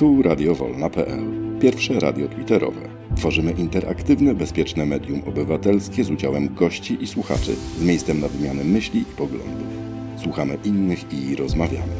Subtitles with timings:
[0.00, 1.22] Tu radiowolna.pl,
[1.60, 2.80] pierwsze radio twitterowe.
[3.16, 9.00] Tworzymy interaktywne, bezpieczne medium obywatelskie z udziałem gości i słuchaczy, z miejscem na wymianę myśli
[9.00, 9.66] i poglądów.
[10.22, 11.92] Słuchamy innych i rozmawiamy.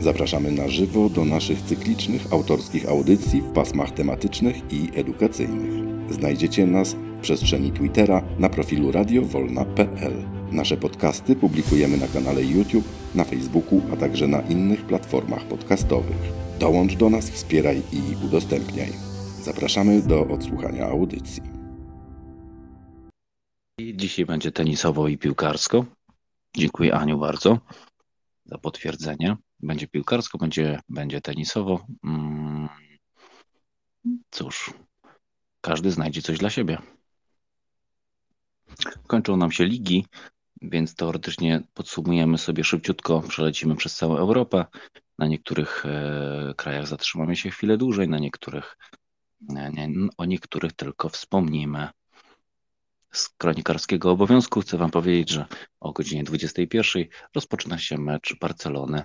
[0.00, 5.84] Zapraszamy na żywo do naszych cyklicznych autorskich audycji w pasmach tematycznych i edukacyjnych.
[6.10, 10.37] Znajdziecie nas w przestrzeni Twittera na profilu radiowolna.pl.
[10.52, 16.16] Nasze podcasty publikujemy na kanale YouTube, na Facebooku, a także na innych platformach podcastowych.
[16.58, 18.92] Dołącz do nas, wspieraj i udostępniaj.
[19.42, 21.42] Zapraszamy do odsłuchania audycji.
[23.94, 25.84] Dzisiaj będzie tenisowo i piłkarsko.
[26.56, 27.58] Dziękuję Aniu bardzo
[28.44, 29.36] za potwierdzenie.
[29.60, 31.86] Będzie piłkarsko, będzie, będzie tenisowo.
[32.04, 32.68] Mm,
[34.30, 34.74] cóż,
[35.60, 36.78] każdy znajdzie coś dla siebie.
[39.06, 40.04] Kończą nam się ligi,
[40.62, 44.64] więc teoretycznie podsumujemy sobie szybciutko, przelecimy przez całą Europę.
[45.18, 48.76] Na niektórych e, krajach zatrzymamy się chwilę dłużej, na niektórych
[49.40, 51.88] nie, nie, o niektórych tylko wspomnimy.
[53.12, 55.46] Z kronikarskiego obowiązku chcę Wam powiedzieć, że
[55.80, 59.02] o godzinie 21 rozpoczyna się mecz Barcelony,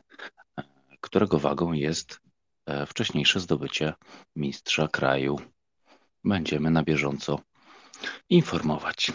[0.57, 0.63] e,
[1.01, 2.19] którego wagą jest
[2.65, 3.93] e, wcześniejsze zdobycie
[4.35, 5.39] mistrza kraju.
[6.23, 7.39] Będziemy na bieżąco
[8.29, 9.11] informować.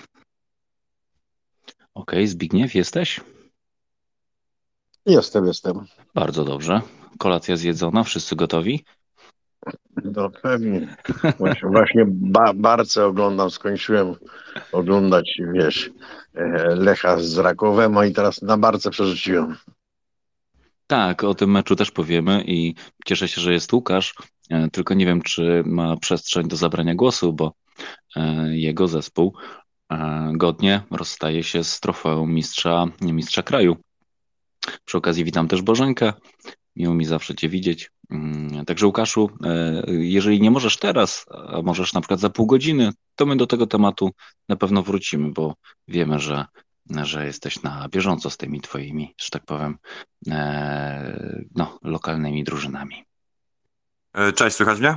[1.99, 3.21] Ok, Zbigniew, jesteś?
[5.07, 5.87] Jestem, jestem.
[6.15, 6.81] Bardzo dobrze.
[7.19, 8.85] Kolacja zjedzona, wszyscy gotowi?
[10.05, 10.97] No pewnie.
[11.39, 14.15] Właśnie, właśnie ba barce oglądam, skończyłem
[14.73, 15.91] oglądać, wiesz,
[16.35, 19.57] e, Lecha z Rakowem, a i teraz na barce przerzuciłem.
[20.87, 22.75] Tak, o tym meczu też powiemy i
[23.07, 24.15] cieszę się, że jest Łukasz,
[24.51, 27.53] e, tylko nie wiem, czy ma przestrzeń do zabrania głosu, bo
[28.17, 29.35] e, jego zespół
[30.33, 33.77] godnie rozstaje się z trofeum mistrza, mistrza kraju.
[34.85, 36.13] Przy okazji witam też Bożenkę.
[36.77, 37.91] Miło mi zawsze Cię widzieć.
[38.11, 42.91] Mm, także Łukaszu, e, jeżeli nie możesz teraz, a możesz na przykład za pół godziny,
[43.17, 44.11] to my do tego tematu
[44.49, 45.55] na pewno wrócimy, bo
[45.89, 46.45] wiemy, że,
[47.03, 49.79] że jesteś na bieżąco z tymi Twoimi, że tak powiem,
[50.29, 53.05] e, no, lokalnymi drużynami.
[54.15, 54.97] E, cześć, słychać mnie?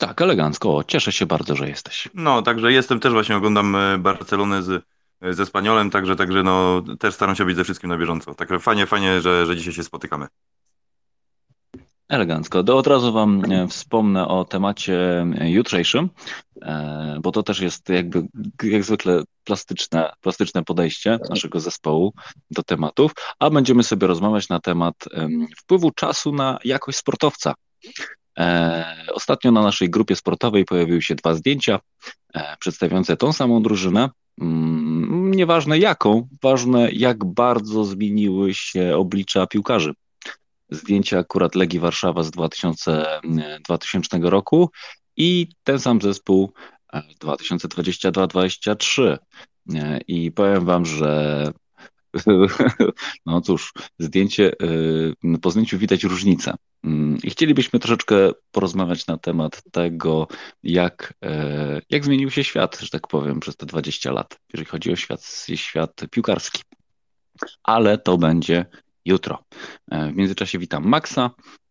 [0.00, 0.84] Tak, elegancko.
[0.86, 2.08] Cieszę się bardzo, że jesteś.
[2.14, 4.84] No, także jestem też właśnie, oglądam Barcelonę z
[5.22, 8.34] ze Spaniolem, także, także no, też staram się być ze wszystkim na bieżąco.
[8.34, 10.26] Także fajnie, fajnie, że, że dzisiaj się spotykamy.
[12.08, 12.64] Elegancko.
[12.64, 16.10] To od razu Wam e, wspomnę o temacie e, jutrzejszym,
[16.62, 18.26] e, bo to też jest jakby
[18.62, 22.12] jak zwykle plastyczne, plastyczne podejście naszego zespołu
[22.50, 24.94] do tematów, a będziemy sobie rozmawiać na temat
[25.58, 27.54] wpływu czasu na jakość sportowca.
[29.12, 31.80] Ostatnio na naszej grupie sportowej pojawiły się dwa zdjęcia
[32.58, 34.08] przedstawiające tą samą drużynę,
[34.40, 39.92] Mm, nieważne jaką, ważne jak bardzo zmieniły się oblicza piłkarzy.
[40.70, 43.06] Zdjęcia akurat Legii Warszawa z 2000,
[43.64, 44.70] 2000 roku
[45.16, 46.52] i ten sam zespół
[47.24, 49.18] 2022-2023.
[49.74, 51.44] E, I powiem wam, że
[53.26, 54.52] no cóż, zdjęcie,
[55.42, 56.54] po zdjęciu widać różnicę.
[56.84, 60.28] Mm, I chcielibyśmy troszeczkę porozmawiać na temat tego,
[60.62, 64.92] jak, e, jak zmienił się świat, że tak powiem, przez te 20 lat, jeżeli chodzi
[64.92, 65.24] o świat,
[65.54, 66.62] świat piłkarski.
[67.62, 68.66] Ale to będzie
[69.04, 69.44] jutro.
[69.90, 71.30] E, w międzyczasie witam Maxa.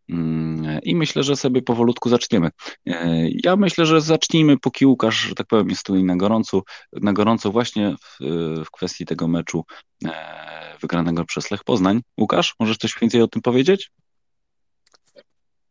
[0.09, 2.49] Mm, I myślę, że sobie powolutku zaczniemy.
[2.87, 6.61] E, ja myślę, że zacznijmy, póki Łukasz, że tak powiem, jest tu na gorąco,
[6.93, 8.25] na gorąco właśnie w,
[8.65, 9.65] w kwestii tego meczu
[10.81, 12.01] wygranego przez Lech Poznań.
[12.19, 13.91] Łukasz, możesz coś więcej o tym powiedzieć?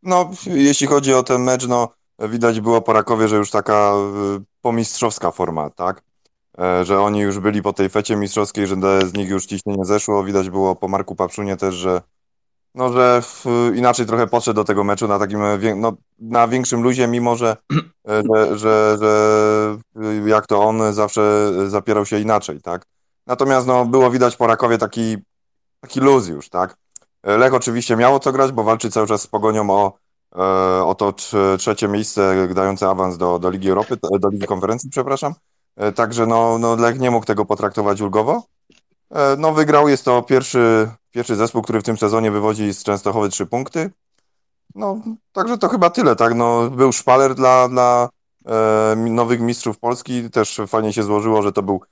[0.09, 1.89] No, jeśli chodzi o ten mecz, no
[2.19, 3.93] widać było po Rakowie, że już taka
[4.39, 6.03] y, pomistrzowska forma, tak?
[6.59, 8.77] E, że oni już byli po tej fecie mistrzowskiej, że
[9.07, 10.25] z nich już ciśnienie zeszło.
[10.25, 12.03] Widać było po Marku Papszunie też, że
[12.75, 13.23] no, że
[13.75, 15.41] inaczej trochę podszedł do tego meczu na takim,
[15.77, 17.57] no, na większym luzie, mimo że,
[18.09, 22.87] e, że, że, że jak to on zawsze zapierał się inaczej, tak?
[23.27, 25.17] Natomiast no, było widać po Rakowie taki,
[25.81, 26.77] taki luz już, tak?
[27.37, 29.93] Lech oczywiście miało co grać, bo walczy cały czas z Pogonią o,
[30.37, 31.15] e, o to
[31.59, 35.35] trzecie miejsce dające awans do, do Ligi Europy, do Ligi Konferencji, przepraszam.
[35.77, 38.43] E, także no, no Lech nie mógł tego potraktować ulgowo.
[39.11, 43.29] E, no wygrał, jest to pierwszy, pierwszy zespół, który w tym sezonie wywodzi z Częstochowy
[43.29, 43.91] trzy punkty.
[44.75, 45.01] No,
[45.33, 46.35] także to chyba tyle, tak?
[46.35, 48.09] No, był szpaler dla, dla
[48.97, 50.31] nowych mistrzów Polski.
[50.31, 51.83] Też fajnie się złożyło, że to był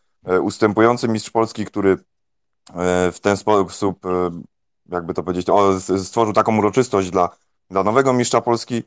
[0.43, 1.99] ustępujący mistrz Polski, który
[3.13, 4.01] w ten sposób
[4.89, 7.29] jakby to powiedzieć, o, stworzył taką uroczystość dla,
[7.71, 8.83] dla nowego mistrza Polski.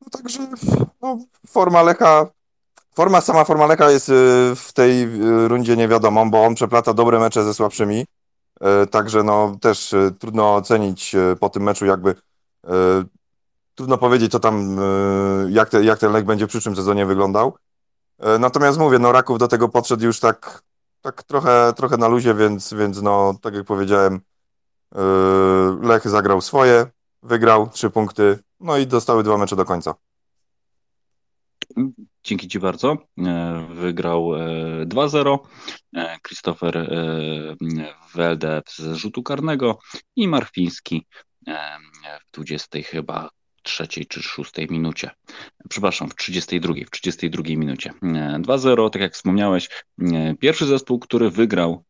[0.00, 0.48] No także
[1.02, 2.26] no, forma Lecha,
[2.94, 4.12] forma, sama forma Lecha jest y,
[4.56, 8.06] w tej y, rundzie niewiadomą, bo on przeplata dobre mecze ze słabszymi.
[8.84, 12.14] Y, także no też trudno ocenić po tym meczu jakby
[13.74, 14.80] trudno powiedzieć, co tam,
[15.48, 17.56] jak, te, jak ten Lech będzie w przyszłym sezonie wyglądał.
[18.38, 20.62] Natomiast mówię, no Raków do tego podszedł już tak,
[21.00, 24.20] tak trochę, trochę na luzie, więc, więc no, tak jak powiedziałem,
[25.82, 26.86] Lech zagrał swoje,
[27.22, 29.94] wygrał trzy punkty, no i dostały dwa mecze do końca.
[32.24, 32.96] Dzięki Ci bardzo.
[33.18, 34.30] E, wygrał
[34.86, 35.38] 2-0
[35.96, 36.90] e, e, Christopher
[38.14, 39.78] Welde z rzutu karnego
[40.16, 41.06] i Marfiński
[42.20, 43.30] w 20 chyba
[43.62, 45.10] trzeciej czy szóstej minucie.
[45.68, 47.92] Przepraszam, w 32, w 32 minucie.
[48.38, 49.68] 2-0, tak jak wspomniałeś,
[50.40, 51.84] pierwszy zespół, który wygrał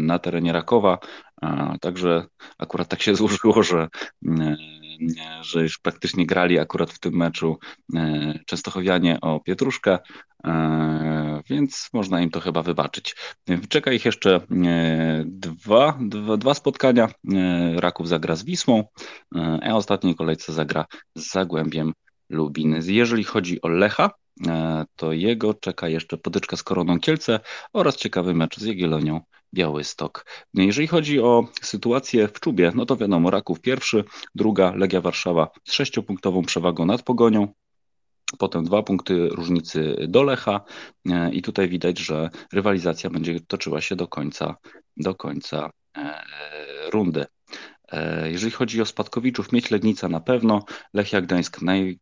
[0.00, 0.98] na terenie Rakowa,
[1.80, 2.26] także
[2.58, 3.88] akurat tak się złożyło, że
[5.40, 7.58] że już praktycznie grali akurat w tym meczu
[7.94, 9.98] e, Częstochowianie o Pietruszkę,
[10.46, 13.16] e, więc można im to chyba wybaczyć.
[13.68, 17.08] Czeka ich jeszcze e, dwa, dwa, dwa spotkania.
[17.76, 18.84] Raków zagra z Wisłą,
[19.62, 20.86] a ostatniej kolejce zagra
[21.16, 21.92] z Zagłębiem
[22.30, 22.80] Lubin.
[22.86, 24.10] Jeżeli chodzi o Lecha,
[24.96, 27.40] to jego czeka jeszcze potyczka z Koroną Kielce
[27.72, 29.20] oraz ciekawy mecz z Jagiellonią
[29.54, 30.26] Białystok.
[30.54, 34.04] Jeżeli chodzi o sytuację w czubie, no to wiadomo, Raków pierwszy,
[34.34, 37.48] druga Legia Warszawa z sześciopunktową przewagą nad Pogonią,
[38.38, 40.60] potem dwa punkty różnicy do Lecha
[41.10, 44.56] e, i tutaj widać, że rywalizacja będzie toczyła się do końca,
[44.96, 46.24] do końca e,
[46.90, 47.26] rundy.
[47.92, 50.64] E, jeżeli chodzi o spadkowiczów, Mieć Legnica na pewno,
[50.94, 51.98] Lechia Gdańsk naj,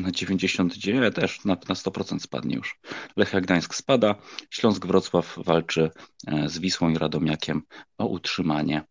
[0.00, 2.78] na 99 też na, na 100% spadnie już.
[3.16, 4.14] Lechia Gdańsk spada,
[4.50, 5.90] Śląsk Wrocław walczy
[6.26, 7.62] e, z Wisłą i Radomiakiem
[7.98, 8.82] o utrzymanie.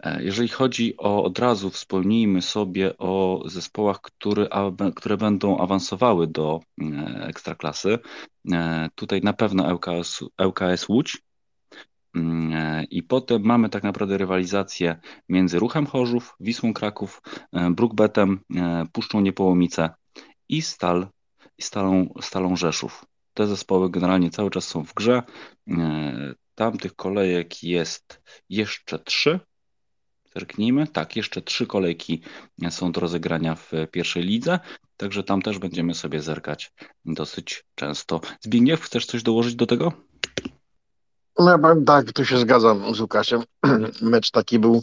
[0.00, 4.48] E, jeżeli chodzi o od razu wspomnijmy sobie o zespołach, które,
[4.96, 7.98] które będą awansowały do e, ekstraklasy.
[8.94, 11.22] Tutaj na pewno ŁKS, ŁKS Łódź,
[12.14, 17.22] mm, i potem mamy tak naprawdę rywalizację między Ruchem Chorzów, Wisłą Kraków,
[17.70, 18.40] Brookbetem,
[18.92, 19.90] Puszczą Niepołomice
[20.48, 21.08] i Stal,
[21.58, 23.04] i Stalą, Stalą Rzeszów.
[23.34, 25.22] Te zespoły generalnie cały czas są w grze.
[25.68, 29.40] E, tamtych kolejek jest jeszcze trzy.
[30.34, 30.86] Zerknijmy.
[30.86, 32.22] Tak, jeszcze trzy kolejki
[32.70, 34.60] są do rozegrania w pierwszej lidze,
[34.96, 36.72] także tam też będziemy sobie zerkać
[37.04, 38.20] dosyć często.
[38.40, 40.11] Zbigniew, chcesz coś dołożyć do tego?
[41.38, 43.42] No tak, tu się zgadzam z Łukaszem.
[44.02, 44.82] Mecz taki był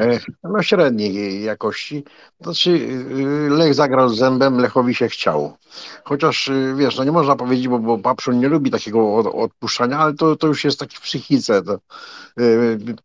[0.00, 2.04] e, no, średniej jakości.
[2.40, 5.56] Znaczy y, Lech zagrał z zębem, Lechowi się chciało.
[6.04, 10.14] Chociaż y, wiesz, no nie można powiedzieć, bo, bo Papszun nie lubi takiego odpuszczania, ale
[10.14, 11.62] to, to już jest taki w psychice.
[11.62, 11.78] To,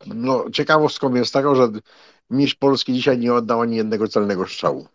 [0.07, 1.69] no, ciekawostką jest tego, że
[2.29, 4.87] mistrz Polski dzisiaj nie oddał ani jednego celnego strzału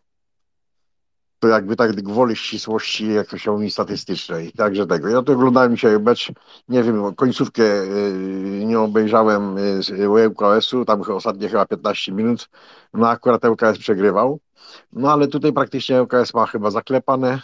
[1.49, 4.53] jakby tak gwoli ścisłości jakościowej statystycznej.
[4.53, 5.09] Także tego.
[5.09, 6.33] Ja to oglądałem dzisiaj mecz,
[6.69, 12.49] nie wiem, końcówkę y, nie obejrzałem y, z ŁKS-u, tam ostatnie chyba 15 minut,
[12.95, 14.41] no akurat ŁKS przegrywał.
[14.93, 17.41] No ale tutaj praktycznie ŁKS ma chyba zaklepane.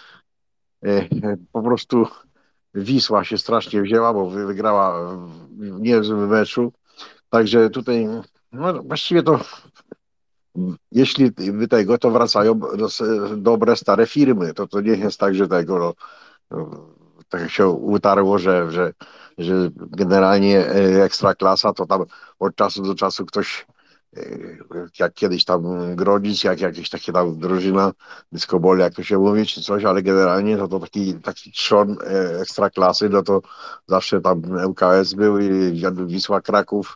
[0.84, 1.08] Y,
[1.52, 2.06] po prostu
[2.74, 5.16] Wisła się strasznie wzięła, bo wygrała
[5.50, 6.72] w niezłym meczu.
[7.30, 8.08] Także tutaj
[8.52, 9.40] no, właściwie to
[10.92, 12.60] jeśli wy tego, to wracają
[13.36, 14.54] dobre, stare firmy.
[14.54, 15.94] To, to nie jest tak, że tego no,
[17.28, 18.92] tak się utarło, że, że,
[19.38, 22.04] że generalnie e, ekstraklasa to tam
[22.38, 23.66] od czasu do czasu ktoś
[24.16, 24.20] e,
[24.98, 25.62] jak kiedyś tam
[25.96, 27.92] Grodzic, jak jakieś takie tam drużyna
[28.32, 32.40] dyskoboli, jak to się mówi, czy coś, ale generalnie to, to taki, taki trzon e,
[32.40, 33.42] ekstraklasy, no to
[33.86, 36.94] zawsze tam ŁKS był i Wisła Kraków,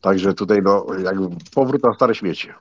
[0.00, 2.54] także tutaj no jakby powrót na stare śmiecie.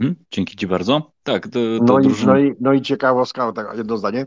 [0.00, 1.12] Mhm, dzięki Ci bardzo.
[1.22, 2.38] Tak, to, to no, drużyna...
[2.38, 4.26] i, no, i, no i ciekawostka, tak jedno zdanie,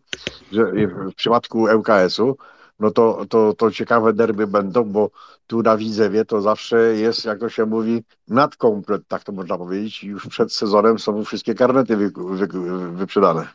[0.52, 0.72] że
[1.12, 2.38] w przypadku ŁKS-u,
[2.80, 5.10] no to, to, to ciekawe derby będą, bo
[5.48, 10.04] tu na Widzewie to zawsze jest, jak to się mówi, nadkomplet, tak to można powiedzieć.
[10.04, 13.48] Już przed sezonem są wszystkie karnety wy, wy, wyprzedane.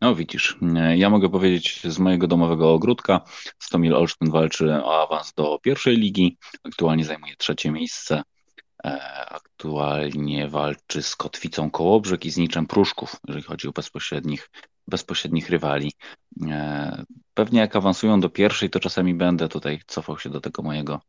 [0.00, 0.58] No widzisz,
[0.96, 3.20] ja mogę powiedzieć z mojego domowego ogródka,
[3.58, 8.22] Stomil Olsztyn walczy o awans do pierwszej ligi, aktualnie zajmuje trzecie miejsce
[8.82, 14.50] aktualnie walczy z Kotwicą Kołobrzeg i z Niczem Pruszków, jeżeli chodzi o bezpośrednich,
[14.88, 15.92] bezpośrednich rywali.
[16.50, 21.00] E, pewnie jak awansują do pierwszej, to czasami będę tutaj cofał się do tego mojego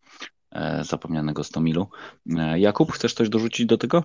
[0.52, 1.88] e, zapomnianego Stomilu.
[2.56, 4.04] Jakub, chcesz coś dorzucić do tego?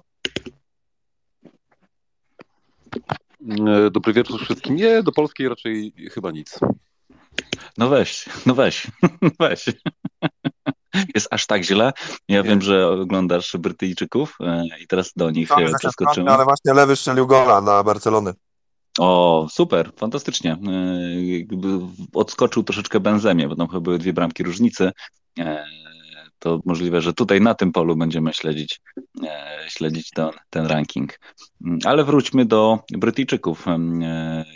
[3.90, 4.76] Dobry wieczór wszystkim.
[4.76, 6.60] Nie, do polskiej raczej chyba nic.
[7.78, 8.87] No weź, no weź,
[9.40, 9.64] weź.
[11.14, 11.92] Jest aż tak źle.
[12.28, 16.30] Ja wiem, że oglądasz Brytyjczyków e, i teraz do nich tak, przeskoczymy.
[16.30, 18.33] Ale właśnie lewy strzelił gola na Barcelony.
[18.99, 20.52] O, super, fantastycznie.
[20.52, 20.59] E,
[22.14, 24.92] odskoczył troszeczkę Benzemie, bo tam chyba były dwie bramki różnicy.
[26.38, 28.80] To możliwe, że tutaj na tym polu będziemy śledzić
[29.68, 31.18] śledzić ten, ten ranking.
[31.64, 33.64] Mm, ale wróćmy do Brytyjczyków.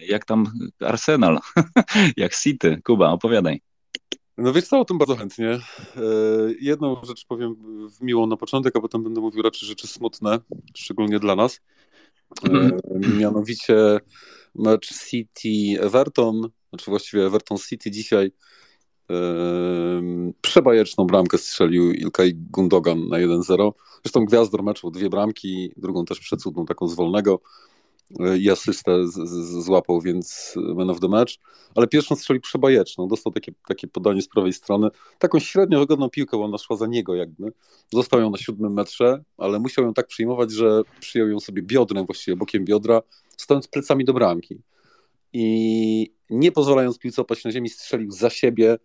[0.09, 0.47] Jak tam
[0.81, 1.39] Arsenal?
[2.17, 2.81] Jak City?
[2.85, 3.61] Kuba, opowiadaj.
[4.39, 5.49] No wiesz co, o tym bardzo chętnie.
[5.49, 5.61] E,
[6.61, 7.57] jedną rzecz powiem
[8.01, 10.41] miłą na początek, a potem będę mówił raczej rzeczy smutne,
[10.77, 11.61] szczególnie dla nas.
[12.51, 12.81] Mm.
[13.19, 14.01] Mianowicie
[14.55, 18.33] mecz City-Everton, znaczy właściwie Everton City dzisiaj
[20.41, 23.73] przebajeczną bramkę strzelił Ilkay Gundogan na 1-0.
[24.03, 27.41] Zresztą gwiazdor meczu, dwie bramki, drugą też przecudną, taką z wolnego
[28.41, 31.33] i asystę z, z, złapał, więc man of the match,
[31.75, 34.89] ale pierwszą strzeli przebajeczną, dostał takie, takie podanie z prawej strony,
[35.19, 37.53] taką średnio wygodną piłkę, bo ona szła za niego jakby,
[37.93, 42.07] został ją na siódmym metrze, ale musiał ją tak przyjmować, że przyjął ją sobie biodrem,
[42.07, 43.03] właściwie bokiem biodra,
[43.37, 44.63] stojąc plecami do bramki.
[45.33, 48.79] I nie pozwalając piłce opaść na ziemi, strzelił za siebie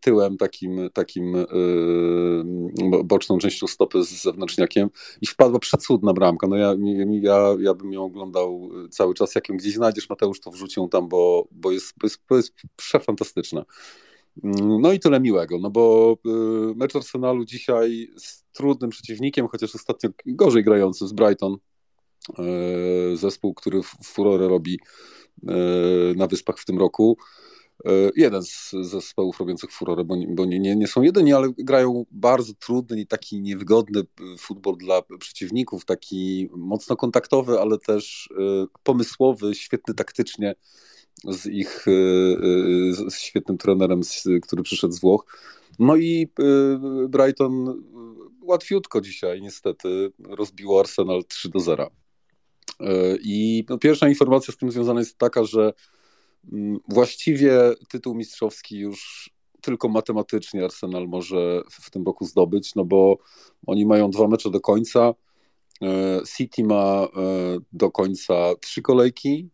[0.00, 6.46] tyłem takim, takim yy, boczną częścią stopy z zewnętrzniakiem i wpadła przecudna bramka.
[6.46, 6.74] No ja,
[7.22, 9.34] ja, ja bym ją oglądał cały czas.
[9.34, 13.64] Jak ją gdzieś znajdziesz, Mateusz, to wrzucił tam, bo, bo jest, jest, jest przefantastyczna.
[14.44, 16.16] Mm, no i tyle miłego, no bo
[16.76, 21.56] mecz Arsenalu dzisiaj z trudnym przeciwnikiem, chociaż ostatnio gorzej grający z Brighton,
[23.14, 24.78] zespół, który furorę robi
[25.46, 27.18] E, na Wyspach w tym roku.
[27.84, 32.52] E, jeden z zespołów robiących furorę, bo, bo nie, nie, są jedyni, ale grają bardzo
[32.54, 34.02] trudny i taki niewygodny
[34.38, 40.54] futbol dla przeciwników, taki mocno kontaktowy, ale też e, pomysłowy, świetny taktycznie
[41.24, 41.84] z ich
[42.98, 44.00] z świetnym trenerem,
[44.42, 45.24] który przyszedł z Włoch.
[45.78, 46.28] No i
[47.08, 47.82] Brighton
[48.42, 51.90] łatwiutko dzisiaj niestety rozbiło Arsenal 3 do 0.
[53.22, 55.72] I no, pierwsza informacja z tym związana jest taka, że
[56.88, 57.52] właściwie
[57.88, 59.30] tytuł mistrzowski już
[59.60, 63.18] tylko matematycznie Arsenal może w tym roku zdobyć, no bo
[63.66, 65.14] oni mają dwa mecze do końca.
[65.82, 67.08] E, City ma e,
[67.72, 69.48] do końca trzy kolejki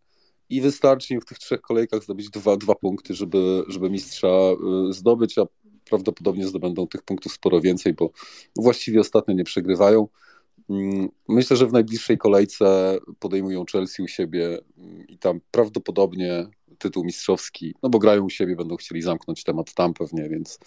[0.49, 4.57] i wystarczy im w tych trzech kolejkach zdobyć dwa, dwa punkty, żeby, żeby mistrza e,
[4.91, 5.43] zdobyć, a
[5.85, 8.11] prawdopodobnie zdobędą tych punktów sporo więcej, bo
[8.57, 10.09] właściwie ostatnio nie przegrywają.
[10.71, 16.47] Mm, myślę, że w najbliższej kolejce podejmują Chelsea u siebie mm, i tam prawdopodobnie
[16.79, 20.59] tytuł mistrzowski, no bo grają u siebie, będą chcieli zamknąć temat tam pewnie, więc,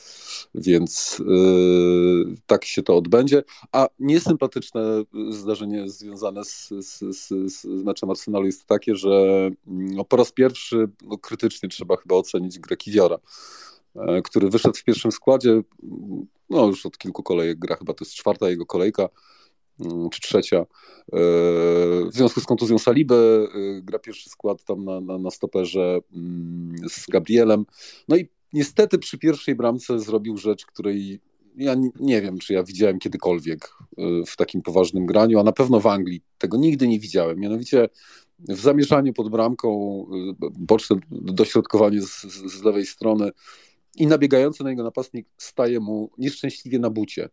[0.55, 3.43] więc yy, tak się to odbędzie.
[3.71, 10.17] A niesympatyczne zdarzenie związane z, z, z, z meczem Arsenalu jest takie, że no, po
[10.17, 13.17] raz pierwszy no, krytycznie trzeba chyba ocenić grę Kiwiora
[13.95, 15.61] e, który wyszedł w pierwszym składzie,
[16.49, 19.46] no już od kilku kolejek gra, chyba to jest czwarta jego kolejka, Mm,
[20.11, 20.57] czy trzecia.
[20.57, 20.65] E,
[21.11, 26.75] w związku z kontuzją Saliby e, gra pierwszy skład tam na, na, na stoperze mm,
[26.89, 27.65] z Gabrielem.
[28.07, 31.19] No i niestety przy pierwszej bramce zrobił rzecz, której
[31.57, 35.79] ja nie wiem, czy ja widziałem kiedykolwiek e, w takim poważnym graniu, a na pewno
[35.79, 37.39] w Anglii tego nigdy nie widziałem.
[37.39, 37.89] Mianowicie
[38.39, 40.05] w zamieszaniu pod bramką,
[40.39, 43.31] boczne dośrodkowanie z, z lewej strony
[43.95, 47.29] i nabiegający na jego napastnik staje mu nieszczęśliwie na bucie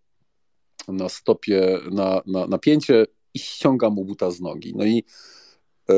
[0.89, 2.59] na stopie, na, na,
[3.35, 4.73] i ściąga mu buta z nogi.
[4.77, 5.05] No i
[5.91, 5.95] e,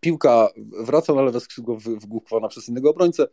[0.00, 3.26] piłka wraca na lewe skrzydło wygłuchowana przez innego obrońcę.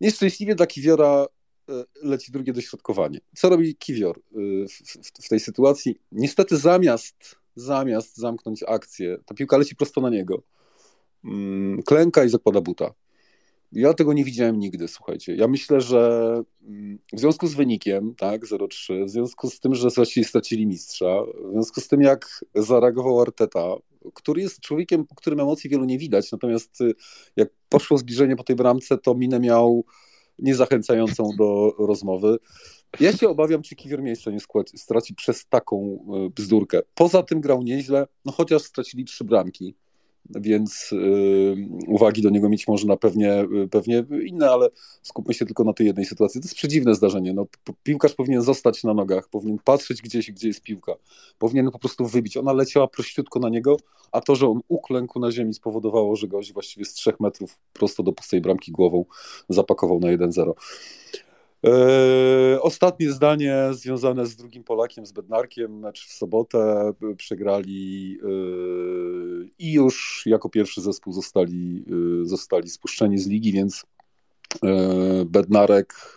[0.00, 1.26] Nieszczęśliwie dla Kiwiora
[1.68, 3.20] e, leci drugie dośrodkowanie.
[3.36, 4.22] Co robi Kiwior e,
[4.68, 6.00] w, w, w, tej sytuacji?
[6.12, 10.42] Niestety zamiast, zamiast zamknąć akcję, ta piłka leci prosto na niego.
[11.24, 12.94] Mm, klęka i zakłada buta.
[13.72, 15.34] Ja tego nie widziałem nigdy, słuchajcie.
[15.34, 19.90] Ja myślę, że mm, w związku z wynikiem, tak, 0-3, w związku z tym, że
[20.24, 23.74] stracili mistrza, w związku z tym, jak zareagował Arteta,
[24.14, 26.94] który jest człowiekiem, po którym emocji wielu nie widać, natomiast y,
[27.36, 29.84] jak poszło zbliżenie po tej bramce, to minę miał
[30.38, 32.38] niezachęcającą do rozmowy.
[33.00, 34.38] Ja się obawiam, czy Kiwior miejsca nie
[34.76, 36.80] straci przez taką y, bzdurkę.
[36.94, 39.74] Poza tym grał nieźle, no chociaż stracili trzy bramki
[40.30, 44.68] więc y, uwagi do niego mieć można pewnie, pewnie inne, ale
[45.02, 46.40] skupmy się tylko na tej jednej sytuacji.
[46.40, 47.34] To jest przedziwne zdarzenie.
[47.34, 47.46] No,
[47.82, 50.92] piłkarz powinien zostać na nogach, powinien patrzeć gdzieś, gdzie jest piłka,
[51.38, 52.36] powinien po prostu wybić.
[52.36, 53.76] Ona leciała prościutko na niego,
[54.12, 58.02] a to, że on uklękł na ziemi spowodowało, że gość właściwie z trzech metrów prosto
[58.02, 59.04] do pustej bramki głową
[59.48, 60.52] zapakował na 1-0.
[61.66, 65.78] E, ostatnie zdanie związane z drugim Polakiem, z Bednarkiem.
[65.78, 68.26] Mecz w sobotę przegrali e,
[69.58, 71.84] i już jako pierwszy zespół zostali,
[72.22, 73.86] e, zostali spuszczeni z ligi, więc
[75.26, 76.16] Bednarek,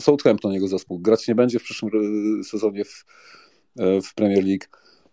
[0.00, 1.90] Southampton jego zespół, grać nie będzie w przyszłym
[2.44, 3.04] sezonie w,
[3.76, 4.64] w Premier League.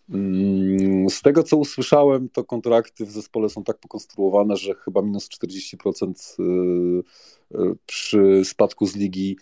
[0.09, 5.29] Mm, z tego co usłyszałem, to kontrakty w zespole są tak pokonstruowane, że chyba minus
[5.29, 6.43] 40% y,
[7.57, 9.37] y, przy spadku z ligi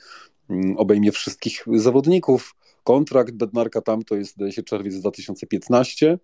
[0.50, 2.56] mm, obejmie wszystkich zawodników.
[2.84, 6.20] Kontrakt Bednarka tam to jest, zdaje się, czerwiec 2015.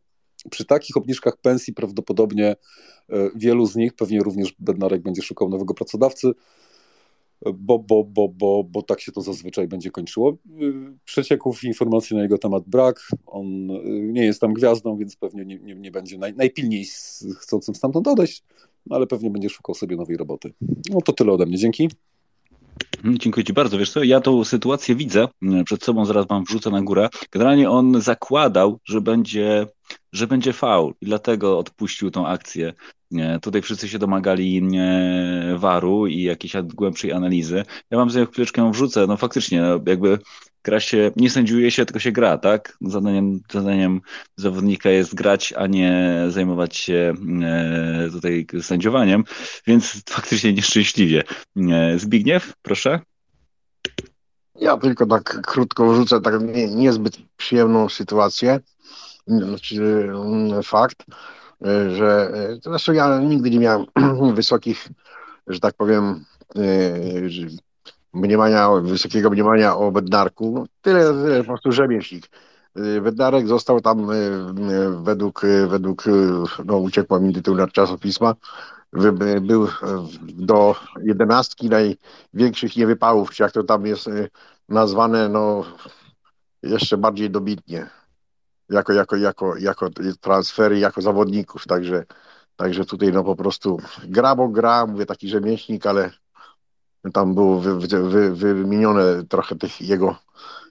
[0.51, 2.56] Przy takich obniżkach pensji prawdopodobnie
[3.10, 6.32] e, wielu z nich, pewnie również Bednarek będzie szukał nowego pracodawcy,
[7.46, 10.38] bo, bo, bo, bo, bo tak się to zazwyczaj będzie kończyło.
[11.06, 13.08] Przecieków informacji na jego temat brak.
[13.25, 13.67] On
[14.13, 16.86] nie jest tam gwiazdą, więc pewnie nie, nie, nie będzie naj, najpilniej
[17.39, 18.44] chcącym stamtąd odejść,
[18.89, 20.53] ale pewnie będzie szukał sobie nowej roboty.
[20.89, 21.58] No to tyle ode mnie.
[21.58, 21.89] Dzięki.
[23.06, 23.77] Dziękuję Ci bardzo.
[23.77, 25.27] Wiesz co, ja tą sytuację widzę
[25.65, 27.10] przed sobą, zaraz Wam wrzucę na górę.
[27.32, 29.67] Generalnie on zakładał, że będzie,
[30.13, 32.73] że będzie faul i dlatego odpuścił tą akcję.
[33.41, 34.69] Tutaj wszyscy się domagali
[35.55, 37.63] waru i jakiejś głębszej analizy.
[37.91, 39.07] Ja mam sobie chwileczkę ją wrzucę.
[39.07, 40.19] No faktycznie, no, jakby
[40.63, 42.77] gra się, nie sędziuje się, tylko się gra, tak?
[42.81, 44.01] Zadaniem, zadaniem
[44.35, 47.13] zawodnika jest grać, a nie zajmować się
[48.11, 49.23] tutaj sędziowaniem,
[49.67, 51.23] więc faktycznie nieszczęśliwie.
[51.97, 52.99] Zbigniew, proszę.
[54.59, 58.59] Ja tylko tak krótko wrzucę tak nie, niezbyt przyjemną sytuację,
[59.27, 61.05] znaczy mm, fakt,
[61.65, 62.31] e, że
[62.63, 63.86] zresztą ja nigdy nie miałem
[64.34, 64.88] wysokich,
[65.48, 66.25] że tak powiem,
[68.13, 70.67] mniemania, wysokiego mniemania o Bednarku.
[70.81, 72.29] Tyle, tyle po prostu rzemieślnik.
[73.01, 74.07] Bednarek został tam
[75.03, 76.03] według, według
[76.65, 78.36] no uciekła mi tytuł na czasopisma,
[79.41, 79.67] był
[80.24, 84.10] do jedenastki największych niewypałów, czy jak to tam jest
[84.69, 85.63] nazwane, no
[86.63, 87.89] jeszcze bardziej dobitnie,
[88.69, 89.89] jako, jako, jako, jako
[90.21, 92.03] transfery, jako zawodników, także,
[92.55, 96.12] także tutaj no po prostu gra, bo gra, mówię taki rzemieślnik, ale
[97.13, 97.77] tam było wy,
[98.09, 100.15] wy, wymienione trochę tych jego,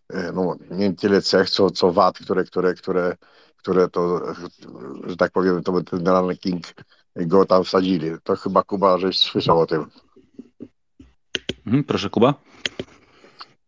[0.09, 3.17] e, no nie tyle cech, co, co wad, które, które, które,
[3.57, 4.23] które to,
[5.07, 6.65] że tak powiem, to ten ranking
[7.17, 8.11] go tam wsadzili.
[8.23, 9.87] To chyba Kuba, żeś słyszał o tym.
[11.67, 12.35] Mhm, proszę Kuba.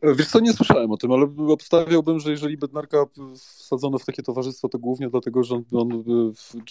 [0.02, 4.68] Wiesz co, nie słyszałem o tym, ale obstawiałbym, że jeżeli Bednarka wsadzono w takie towarzystwo,
[4.68, 6.04] to głównie dlatego, że on, on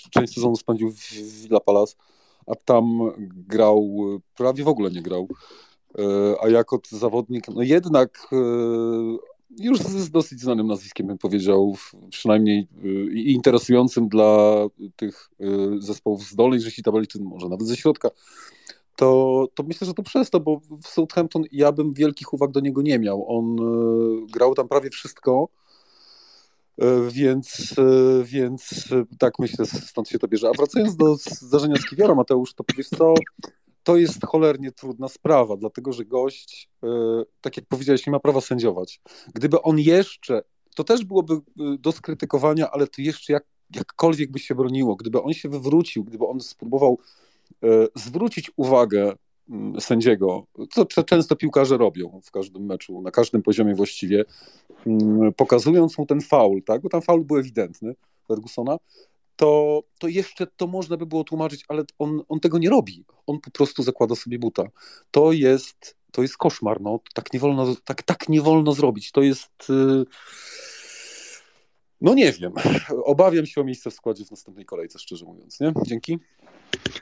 [0.10, 1.00] część sezonu spędził w
[1.44, 1.96] Villa Palace,
[2.48, 3.00] a tam
[3.48, 3.98] grał,
[4.36, 5.28] prawie w ogóle nie grał.
[6.00, 6.04] E,
[6.42, 8.38] a jako zawodnik, no jednak e,
[9.60, 11.76] już z dosyć znanym nazwiskiem, bym powiedział,
[12.10, 12.68] przynajmniej
[13.14, 14.54] interesującym dla
[14.96, 15.30] tych
[15.80, 18.10] zespołów z dolnej części tabeli, czy może nawet ze środka,
[18.98, 22.60] to, to myślę, że to przez to, bo w Southampton ja bym wielkich uwag do
[22.60, 23.38] niego nie miał.
[23.38, 23.56] On
[24.32, 25.50] grał tam prawie wszystko,
[27.10, 27.76] więc,
[28.24, 30.50] więc tak myślę, stąd się to bierze.
[30.50, 33.14] A wracając do zdarzenia z Kiwiora, Mateusz, to powiesz co,
[33.88, 36.88] to jest cholernie trudna sprawa, dlatego że gość, e,
[37.42, 39.02] tak jak powiedziałeś, nie ma prawa sędziować.
[39.34, 40.42] Gdyby on jeszcze,
[40.76, 41.40] to też byłoby e,
[41.80, 46.26] do skrytykowania, ale to jeszcze jak, jakkolwiek by się broniło, gdyby on się wywrócił, gdyby
[46.26, 47.27] on spróbował e,
[47.96, 49.14] zwrócić uwagę
[49.50, 54.26] mm, sędziego, co często piłkarze robią w każdym meczu, na każdym poziomie właściwie,
[54.88, 56.82] mm, pokazując mu ten faul, tak?
[56.82, 57.96] bo tam faul był ewidentny
[58.28, 58.78] Fergusona,
[59.38, 63.06] to, to jeszcze to można by było tłumaczyć, ale on, on tego nie robi.
[63.28, 64.64] On po prostu zakłada sobie buta.
[65.12, 66.82] To jest, to jest koszmar.
[66.82, 67.00] No.
[67.14, 69.12] Tak, nie wolno, tak, tak nie wolno zrobić.
[69.12, 69.52] To jest.
[69.70, 70.06] Yy...
[72.02, 72.54] No nie wiem.
[73.04, 75.60] Obawiam się o miejsce w składzie w następnej kolejce, szczerze mówiąc.
[75.60, 75.74] Nie?
[75.86, 76.20] Dzięki.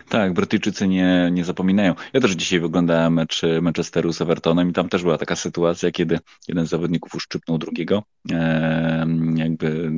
[0.10, 1.96] Tak, Brytyjczycy nie, nie zapominają.
[2.14, 6.20] Ja też dzisiaj wyglądałem mecz Manchesteru z Evertonem i tam też była taka sytuacja, kiedy
[6.48, 8.04] jeden z zawodników uszczypnął drugiego,
[9.36, 9.92] jakby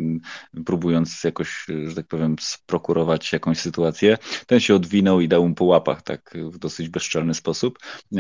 [0.66, 4.18] próbując jakoś, że tak powiem, sprokurować jakąś sytuację.
[4.48, 7.80] Ten się odwinął i dał mu po łapach, tak w dosyć bezczelny sposób.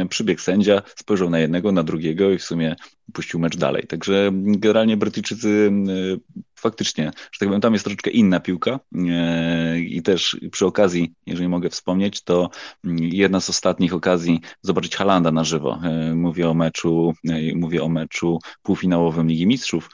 [0.09, 2.75] Przybiegł sędzia, spojrzał na jednego, na drugiego i w sumie
[3.13, 3.83] puścił mecz dalej.
[3.87, 5.71] Także generalnie Brytyjczycy
[6.59, 11.49] faktycznie, że tak powiem, tam jest troszeczkę inna piłka e, i też przy okazji, jeżeli
[11.49, 12.49] mogę wspomnieć, to
[12.99, 15.79] jedna z ostatnich okazji zobaczyć Halanda na żywo.
[15.83, 17.13] E, mówię o meczu,
[17.55, 19.89] mówię o meczu półfinałowym Ligi Mistrzów,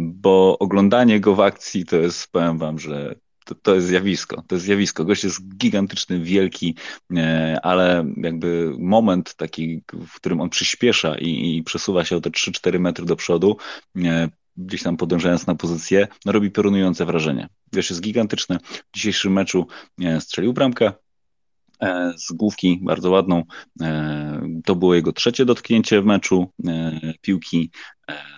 [0.00, 4.42] bo oglądanie go w akcji to jest, powiem wam, że to, to jest zjawisko.
[4.48, 5.04] To jest zjawisko.
[5.04, 6.76] Gość jest gigantyczny, wielki,
[7.16, 12.30] e, ale jakby moment taki, w którym on przyspiesza i, i przesuwa się o te
[12.30, 13.56] 3-4 metry do przodu,
[13.96, 17.48] e, gdzieś tam podążając na pozycję, no robi piorunujące wrażenie.
[17.72, 18.58] Wiesz, jest gigantyczny.
[18.64, 19.66] W dzisiejszym meczu
[20.02, 20.92] e, strzelił bramkę,
[22.16, 23.42] z główki, bardzo ładną.
[24.64, 26.50] To było jego trzecie dotknięcie w meczu
[27.22, 27.70] piłki,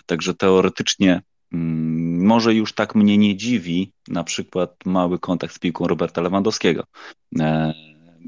[0.07, 1.23] także teoretycznie
[1.55, 6.85] Mm, może już tak mnie nie dziwi na przykład mały kontakt z piłką Roberta Lewandowskiego,
[7.41, 7.73] e,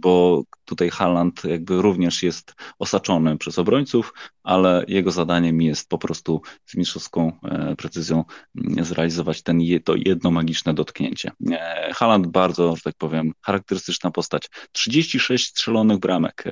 [0.07, 6.43] bo tutaj Haaland jakby również jest osaczony przez obrońców, ale jego zadaniem jest po prostu
[6.67, 11.31] z mistrzowską e, precyzją mm, zrealizować ten, to jedno magiczne dotknięcie.
[11.51, 14.49] E, Haaland bardzo, że tak powiem, charakterystyczna postać.
[14.73, 16.45] 36 strzelonych bramek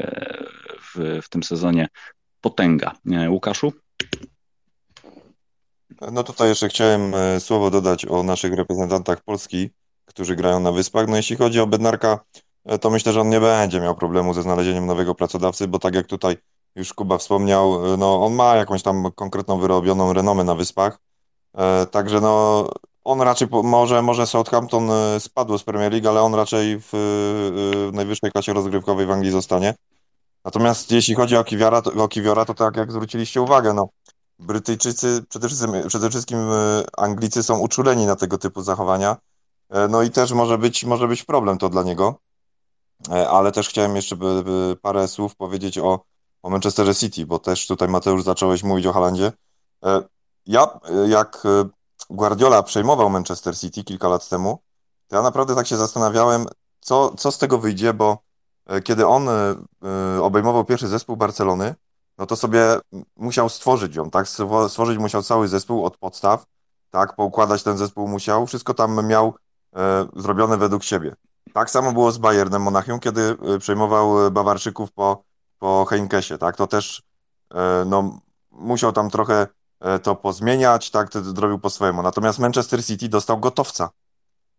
[0.81, 1.89] w, w tym sezonie.
[2.41, 2.93] Potęga.
[3.29, 3.73] Łukaszu?
[6.13, 9.71] No tutaj jeszcze chciałem e, słowo dodać o naszych reprezentantach Polski,
[10.05, 11.09] którzy grają na Wyspach.
[11.09, 12.44] No jeśli chodzi o Bednarka, e,
[12.81, 16.07] to myślę, że on nie będzie miał problemu ze znalezieniem nowego pracodawcy, bo tak jak
[16.07, 16.37] tutaj
[16.75, 20.99] już Kuba wspomniał, e, no on ma jakąś tam konkretną wyrobioną renomę na Wyspach.
[21.91, 22.65] Także no
[23.05, 28.33] on raczej może, może Southampton spadło z Premier League, ale on raczej w, w najwyższej
[28.33, 29.75] klasie rozgrywkowej w Anglii zostanie.
[30.45, 33.89] Natomiast jeśli chodzi o Kiwiora, to, o Kiwiora, to tak jak zwróciliście uwagę, no
[34.39, 39.17] Brytyjczycy, przede wszystkim, przede wszystkim e, Anglicy są uczuleni na tego typu zachowania.
[39.71, 42.19] E, no i też może być, może być problem to dla niego.
[43.11, 44.17] E, ale też chciałem jeszcze
[44.83, 46.05] parę słów powiedzieć o,
[46.43, 46.61] o
[46.95, 49.33] City, bo też tutaj Mateusz zacząłeś mówić o Halandzie.
[50.47, 51.43] Ja, jak
[52.11, 54.59] Guardiola przejmował Manchester City kilka lat temu,
[55.09, 56.47] to ja naprawdę tak się zastanawiałem,
[56.81, 58.19] co, co z tego wyjdzie, bo
[58.85, 59.29] kiedy on
[60.21, 61.75] obejmował pierwszy zespół Barcelony,
[62.19, 62.79] no to sobie
[63.17, 64.29] musiał stworzyć ją, tak?
[64.69, 66.45] Stworzyć musiał cały zespół od podstaw,
[66.91, 67.17] tak?
[67.17, 69.35] Poukładać ten zespół musiał, wszystko tam miał
[69.77, 71.15] e, zrobione według siebie.
[71.55, 75.25] Tak samo było z Bayernem Monachium, kiedy e, przejmował Bawarczyków po,
[75.59, 76.57] po Heinkesie, tak?
[76.57, 77.03] To też
[77.55, 79.47] e, no, musiał tam trochę
[80.03, 81.11] to pozmieniać, tak?
[81.11, 82.03] To zrobił po swojemu.
[82.03, 83.91] Natomiast Manchester City dostał gotowca.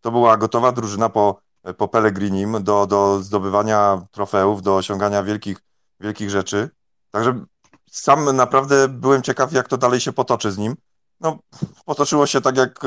[0.01, 1.39] To była gotowa drużyna po,
[1.77, 5.58] po Pellegrinim do, do zdobywania trofeów, do osiągania wielkich,
[5.99, 6.69] wielkich rzeczy.
[7.12, 7.45] Także
[7.91, 10.75] sam naprawdę byłem ciekaw, jak to dalej się potoczy z nim.
[11.21, 11.39] No,
[11.86, 12.79] potoczyło się tak jak,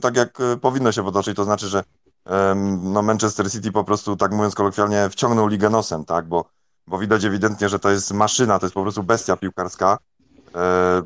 [0.00, 1.84] tak, jak powinno się potoczyć, to znaczy, że
[2.82, 6.44] no Manchester City po prostu, tak mówiąc kolokwialnie, wciągnął ligę nosem, tak, bo,
[6.86, 9.98] bo widać ewidentnie, że to jest maszyna, to jest po prostu bestia piłkarska,
[10.54, 11.02] e,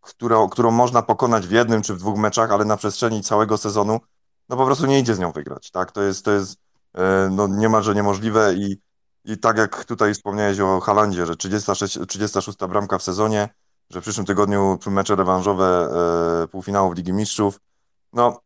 [0.00, 4.00] którą, którą można pokonać w jednym czy w dwóch meczach, ale na przestrzeni całego sezonu,
[4.48, 6.58] no po prostu nie idzie z nią wygrać, tak, to jest, to jest
[6.94, 8.80] e, no, niemalże niemożliwe i
[9.24, 13.48] i tak jak tutaj wspomniałeś o Halandzie, że 36, 36 bramka w sezonie,
[13.90, 15.88] że w przyszłym tygodniu mecze rewanżowe
[16.42, 17.60] e, półfinałów Ligi Mistrzów.
[18.12, 18.40] No,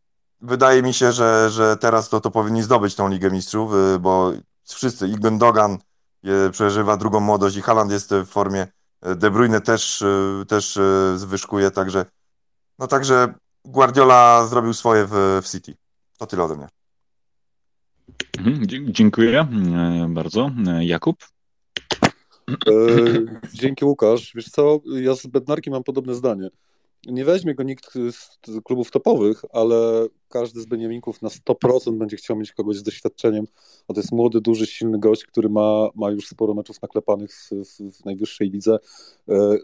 [0.44, 4.33] wydaje mi się, że, że teraz to, to powinni zdobyć tą Ligę Mistrzów, e, bo
[4.64, 5.78] wszyscy, i Dogan
[6.24, 8.66] e, przeżywa drugą młodość i Haland jest w formie,
[9.02, 10.04] e, De Bruyne też,
[10.48, 10.78] też
[11.16, 12.07] zwyżkuje, także
[12.78, 15.74] no także Guardiola zrobił swoje w, w City.
[16.18, 16.68] To tyle ode mnie.
[18.38, 20.50] Mhm, dziękuję e, bardzo.
[20.66, 21.16] E, Jakub?
[22.50, 22.54] E,
[23.52, 24.33] dzięki Łukasz.
[24.35, 26.50] Wiesz co, ja z Bednarkiem mam podobne zdanie.
[27.07, 32.37] Nie weźmie go nikt z klubów topowych, ale każdy z Beniaminków na 100% będzie chciał
[32.37, 33.47] mieć kogoś z doświadczeniem.
[33.88, 37.51] A to jest młody, duży, silny gość, który ma, ma już sporo meczów naklepanych w,
[37.51, 38.79] w, w najwyższej lidze.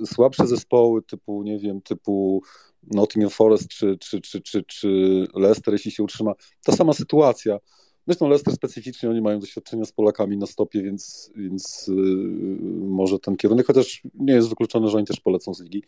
[0.06, 2.42] Słabsze zespoły typu, nie wiem, typu
[2.82, 4.88] Nottingham Forest czy, czy, czy, czy, czy
[5.34, 7.58] Leicester, jeśli się utrzyma, ta sama sytuacja
[8.06, 13.36] Zresztą Leicester specyficznie, oni mają doświadczenia z Polakami na stopie, więc, więc yy, może ten
[13.36, 15.82] kierunek, chociaż nie jest wykluczone, że oni też polecą z ligi.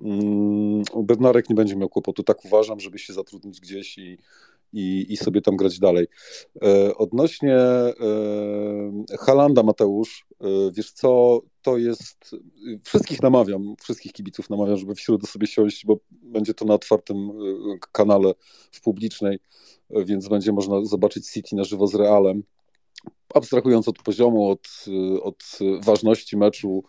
[0.00, 4.18] Yy, Bednarek nie będzie miał kłopotu, tak uważam, żeby się zatrudnić gdzieś i,
[4.72, 6.06] i, i sobie tam grać dalej.
[6.62, 7.58] Yy, odnośnie
[8.00, 12.36] yy, Halanda, Mateusz, yy, wiesz co, to jest,
[12.84, 17.30] wszystkich namawiam, wszystkich kibiców namawiam, żeby w środę sobie siąść, bo będzie to na otwartym
[17.92, 18.34] kanale
[18.72, 19.38] w publicznej
[19.90, 22.42] więc będzie można zobaczyć City na żywo z Realem.
[23.34, 24.68] Abstrahując od poziomu, od,
[25.22, 25.44] od
[25.82, 26.84] ważności meczu,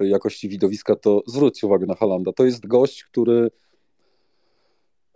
[0.00, 2.32] jakości widowiska, to zwróćcie uwagę na Halanda.
[2.32, 3.50] To jest gość, który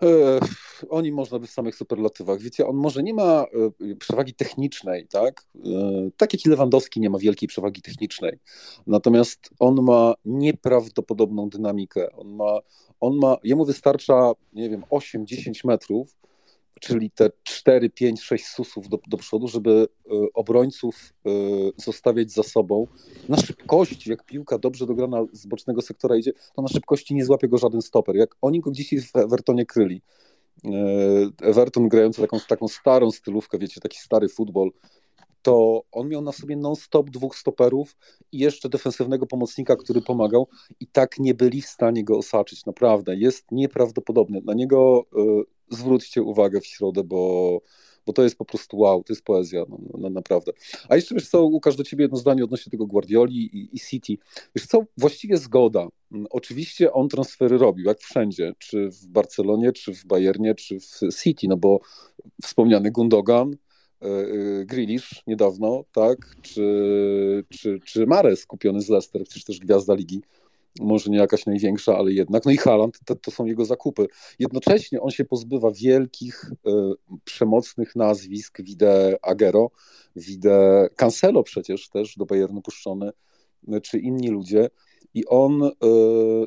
[0.03, 0.41] e,
[0.89, 2.41] oni można by w samych superlatywach.
[2.41, 3.47] Wiecie, on może nie ma
[3.91, 5.47] e, przewagi technicznej, tak?
[5.57, 8.39] E, tak jak i Lewandowski nie ma wielkiej przewagi technicznej.
[8.87, 12.13] Natomiast on ma nieprawdopodobną dynamikę.
[12.13, 12.59] On ma,
[13.01, 16.19] on ma jemu wystarcza, nie wiem, 8-10 metrów,
[16.81, 21.31] czyli te 4, 5, 6 susów do, do przodu, żeby e, obrońców e,
[21.77, 22.87] zostawiać za sobą.
[23.29, 27.49] Na szybkości, jak piłka dobrze dograna z bocznego sektora idzie, to na szybkości nie złapie
[27.49, 28.17] go żaden stoper.
[28.17, 30.03] Jak oni go gdzieś w Evertonie kryli,
[30.65, 30.71] e,
[31.43, 34.71] Everton grający taką, taką starą stylówkę, wiecie, taki stary futbol,
[35.43, 37.97] to on miał na sobie non-stop dwóch stoperów
[38.33, 40.49] i jeszcze defensywnego pomocnika, który pomagał
[40.81, 43.17] i tak nie byli w stanie go osaczyć, naprawdę.
[43.17, 44.41] Jest nieprawdopodobny.
[44.45, 45.07] Na niego
[45.71, 47.61] zwróćcie uwagę w środę, bo,
[48.07, 50.53] bo to jest po prostu wow, to jest poezja, no, no, naprawdę.
[50.89, 54.17] A jeszcze wiesz co, Łukasz, do ciebie jedno zdanie odnośnie tego Guardioli i, i City.
[54.57, 55.89] Wiesz co, właściwie zgoda.
[56.13, 61.15] Mm, oczywiście on transfery robił, jak wszędzie, czy w Barcelonie, czy w Bayernie, czy w
[61.23, 61.81] City, no bo
[62.43, 63.57] wspomniany Gundogan,
[64.03, 69.95] E, e, Grealish niedawno, tak, czy, czy, czy Mares kupiony z Leicester, przecież też gwiazda
[69.95, 70.21] ligi,
[70.81, 74.07] może nie jakaś największa, ale jednak, no i Haaland, to, to są jego zakupy.
[74.39, 76.71] Jednocześnie on się pozbywa wielkich, y,
[77.25, 79.71] przemocnych nazwisk, widzę Agero,
[80.17, 83.11] widzę Cancelo przecież też do Bayernu puszczony,
[83.83, 84.71] czy inni ludzie
[85.15, 85.71] i on y,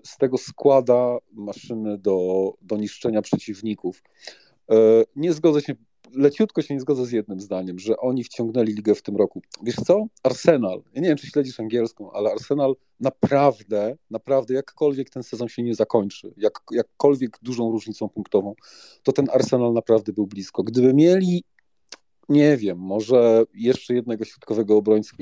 [0.03, 4.03] z tego składa maszyny do, do niszczenia przeciwników.
[5.15, 5.75] Nie zgodzę się,
[6.15, 9.41] leciutko się nie zgodzę z jednym zdaniem, że oni wciągnęli ligę w tym roku.
[9.63, 10.05] Wiesz co?
[10.23, 15.63] Arsenal, ja nie wiem, czy śledzisz angielską, ale Arsenal naprawdę, naprawdę, jakkolwiek ten sezon się
[15.63, 18.55] nie zakończy, jak, jakkolwiek dużą różnicą punktową,
[19.03, 20.63] to ten Arsenal naprawdę był blisko.
[20.63, 21.43] Gdyby mieli
[22.29, 25.15] nie wiem, może jeszcze jednego środkowego obrońcę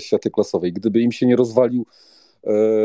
[0.00, 0.72] światy klasowej.
[0.72, 1.86] Gdyby im się nie rozwalił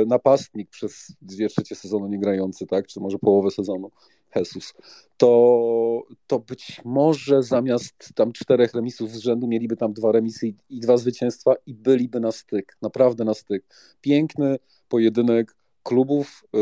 [0.08, 3.92] napastnik przez dwie trzecie sezonu nie grający, tak, czy może połowę sezonu,
[4.36, 4.74] Jesus,
[5.18, 10.56] to, to być może zamiast tam czterech remisów z rzędu mieliby tam dwa remisy i,
[10.70, 13.66] i dwa zwycięstwa i byliby na styk, naprawdę na styk.
[14.02, 14.58] Piękny
[14.90, 16.60] pojedynek klubów y,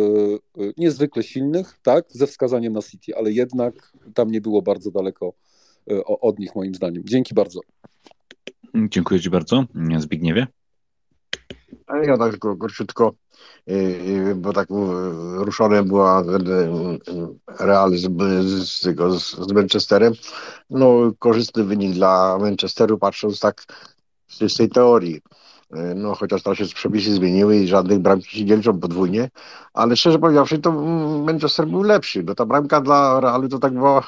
[0.62, 5.34] y, niezwykle silnych, tak, ze wskazaniem na City, ale jednak tam nie było bardzo daleko
[6.06, 7.04] od nich, moim zdaniem.
[7.06, 7.60] Dzięki bardzo.
[8.76, 9.66] Dziękuję Ci bardzo.
[9.98, 10.48] Zbigniewie?
[12.04, 13.14] Ja tak tylko króciutko,
[13.70, 13.74] y,
[14.32, 14.68] y, bo tak
[15.36, 16.24] ruszony była
[17.60, 18.02] Real z,
[18.46, 18.82] z,
[19.20, 20.14] z, z Manchesterem.
[20.70, 23.64] No, korzystny wynik dla Manchesteru, patrząc tak
[24.28, 25.22] z tej teorii.
[25.96, 29.30] No, chociaż teraz się przepisy zmieniły i żadnych bramki się nie liczą podwójnie,
[29.74, 30.72] ale szczerze powiedziawszy, to
[31.26, 32.24] Manchester był lepszy.
[32.24, 34.08] No ta bramka dla Realu to tak była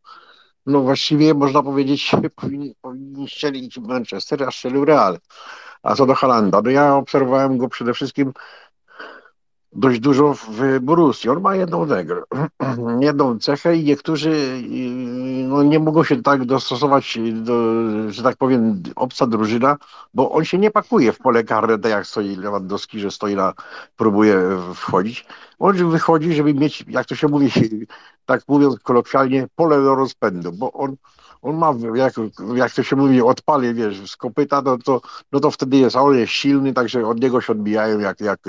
[0.66, 5.18] no właściwie można powiedzieć, powinni, powinni strzelić Manchester, a strzelił Real.
[5.82, 8.32] A co do Halanda, no ja obserwowałem go przede wszystkim
[9.72, 11.30] dość dużo w Borussii.
[11.30, 12.22] On ma jedną cechę,
[13.00, 14.62] jedną cechę i niektórzy
[15.48, 17.54] no, nie mogą się tak dostosować, do,
[18.08, 19.76] że tak powiem, obca drużyna,
[20.14, 23.54] bo on się nie pakuje w pole karne, tak jak stoi Lewandowski, że stoi na,
[23.96, 24.40] próbuje
[24.74, 25.26] wchodzić.
[25.58, 27.50] On wychodzi, żeby mieć, jak to się mówi,
[28.26, 30.96] tak mówiąc kolokwialnie, pole do rozpędu, bo on
[31.42, 32.14] on ma, jak,
[32.54, 35.00] jak to się mówi, odpali, wiesz, z kopyta, no to,
[35.32, 38.40] no to wtedy jest, a on jest silny, także od niego się odbijają jak, jak,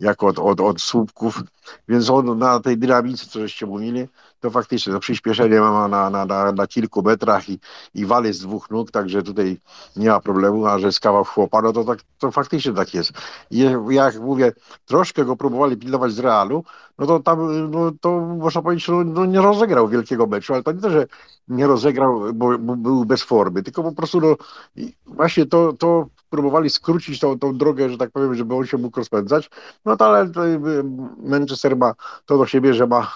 [0.00, 1.42] jak od, od, od słupków,
[1.88, 4.08] więc on na tej dynamice, co żeście mówili,
[4.40, 7.58] to faktycznie to przyspieszenie ma na, na, na, na kilku metrach i,
[7.94, 9.60] i wali z dwóch nóg, także tutaj
[9.96, 13.12] nie ma problemu, a że skawał chłopa, no to, tak, to faktycznie tak jest.
[13.50, 14.52] I jak mówię,
[14.86, 16.64] troszkę go próbowali pilnować z Realu,
[16.98, 20.72] no to tam, no to można powiedzieć, no, no nie rozegrał wielkiego meczu, ale to
[20.72, 21.06] nie to, że
[21.48, 24.36] nie rozegrał, bo, bo był bez formy, tylko po prostu no
[25.06, 28.98] właśnie to, to próbowali skrócić tą, tą drogę, że tak powiem, żeby on się mógł
[28.98, 29.50] rozpędzać,
[29.84, 30.40] no to ale to,
[31.18, 31.94] Manchester ma
[32.26, 33.12] to do siebie, że ma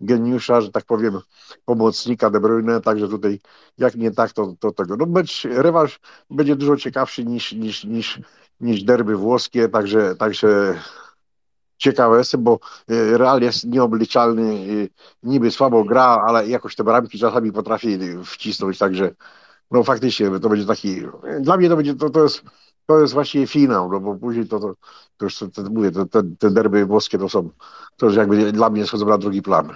[0.00, 1.20] geniusza, że tak powiem,
[1.64, 3.40] pomocnika De Bruyne, także tutaj
[3.78, 4.96] jak nie tak, to, to tego.
[4.96, 8.20] No mecz, rewanż będzie dużo ciekawszy niż, niż, niż,
[8.60, 10.80] niż derby włoskie, także, także
[11.78, 14.88] ciekawe jest, bo e, Real jest nieobliczalny, e,
[15.22, 19.14] niby słabo gra, ale jakoś te bramki czasami potrafi wcisnąć, także
[19.70, 21.02] no faktycznie to będzie taki,
[21.40, 22.42] dla mnie to będzie, to, to jest
[22.86, 24.74] to jest właściwie finał, no bo później to, to,
[25.16, 27.50] to już to, to mówię, to, te, te derby włoskie to są,
[27.96, 29.74] to już jakby dla mnie schodzą na drugi plan.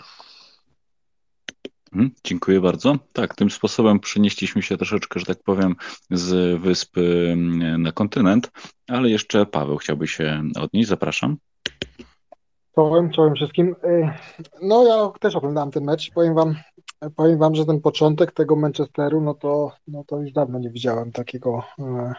[1.93, 2.97] Mhm, dziękuję bardzo.
[3.13, 5.77] Tak, tym sposobem przenieśliśmy się troszeczkę, że tak powiem,
[6.11, 8.51] z wyspy mm, na kontynent,
[8.89, 10.89] ale jeszcze Paweł chciałby się odnieść.
[10.89, 11.37] Zapraszam.
[12.75, 13.77] Czołem, czołem wszystkim.
[13.85, 14.11] Y,
[14.63, 16.11] no ja też oglądałem ten mecz.
[16.15, 16.55] Powiem wam,
[17.17, 21.13] powiem wam, że ten początek tego Manchesteru, no to, no to już dawno nie widziałem
[21.13, 22.15] takiego E,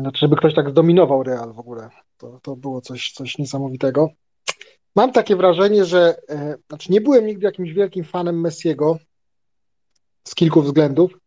[0.00, 1.90] znaczy, żeby ktoś tak zdominował Real w ogóle.
[2.16, 4.08] To, to było coś, coś niesamowitego.
[4.96, 8.98] Mam takie wrażenie, że e, znaczy nie byłem nigdy jakimś wielkim fanem Messiego
[10.28, 11.18] z kilku względów,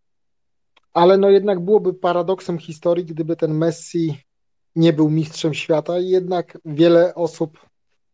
[0.93, 4.17] ale no jednak byłoby paradoksem historii, gdyby ten Messi
[4.75, 7.59] nie był mistrzem świata i jednak wiele osób,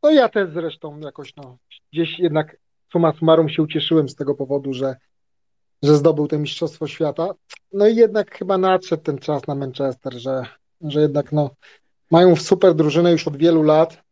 [0.04, 1.58] no ja też zresztą jakoś no,
[1.94, 2.58] gdzieś jednak
[2.92, 4.96] suma summarum się ucieszyłem z tego powodu, że
[5.84, 7.34] że zdobył to Mistrzostwo Świata.
[7.74, 10.46] No i jednak chyba nadszedł ten czas na Manchester, że,
[10.82, 11.50] że jednak no,
[12.12, 14.04] mają super drużynę już od wielu lat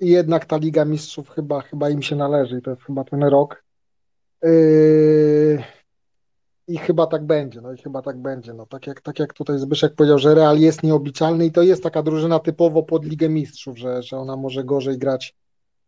[0.00, 3.24] i jednak ta Liga Mistrzów chyba, chyba im się należy i to jest chyba ten
[3.24, 3.64] rok.
[4.42, 5.62] Yy...
[6.68, 8.54] I chyba tak będzie, no i chyba tak będzie.
[8.54, 11.82] No, tak, jak, tak jak tutaj Zbyszek powiedział, że Real jest nieobliczalny i to jest
[11.82, 15.34] taka drużyna typowo pod Ligę Mistrzów, że, że ona może gorzej grać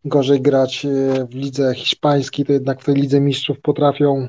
[0.04, 4.28] gorzej grać yy, w lidze hiszpańskiej, to jednak w tej lidze mistrzów potrafią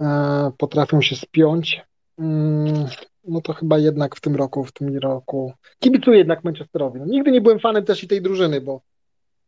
[0.00, 1.82] E, potrafią się spiąć,
[2.18, 2.86] mm,
[3.24, 7.00] no to chyba jednak w tym roku, w tym roku kibicuję jednak Manchesterowi.
[7.00, 8.80] No, nigdy nie byłem fanem też i tej drużyny, bo,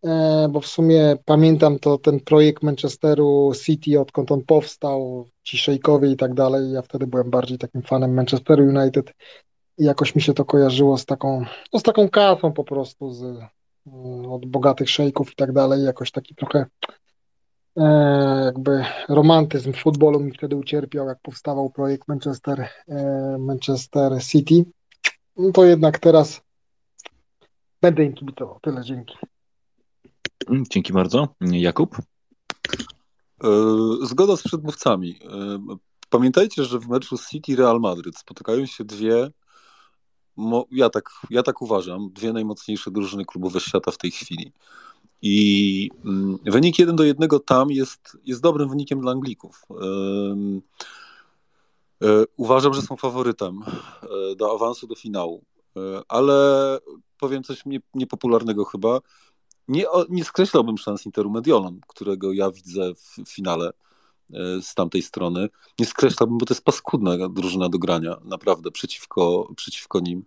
[0.05, 6.11] e, bo w sumie pamiętam to ten projekt Manchesteru City, odkąd on powstał, ci szejkowie
[6.11, 6.73] i tak dalej.
[6.73, 9.13] Ja wtedy byłem bardziej takim fanem Manchesteru United
[9.79, 13.39] i jakoś mi się to kojarzyło z taką, no z taką kasą po prostu, z,
[14.31, 15.85] od bogatych szejków i tak dalej.
[15.85, 16.67] Jakoś taki trochę
[17.77, 24.65] E, jakby romantyzm futbolu mi wtedy ucierpiał, jak powstawał projekt Manchester, e, Manchester City.
[25.37, 26.41] No to jednak teraz
[27.83, 28.59] będę im kibicował.
[28.63, 29.15] Tyle, dzięki.
[30.49, 31.29] Mm, Dzięki bardzo.
[31.41, 31.97] Jakub?
[33.45, 33.49] E,
[34.03, 35.19] Zgoda z przedmówcami.
[36.11, 39.31] Pamiętajcie, że w meczu City Real Madryt spotykają się dwie,
[40.71, 44.53] ja tak, ja tak uważam, dwie najmocniejsze drużyny klubowe świata w tej chwili.
[45.23, 49.63] I mm, wynik 1 do 1 tam jest, jest dobrym wynikiem dla Anglików.
[49.71, 50.61] E,
[52.37, 53.61] Uważam, że są faworytem
[54.03, 55.45] e, do awansu do finału,
[55.77, 56.79] E, ale
[57.19, 59.01] powiem coś nie, niepopularnego chyba.
[59.69, 63.71] Nie, nie skreślałbym szans Interu Mediolan, którego ja widzę w finale
[64.63, 65.49] z tamtej strony.
[65.79, 70.25] Nie skreślałbym, bo to jest paskudna drużyna do grania, naprawdę, przeciwko, przeciwko nim.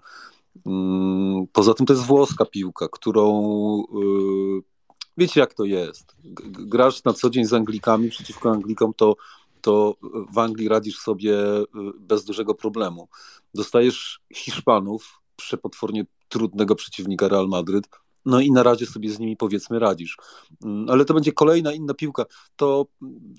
[0.66, 3.44] Mm, Poza tym to jest włoska piłka, którą
[3.84, 4.62] y,
[5.18, 6.16] wiecie jak to jest.
[6.44, 9.16] Grasz na co dzień z Anglikami przeciwko Anglikom, to,
[9.62, 9.96] to
[10.32, 11.66] w Anglii radzisz sobie y,
[12.00, 13.08] bez dużego problemu.
[13.54, 17.90] Dostajesz Hiszpanów, przepotwornie trudnego przeciwnika Real Madryt,
[18.26, 20.18] no i na razie sobie z nimi powiedzmy radzisz.
[20.64, 22.26] Mm, Ale to będzie kolejna inna piłka.
[22.56, 22.86] To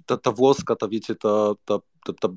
[0.07, 2.29] ta, ta włoska, ta wiecie, ta, ta, ta, ta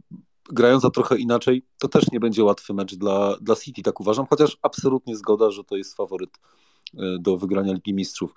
[0.50, 4.58] grająca trochę inaczej, to też nie będzie łatwy mecz dla, dla City, tak uważam, chociaż
[4.62, 6.30] absolutnie zgoda, że to jest faworyt
[6.94, 8.34] e, do wygrania Ligi Mistrzów.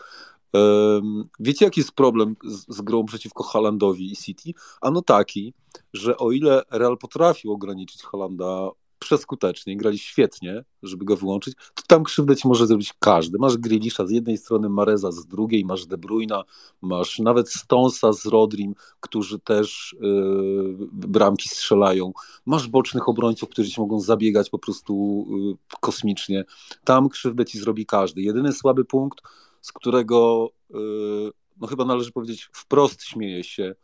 [1.40, 4.52] Wiecie, jaki jest problem z, z grą przeciwko Haalandowi i City?
[4.80, 5.54] Ano taki,
[5.92, 8.70] że o ile Real potrafił ograniczyć Haalanda
[9.00, 13.38] przeskutecznie, grali świetnie, żeby go wyłączyć, to tam krzywdę ci może zrobić każdy.
[13.38, 16.44] Masz Grealisha z jednej strony, Mareza z drugiej, masz De Bruyna,
[16.82, 22.12] masz nawet Stonesa z Rodrim, którzy też yy, bramki strzelają.
[22.46, 26.44] Masz bocznych obrońców, którzy ci mogą zabiegać po prostu yy, kosmicznie.
[26.84, 28.22] Tam krzywdę ci zrobi każdy.
[28.22, 29.20] Jedyny słaby punkt,
[29.60, 33.74] z którego yy, no chyba należy powiedzieć wprost śmieje się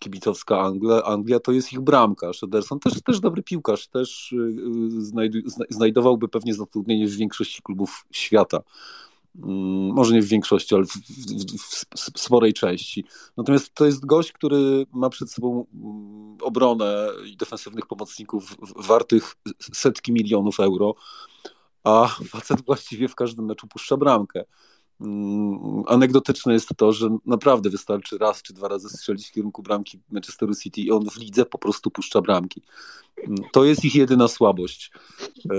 [0.00, 2.42] kibicowska Anglia, Anglia to jest ich bramkarz.
[2.42, 4.34] Ederson też, też dobry piłkarz, też
[4.88, 8.62] znajdu, zna, znajdowałby pewnie zatrudnienie w większości klubów świata.
[9.36, 13.04] Mm, Może nie w większości, ale w, w, w, sporej części.
[13.36, 19.34] Natomiast to jest gość, który ma przed sobą mm, obronę i defensywnych pomocników wartych
[19.72, 20.94] setki milionów euro,
[21.84, 24.44] a facet właściwie w każdym meczu puszcza bramkę.
[25.00, 30.00] Mm, Anegdotyczne jest to, że naprawdę wystarczy raz czy dwa razy strzelić w kierunku bramki
[30.10, 32.62] Manchesteru City i on w lidze po prostu puszcza bramki.
[33.18, 34.92] Mm, To jest ich jedyna słabość
[35.50, 35.54] e,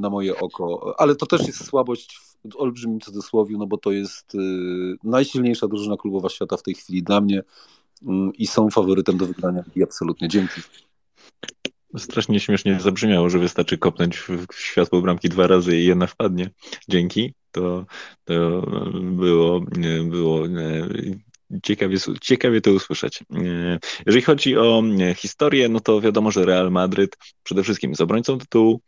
[0.00, 2.20] na moje oko, ale to też jest słabość
[2.52, 4.38] w olbrzymim cudzysłowiu, no bo to jest e,
[5.04, 7.42] najsilniejsza drużyna klubowa świata w tej chwili dla mnie
[8.06, 10.28] mm, i są faworytem do wygrania ligi absolutnie.
[10.28, 10.60] Dzięki.
[11.96, 16.50] Strasznie śmiesznie zabrzmiało, że wystarczy kopnąć w światło bramki dwa razy i jedna wpadnie.
[16.88, 17.34] Dzięki.
[17.50, 17.86] To,
[18.24, 18.62] to
[19.02, 19.60] było,
[20.04, 20.88] było e,
[21.62, 23.22] ciekawie, ciekawie to usłyszeć.
[23.22, 28.00] E, Jeżeli chodzi o e, historię, no to wiadomo, że Real Madryt przede wszystkim jest
[28.00, 28.80] obrońcą tytułu,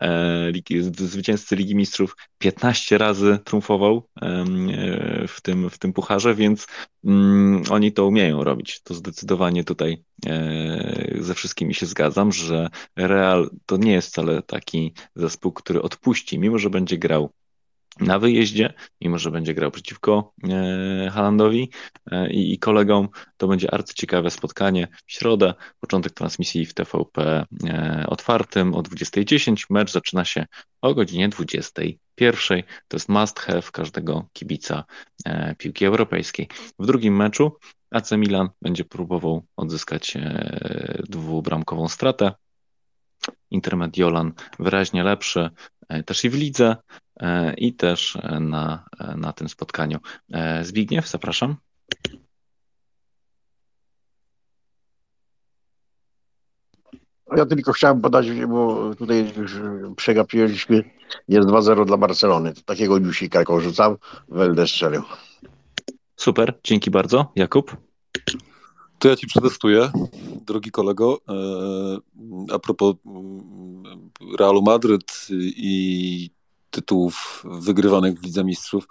[0.00, 4.08] e, ligi, zwycięzcy Ligi Mistrzów 15 razy triumfował
[5.28, 6.66] w tym, w tym pucharze, więc
[7.04, 8.82] mm, oni to umieją robić.
[8.82, 10.02] To zdecydowanie tutaj
[11.20, 16.58] ze wszystkimi się zgadzam, że Real to nie jest wcale taki zespół, który odpuści, mimo
[16.58, 17.30] że będzie grał
[18.00, 21.70] na wyjeździe, mimo że będzie grał przeciwko e, Haalandowi
[22.10, 28.74] e, i, kolegom, to będzie arcyciekawe spotkanie w środę, początek transmisji w TVP e, otwartym
[28.74, 30.46] o 20.10, mecz zaczyna się
[30.80, 34.84] o godzinie 21.00, to jest must have każdego kibica
[35.58, 36.48] piłki europejskiej.
[36.78, 37.52] W drugim meczu
[37.90, 40.14] AC Milan będzie próbował odzyskać
[41.08, 42.32] dwubramkową stratę,
[43.50, 45.50] Intermediolan wyraźnie lepszy,
[46.06, 46.76] też i w lidze,
[47.20, 49.98] e, i też e, na, e, na tym spotkaniu.
[50.32, 51.56] E, Zbigniew, zapraszam.
[57.36, 59.54] Ja tylko chciałem podać, bo tutaj już
[59.96, 60.90] przegapiliśmy,
[61.28, 62.52] jest 2-0 dla Barcelony.
[62.64, 63.96] Takiego newsika, jaką rzucam,
[64.28, 65.02] Welde strzelił.
[66.16, 67.32] Super, dzięki bardzo.
[67.36, 67.76] Jakub?
[68.98, 69.90] To ja ci przetestuję,
[70.46, 71.18] drogi kolego.
[71.28, 72.94] E, A propos
[74.38, 75.26] Realu Madryt
[75.56, 76.30] i
[76.70, 78.88] tytułów wygrywanych w Lidze Mistrzów.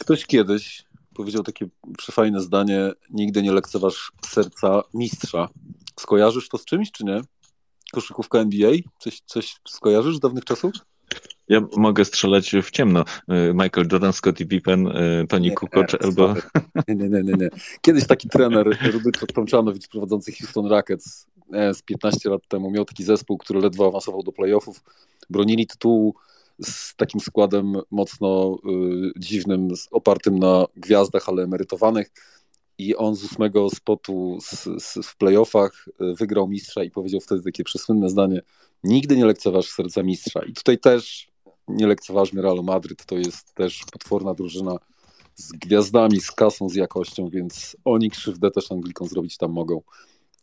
[0.00, 1.68] Ktoś kiedyś powiedział takie
[1.98, 5.48] przefajne zdanie: Nigdy nie lekceważ serca mistrza.
[6.00, 7.20] Skojarzysz to z czymś, czy nie?
[7.92, 8.72] Koszykówka NBA?
[8.98, 10.72] Coś, coś skojarzysz z dawnych czasów?
[11.48, 13.04] Ja mogę strzelać w ciemno.
[13.54, 16.34] Michael Jordan, Scottie Pippen, e, Tony Kukoc albo...
[16.88, 17.48] Nie, nie, nie, nie.
[17.80, 21.26] Kiedyś taki trener, Rudy Tomczanowicz, prowadzący Houston Rockets
[21.74, 24.82] z 15 lat temu, miał taki zespół, który ledwo awansował do playoffów.
[25.30, 26.14] Bronili tytułu
[26.62, 28.58] z takim składem mocno
[29.16, 32.10] y, dziwnym, opartym na gwiazdach, ale emerytowanych.
[32.78, 37.42] I on z ósmego spotu z, z, w playoffach y, wygrał mistrza i powiedział wtedy
[37.42, 38.42] takie przesłynne zdanie:
[38.84, 40.40] Nigdy nie lekceważ serca mistrza.
[40.42, 41.30] I tutaj też
[41.68, 44.76] nie lekceważmy Realu Madryt, to jest też potworna drużyna
[45.34, 49.82] z gwiazdami, z kasą, z jakością, więc oni krzywdę też Anglikom zrobić tam mogą.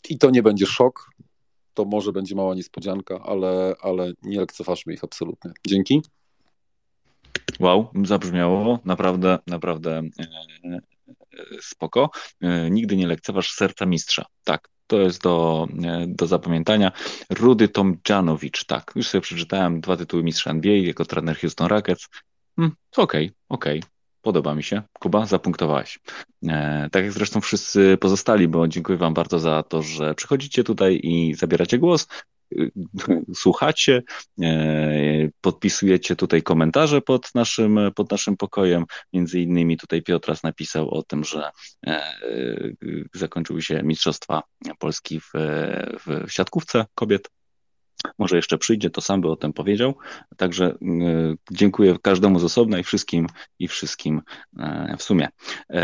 [0.10, 1.10] I to nie będzie szok,
[1.74, 5.52] to może będzie mała niespodzianka, ale, ale nie lekceważmy ich absolutnie.
[5.68, 6.02] Dzięki.
[7.60, 10.04] Wow, zabrzmiało naprawdę, naprawdę e,
[10.64, 10.82] e,
[11.62, 12.10] spoko.
[12.42, 14.26] E, nigdy nie lekceważ serca mistrza.
[14.44, 15.68] Tak, to jest do,
[16.08, 16.92] do zapamiętania.
[17.30, 22.08] Rudy Tomjanowicz, tak, już sobie przeczytałem dwa tytuły mistrza NBA jako trener Houston Rockets.
[22.56, 23.97] Hmm, okej, okay, okej, okay.
[24.28, 24.82] Podoba mi się.
[25.00, 26.00] Kuba, zapunktowałeś.
[26.48, 31.00] E, tak jak zresztą wszyscy pozostali, bo dziękuję Wam bardzo za to, że przychodzicie tutaj
[31.04, 32.08] i zabieracie głos.
[33.36, 34.04] Słuchacie,
[34.42, 38.86] e, podpisujecie tutaj komentarze pod naszym, pod naszym pokojem.
[39.14, 41.50] Między innymi tutaj Piotras napisał o tym, że
[41.88, 42.04] e,
[43.14, 44.44] zakończyły się Mistrzostwa
[44.80, 45.32] Polski w,
[46.08, 47.30] w siatkówce kobiet
[48.18, 49.96] może jeszcze przyjdzie, to sam by o tym powiedział.
[50.38, 53.28] Także y, dziękuję każdemu z osobna i wszystkim
[53.60, 54.22] i wszystkim
[54.60, 55.28] e, w sumie.
[55.70, 55.82] E,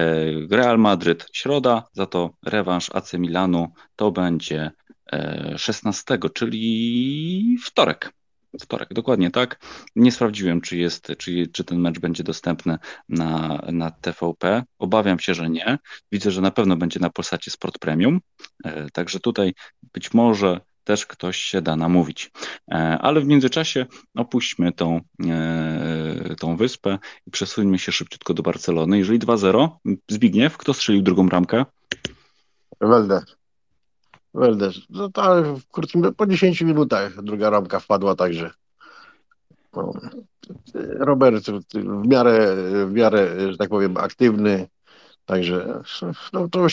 [0.51, 4.71] Real Madryt środa, za to rewanż AC Milanu to będzie
[5.57, 8.13] 16, e, czyli wtorek.
[8.61, 9.59] Wtorek, dokładnie tak.
[9.95, 12.77] Nie sprawdziłem, czy jest, czy, czy ten mecz będzie dostępny
[13.09, 14.63] na, na TVP.
[14.79, 15.77] Obawiam się, że nie.
[16.11, 18.19] Widzę, że na pewno będzie na Polsacie Sport Premium.
[18.93, 19.53] Także tutaj
[19.93, 22.31] być może też ktoś się da namówić.
[22.71, 28.97] E, ale w międzyczasie opuśćmy tą, e, tą wyspę i przesuńmy się szybciutko do Barcelony.
[28.97, 29.69] Jeżeli 2-0,
[30.09, 31.65] Zbigniew, kto strzelił drugą bramkę?
[32.81, 33.21] Welde.
[34.33, 34.71] Welde.
[34.89, 35.09] No
[35.55, 38.51] w krótkim, po 10 minutach druga ramka wpadła, także
[39.75, 39.93] no,
[40.99, 42.55] Robert w miarę,
[42.87, 44.67] w miarę, że tak powiem, aktywny,
[45.25, 45.81] Także
[46.33, 46.67] no, to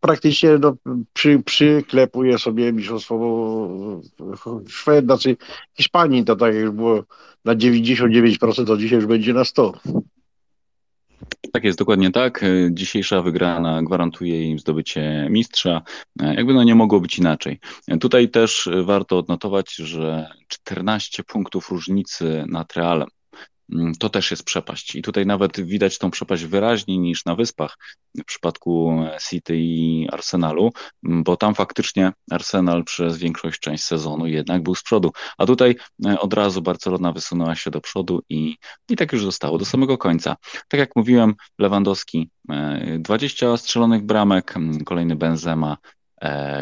[0.00, 0.76] praktycznie no,
[1.12, 4.00] przy, przyklepuje sobie mistrzostwo
[4.68, 5.36] Szwed, znaczy
[5.74, 7.04] Hiszpanii, to tak jak było
[7.44, 10.00] na 99%, to dzisiaj już będzie na 100%.
[11.52, 12.44] Tak jest, dokładnie tak.
[12.70, 15.82] Dzisiejsza wygrana gwarantuje im zdobycie mistrza.
[16.16, 17.60] Jakby no nie mogło być inaczej.
[18.00, 23.08] Tutaj też warto odnotować, że 14 punktów różnicy nad Realem
[23.98, 24.94] to też jest przepaść.
[24.94, 27.76] I tutaj nawet widać tą przepaść wyraźniej niż na Wyspach
[28.18, 30.72] w przypadku City i Arsenalu,
[31.06, 35.12] mm, bo tam faktycznie Arsenal przez większość część sezonu jednak był z przodu.
[35.38, 38.56] A tutaj e, od razu Barcelona wysunęła się do przodu i,
[38.88, 40.36] i tak już zostało do samego końca.
[40.68, 42.30] Tak jak mówiłem, Lewandowski
[42.98, 45.76] 20 e, strzelonych bramek, mm, kolejny Benzema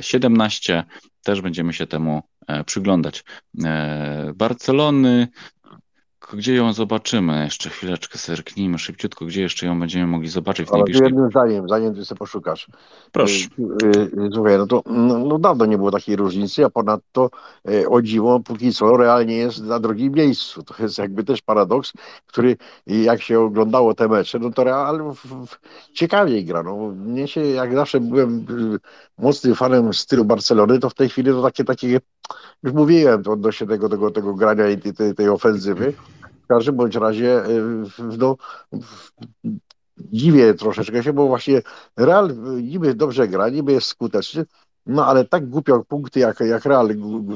[0.01, 0.75] 17.
[0.75, 0.85] E,
[1.23, 2.23] też będziemy się temu
[2.67, 3.25] przyglądać.
[4.35, 5.29] Barcelony
[6.33, 7.45] gdzie ją zobaczymy?
[7.45, 11.07] Jeszcze chwileczkę zerknijmy szybciutko, gdzie jeszcze ją będziemy mogli zobaczyć w najbliższej...
[11.07, 12.67] jednym zdaniem, zanim ty sobie poszukasz.
[13.13, 13.49] Proszę.
[13.59, 17.31] Y, y, y, słuchaj, no to no, no dawno nie było takiej różnicy, a ponadto
[17.89, 20.63] o dziwo, póki co realnie jest na drugim miejscu.
[20.63, 21.93] To jest jakby też paradoks,
[22.27, 22.57] który
[22.87, 25.15] jak się oglądało te mecze, no to Real
[25.93, 26.63] ciekawiej gra.
[26.63, 28.47] No, mnie się, jak zawsze byłem
[29.19, 32.01] mocnym fanem stylu Barcelony, to w tej chwili to takie, takie
[32.63, 35.93] już mówiłem to odnośnie tego, tego, tego grania i tej, tej ofensywy.
[36.45, 37.63] W każdym bądź razie y,
[38.19, 38.37] no,
[39.99, 41.63] dziwię troszeczkę się, bo właśnie
[41.97, 44.45] Real niby dobrze gra, niby jest skuteczny,
[44.87, 46.89] no ale tak głupio punkty jak, jak Real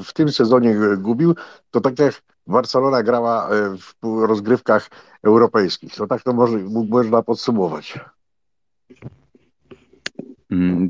[0.04, 1.34] w tym sezonie gubił,
[1.70, 4.90] to tak jak Barcelona grała y, w rozgrywkach
[5.22, 5.94] europejskich.
[5.94, 8.00] To tak to może, można podsumować.
[10.50, 10.88] Mm,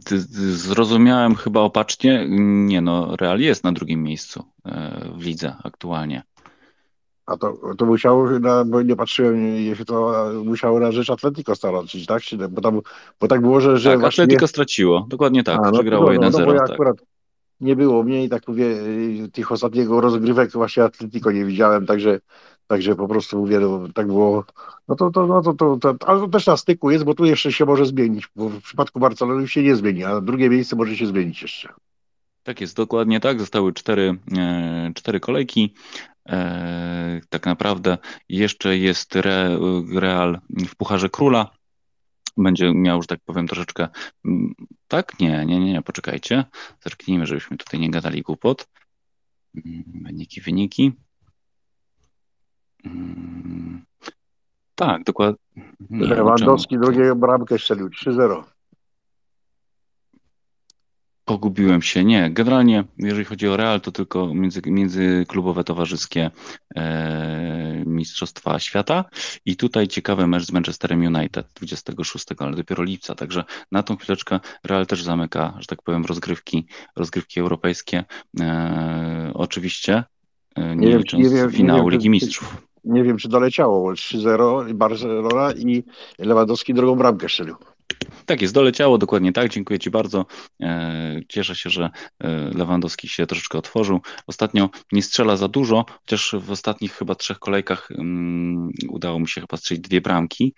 [0.51, 2.27] zrozumiałem chyba opacznie.
[2.66, 6.23] Nie no, Real jest na drugim miejscu e, w lidze aktualnie.
[7.29, 12.07] A to, to musiało, na, bo nie patrzyłem, jeśli to musiało na rzecz Atletico stracić,
[12.07, 12.22] tak?
[12.51, 12.81] Bo, tam,
[13.20, 13.79] bo tak było, że.
[13.79, 14.24] że tak, właśnie...
[14.24, 16.47] Atletico straciło, dokładnie tak, A, no, przegrało no, 1-0.
[16.47, 16.70] No, ja tak.
[16.70, 16.97] akurat
[17.61, 18.76] nie było mnie i tak mówię,
[19.33, 22.20] tych ostatniego rozgrywek właśnie Atletico nie widziałem, także
[22.68, 24.45] Także po prostu mówię, no, tak było.
[24.89, 27.24] No to, to, no to, to, to, ale to też na styku jest, bo tu
[27.24, 30.97] jeszcze się może zmienić, bo w przypadku Barcelony się nie zmieni, a drugie miejsce może
[30.97, 31.68] się zmienić jeszcze.
[32.43, 33.41] Tak jest, dokładnie tak.
[33.41, 35.74] Zostały cztery, e, cztery kolejki.
[36.29, 37.99] E, tak naprawdę
[38.29, 39.59] jeszcze jest Re,
[39.95, 41.51] Real w Pucharze Króla.
[42.37, 43.89] Będzie miał, że tak powiem, troszeczkę.
[44.89, 45.20] Tak?
[45.20, 46.45] Nie, nie, nie, nie, poczekajcie.
[46.81, 48.68] Zerknijmy, żebyśmy tutaj nie gadali głupot.
[50.05, 50.93] Wyniki, wyniki.
[52.85, 53.85] Mm,
[54.74, 55.39] tak, dokładnie.
[55.91, 58.43] Lewandowski drugiego bramkę strzelił 3-0.
[61.29, 62.05] Pogubiłem się.
[62.05, 66.31] Nie, generalnie jeżeli chodzi o Real, to tylko między, międzyklubowe towarzyskie
[66.76, 69.05] e, Mistrzostwa Świata
[69.45, 74.41] i tutaj ciekawy mecz z Manchesterem United 26, ale dopiero lipca, także na tą chwileczkę
[74.64, 76.66] Real też zamyka, że tak powiem, rozgrywki,
[76.97, 78.05] rozgrywki europejskie.
[78.41, 80.05] E, oczywiście
[80.55, 84.72] e, nie, nie licząc nie finału nie wiem, Ligi Mistrzów nie wiem, czy doleciało 3-0
[84.72, 85.85] Barcelona i
[86.18, 87.57] Lewandowski drugą bramkę strzelił.
[88.26, 89.51] Tak jest, doleciało dokładnie tak.
[89.51, 90.26] Dziękuję Ci bardzo.
[90.62, 94.01] E, cieszę się, że e, Lewandowski się troszeczkę otworzył.
[94.26, 99.41] Ostatnio nie strzela za dużo, chociaż w ostatnich chyba trzech kolejkach um, udało mi się
[99.41, 100.55] chyba strzelić dwie bramki.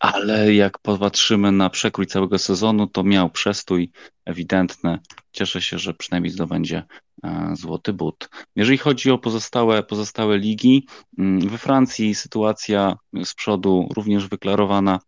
[0.00, 3.90] Ale jak popatrzymy na przekrój całego sezonu, to miał przestój
[4.24, 4.98] ewidentny.
[5.32, 6.82] Cieszę się, że przynajmniej zdobędzie
[7.24, 8.28] e, złoty but.
[8.56, 10.86] Jeżeli chodzi o pozostałe, pozostałe ligi,
[11.18, 14.98] mm, we Francji sytuacja z przodu również wyklarowana.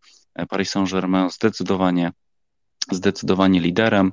[0.49, 2.12] Paris Saint-Germain zdecydowanie,
[2.91, 4.12] zdecydowanie liderem.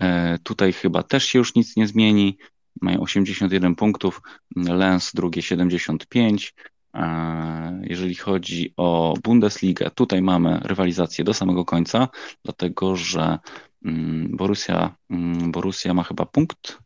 [0.00, 2.38] E, tutaj chyba też się już nic nie zmieni.
[2.80, 4.22] Mają 81 punktów,
[4.56, 6.54] Lens drugie 75.
[6.94, 12.08] E, jeżeli chodzi o Bundesligę, tutaj mamy rywalizację do samego końca,
[12.44, 13.38] dlatego że
[13.84, 16.78] mm, Borussia, mm, Borussia ma chyba punkt.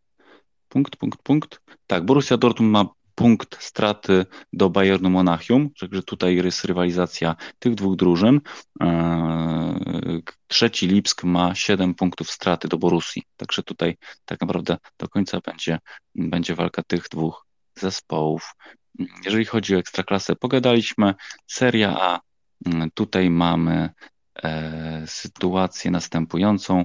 [0.69, 1.61] Punkt, punkt, punkt.
[1.87, 2.87] Tak, Borussia Dortmund ma
[3.17, 8.41] punkt straty do Bayernu Monachium, także tutaj jest rywalizacja tych dwóch drużyn.
[8.83, 15.41] E, trzeci Lipsk ma 7 punktów straty do Borussii, także tutaj tak naprawdę do końca
[15.41, 15.79] będzie,
[16.15, 18.55] będzie walka tych dwóch zespołów.
[19.25, 21.15] Jeżeli chodzi o ekstraklasę, pogadaliśmy.
[21.47, 22.21] Seria A,
[22.95, 23.91] tutaj mamy
[24.43, 26.85] e, sytuację następującą.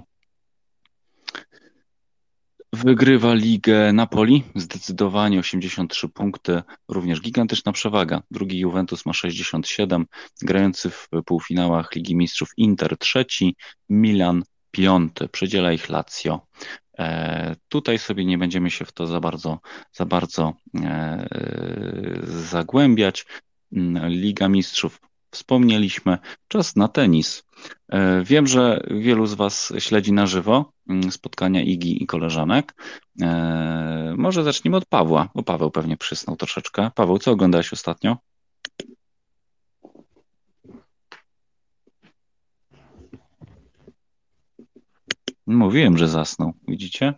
[2.74, 8.22] Wygrywa ligę Napoli, zdecydowanie 83 punkty, również gigantyczna przewaga.
[8.32, 10.05] Drugi Juventus ma 67,
[10.41, 13.55] grający w półfinałach Ligi Mistrzów Inter trzeci,
[13.89, 16.47] Milan piąty, przedziela ich Lazio.
[16.99, 19.59] E, tutaj sobie nie będziemy się w to za bardzo,
[19.93, 20.53] za bardzo
[20.84, 21.28] e,
[22.24, 23.26] zagłębiać.
[24.07, 24.99] Liga Mistrzów
[25.32, 26.17] wspomnieliśmy.
[26.47, 27.43] Czas na tenis.
[27.89, 32.75] E, wiem, że wielu z Was śledzi na żywo mm, spotkania Igi i koleżanek.
[33.21, 36.91] E, może zacznijmy od Pawła, bo Paweł pewnie przysnął troszeczkę.
[36.95, 38.17] Paweł, co oglądałeś ostatnio?
[45.47, 46.53] Mówiłem, że zasnął.
[46.67, 47.13] Widzicie?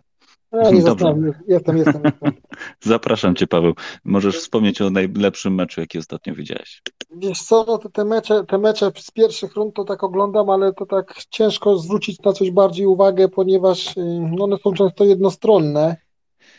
[0.62, 1.14] Ja nie Dobrze.
[1.48, 2.32] Jestem, jestem, jestem.
[2.80, 3.72] Zapraszam Cię, Paweł.
[4.04, 6.82] Możesz wspomnieć o najlepszym meczu, jaki ostatnio widziałeś.
[7.16, 10.86] Wiesz co, no te, mecze, te mecze z pierwszych rund to tak oglądam, ale to
[10.86, 14.00] tak ciężko zwrócić na coś bardziej uwagę, ponieważ y,
[14.36, 15.96] no one są często jednostronne.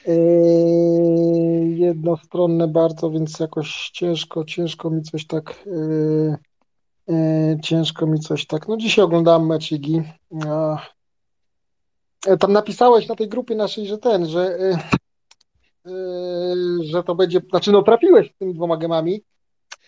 [0.08, 6.36] Yy, jednostronne bardzo, więc jakoś ciężko, ciężko mi coś tak yy,
[7.08, 8.68] yy, ciężko mi coś tak.
[8.68, 10.04] No dzisiaj oglądałem mecz Igi.
[12.40, 14.80] Tam napisałeś na tej grupie naszej, że ten, że, e,
[16.84, 19.22] że to będzie, znaczy no trafiłeś z tymi dwoma gemami,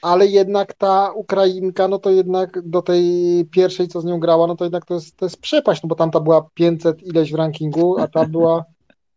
[0.02, 3.04] ale jednak ta Ukrainka, no to jednak do tej
[3.52, 5.96] pierwszej, co z nią grała, no to jednak to jest, to jest przepaść, no bo
[5.96, 8.66] tamta była 500 ileś w rankingu, a ta była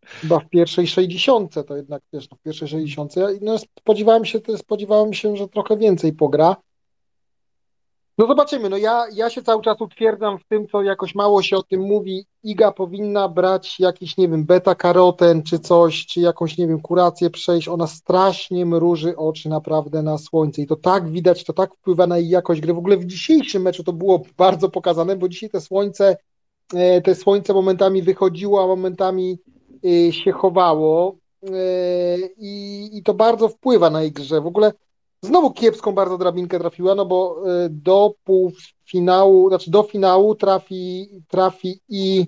[0.05, 3.13] chyba w pierwszej 60, to jednak wiesz, no w pierwszej 60.
[3.41, 6.55] No spodziewałem się, spodziewałem się, że trochę więcej pogra.
[8.21, 8.69] No zobaczymy.
[8.69, 11.81] No ja, ja się cały czas utwierdzam w tym, co jakoś mało się o tym
[11.81, 12.25] mówi.
[12.43, 17.67] Iga powinna brać jakiś, nie wiem, beta-karoten czy coś, czy jakąś, nie wiem, kurację przejść.
[17.67, 22.17] Ona strasznie mruży oczy naprawdę na słońce i to tak widać, to tak wpływa na
[22.17, 22.73] jej jakość gry.
[22.73, 26.17] W ogóle w dzisiejszym meczu to było bardzo pokazane, bo dzisiaj te słońce,
[26.73, 29.37] e, te słońce momentami wychodziło, a momentami
[29.85, 31.53] e, się chowało e,
[32.37, 34.41] i, i to bardzo wpływa na jej grze.
[34.41, 34.71] W ogóle
[35.23, 41.79] Znowu kiepską bardzo drabinkę trafiła, no bo y, do półfinału, znaczy do finału trafi, trafi
[41.89, 42.27] i,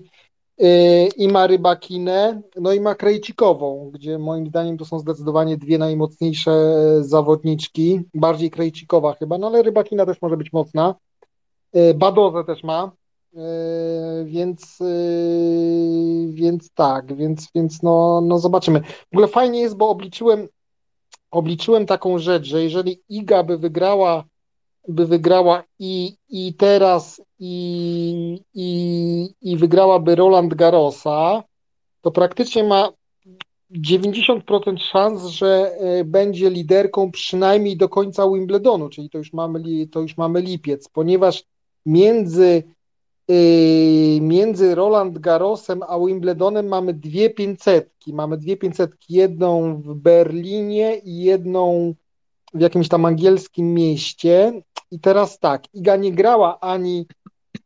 [0.62, 5.78] y, i ma Rybakinę, no i ma Krejcikową, gdzie moim zdaniem to są zdecydowanie dwie
[5.78, 6.52] najmocniejsze
[7.00, 10.94] zawodniczki, bardziej Krejcikowa chyba, no ale Rybakina też może być mocna.
[11.76, 12.92] Y, Badozę też ma,
[14.24, 14.78] więc,
[16.28, 18.80] więc tak, więc, więc no, no zobaczymy.
[18.80, 20.48] W ogóle fajnie jest, bo obliczyłem
[21.34, 24.24] obliczyłem taką rzecz, że jeżeli Iga by wygrała,
[24.88, 31.42] by wygrała i, i teraz i, i, i wygrałaby Roland Garrosa,
[32.00, 32.88] to praktycznie ma
[33.72, 40.00] 90% szans, że e, będzie liderką przynajmniej do końca Wimbledonu, czyli to już mamy, to
[40.00, 41.44] już mamy lipiec, ponieważ
[41.86, 42.62] między
[44.20, 48.12] między Roland Garrosem a Wimbledonem mamy dwie pięćsetki.
[48.14, 51.94] Mamy dwie pięćsetki, jedną w Berlinie i jedną
[52.54, 54.62] w jakimś tam angielskim mieście.
[54.90, 57.06] I teraz tak, Iga nie grała ani,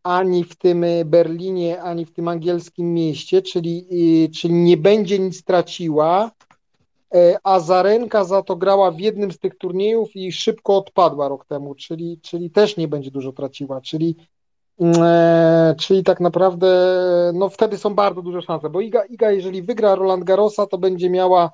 [0.02, 3.86] ani w tym Berlinie, ani w tym angielskim mieście, czyli,
[4.22, 6.30] yy, czyli nie będzie nic traciła,
[7.14, 11.46] yy, a Zarenka za to grała w jednym z tych turniejów i szybko odpadła rok
[11.46, 14.16] temu, czyli, czyli też nie będzie dużo traciła, czyli
[15.78, 16.68] czyli tak naprawdę,
[17.34, 21.10] no wtedy są bardzo duże szanse, bo Iga, Iga jeżeli wygra Roland Garrosa, to będzie
[21.10, 21.50] miała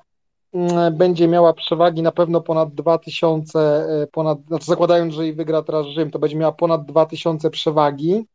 [0.53, 5.61] mm, będzie miała przewagi na pewno ponad 2000, e, ponad, znaczy zakładając, że i wygra
[5.61, 8.25] teraz Rzym, to będzie miała ponad 2000 przewagi.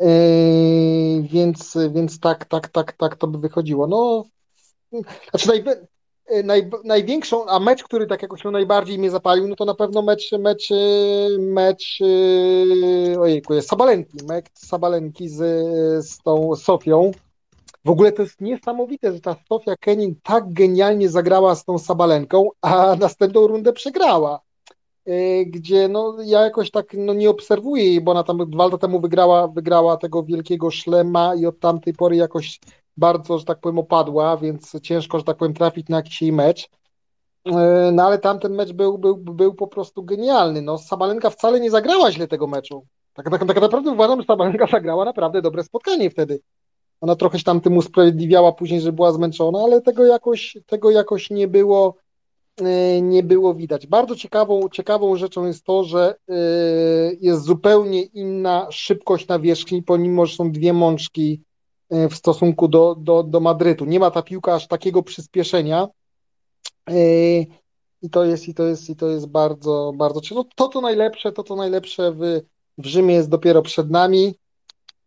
[0.00, 3.86] Yy, więc, więc tak, tak, tak, tak to by wychodziło.
[3.86, 4.24] No,
[5.30, 5.64] znaczy naj,
[6.44, 10.32] naj, największą, a mecz, który tak jakoś najbardziej mnie zapalił, no to na pewno mecz,
[10.32, 10.68] mecz,
[11.38, 11.98] mecz
[13.20, 15.36] ojejku, jest Sabalenki, mecz Sabalenki z,
[16.06, 17.10] z tą Sofią.
[17.84, 22.48] W ogóle to jest niesamowite, że ta Sofia Kenin tak genialnie zagrała z tą Sabalenką,
[22.60, 24.40] a następną rundę przegrała.
[25.08, 28.78] Y, gdzie no, ja jakoś tak no, nie obserwuję jej, bo ona tam dwa lata
[28.78, 32.60] temu wygrała, wygrała tego wielkiego szlema i od tamtej pory jakoś
[32.98, 36.64] bardzo, że tak powiem, opadła, więc ciężko, że tak powiem, trafić na jakiś jej mecz.
[37.48, 37.52] Y,
[37.92, 40.62] no ale tamten mecz był, był, był po prostu genialny.
[40.62, 42.86] No, Sabalenka wcale nie zagrała źle tego meczu.
[43.12, 46.40] Tak, tak, tak naprawdę uważam, że Sabalenka zagrała naprawdę dobre spotkanie wtedy.
[47.00, 51.30] Ona trochę się tam tym usprawiedliwiała później, że była zmęczona, ale tego jakoś, tego jakoś
[51.30, 51.94] nie było
[52.60, 53.86] Y, nie było widać.
[53.86, 60.36] Bardzo ciekawą, ciekawą rzeczą jest to, że y, jest zupełnie inna szybkość nawierzchni, pomimo, że
[60.36, 61.42] są dwie mączki
[61.90, 63.84] w stosunku do, do, do Madrytu.
[63.84, 65.88] Nie ma ta piłka aż takiego przyspieszenia.
[68.02, 70.20] I to jest, i to jest, i to jest bardzo, bardzo.
[70.34, 72.20] No, to, co najlepsze, to, co najlepsze w,
[72.78, 74.34] w Rzymie jest dopiero przed nami.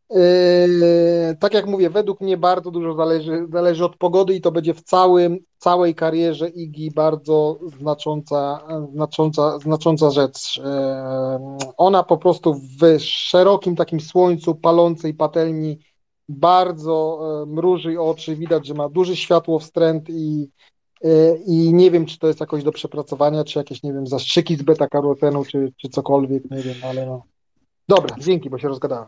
[0.09, 4.73] Yy, tak jak mówię, według mnie bardzo dużo zależy, zależy od pogody i to będzie
[4.73, 10.61] w całym, całej karierze Igi bardzo znacząca, znacząca, znacząca rzecz.
[11.77, 15.79] Ona po prostu w szerokim takim słońcu palącej patelni
[16.31, 20.49] bardzo yy, mruży oczy, widać, że ma duży światło wstręt i,
[21.47, 24.63] i nie wiem, czy to jest jakoś do przepracowania, czy jakieś, nie wiem, zastrzyki z
[24.63, 27.23] beta-karotenu, czy, czy cokolwiek, nie wiem, ale no.
[27.87, 29.07] Dobra, dzięki, bo się rozgadałem.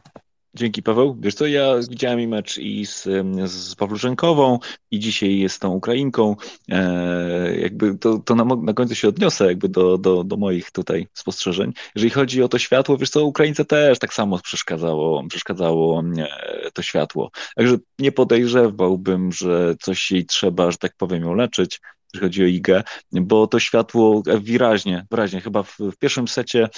[0.55, 1.17] Dzięki Paweł.
[1.19, 3.07] Wiesz co, ja widziałem i mecz i z,
[3.45, 4.59] z Pawluszenkową
[4.91, 6.35] i dzisiaj jest tą Ukrainką.
[6.69, 11.07] E, jakby to, to na, na końcu się odniosę jakby do, do, do moich tutaj
[11.13, 11.73] spostrzeżeń.
[11.95, 16.81] Jeżeli chodzi o to światło, wiesz co, Ukraińce też tak samo przeszkadzało, przeszkadzało e, to
[16.81, 17.31] światło.
[17.55, 21.79] Także nie podejrzewałbym, że coś jej trzeba, że tak powiem, ją leczyć
[22.13, 26.69] jeżeli chodzi o IGę, bo to światło wyraźnie, wyraźnie, chyba w, w pierwszym secie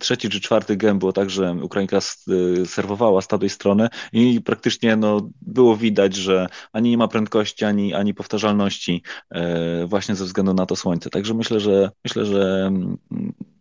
[0.00, 1.98] trzeci czy czwarty gem było tak, że Ukrainka
[2.28, 7.64] y, serwowała z tej strony i praktycznie no, było widać, że ani nie ma prędkości,
[7.64, 9.02] ani, ani powtarzalności
[9.34, 9.38] y,
[9.86, 11.10] właśnie ze względu na to słońce.
[11.10, 12.70] Także myślę, że myślę, że
[13.12, 13.53] y,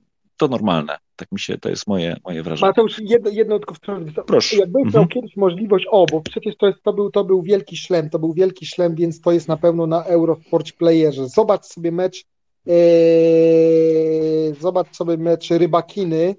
[0.43, 0.97] to normalne.
[1.15, 2.69] Tak mi się, to jest moje, moje wrażenie.
[2.69, 3.79] Mateusz, jedno, jedno tylko w
[4.25, 4.57] Proszę.
[4.57, 5.01] Jakbyś mhm.
[5.01, 8.19] miał kiedyś możliwość, o, bo przecież to, jest, to, był, to był wielki szlem, to
[8.19, 11.27] był wielki szlem, więc to jest na pewno na Eurosport Playerze.
[11.27, 12.25] Zobacz sobie mecz,
[12.67, 12.73] ee,
[14.59, 16.35] zobacz sobie mecz Rybakiny,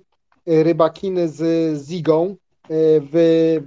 [0.47, 1.43] Rybakiny z
[1.89, 2.37] Zigą e,
[3.01, 3.13] w,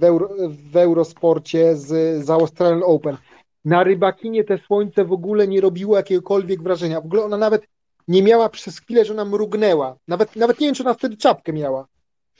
[0.00, 3.16] w, Euro, w Eurosporcie z, z Australian Open.
[3.64, 7.00] Na Rybakinie te słońce w ogóle nie robiło jakiegokolwiek wrażenia.
[7.00, 7.66] W ogóle ona nawet
[8.08, 9.96] nie miała przez chwilę, że ona mrugnęła.
[10.08, 11.86] Nawet, nawet nie wiem, czy ona wtedy czapkę miała.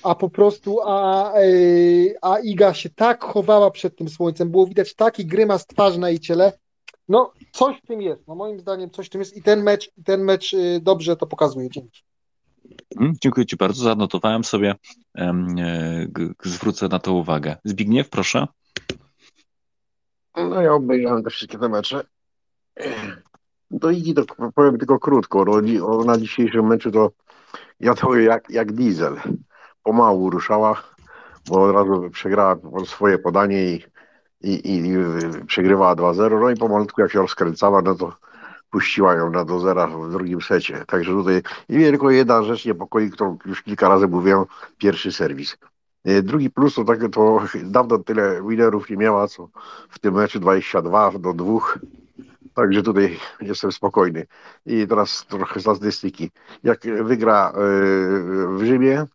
[0.02, 1.42] A po prostu, a, e,
[2.22, 6.20] a Iga się tak chowała przed tym słońcem, było widać taki grymas twarzy na jej
[6.20, 6.52] ciele.
[7.08, 8.28] No, coś w tym jest.
[8.28, 11.26] No, moim zdaniem coś w tym jest i ten mecz, ten mecz e, dobrze to
[11.26, 11.70] pokazuje.
[11.70, 12.02] Dzięki.
[13.00, 13.84] Mm, dziękuję Ci bardzo.
[13.84, 14.74] Zanotowałem sobie.
[15.18, 15.34] E,
[16.44, 17.56] zwrócę na to uwagę.
[17.64, 18.46] Zbigniew, proszę.
[20.36, 22.04] No ja obejrzałem te wszystkie te mecze.
[23.70, 25.44] Do Igi to powiem tylko krótko.
[25.44, 27.10] No, na dzisiejszym meczu to
[27.80, 29.16] ja to jak, jak diesel.
[29.82, 30.82] Pomału ruszała,
[31.48, 33.82] bo od razu przegrała swoje podanie i,
[34.40, 34.96] i, i
[35.46, 36.40] przegrywała 2-0.
[36.40, 38.12] No i pomalutku jak się rozkręcała, no to
[38.70, 40.84] puściła ją na do zera w drugim secie.
[40.86, 44.44] Także tutaj i tylko jedna rzecz niepokoi, którą już kilka razy mówiłem,
[44.78, 45.56] pierwszy serwis.
[46.04, 49.48] E, drugi plus to tak, to dawno tyle winerów nie miała, co
[49.88, 51.60] w tym meczu 22 do 2
[52.58, 54.26] Także tutaj jestem spokojny.
[54.66, 56.30] I teraz trochę statystyki.
[56.62, 57.52] Jak wygra e,
[58.48, 59.06] w Rzymie,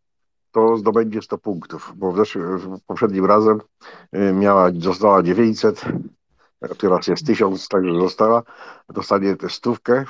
[0.51, 3.61] to zdobędzie 100 punktów, bo w poprzednim razem
[4.11, 5.81] e, miała, została 900,
[6.77, 8.43] teraz jest 1000, także została,
[8.89, 10.05] dostanie tę stówkę,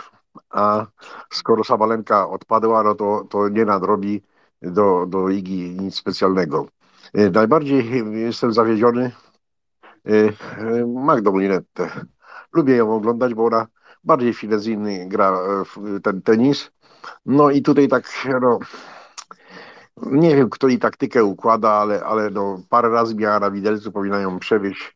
[0.49, 0.85] a
[1.31, 4.21] skoro Sabalenka odpadła, no to, to nie nadrobi
[4.61, 6.67] do, do Igi nic specjalnego.
[7.13, 9.11] E, najbardziej jestem zawiedziony
[10.87, 12.05] Magdą Linette
[12.53, 13.67] lubię ją oglądać, bo ona
[14.03, 16.71] bardziej finezyjny gra w ten tenis.
[17.25, 18.59] No i tutaj tak, no,
[19.97, 24.19] nie wiem, kto jej taktykę układa, ale, ale no, parę razy miała na widelcu, powinna
[24.19, 24.95] ją przewieźć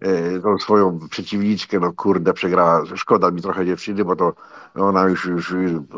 [0.00, 2.84] e, tą swoją przeciwniczkę, no kurde, przegrała.
[2.96, 4.34] Szkoda mi trochę dziewczyny, bo to
[4.74, 5.54] ona już, już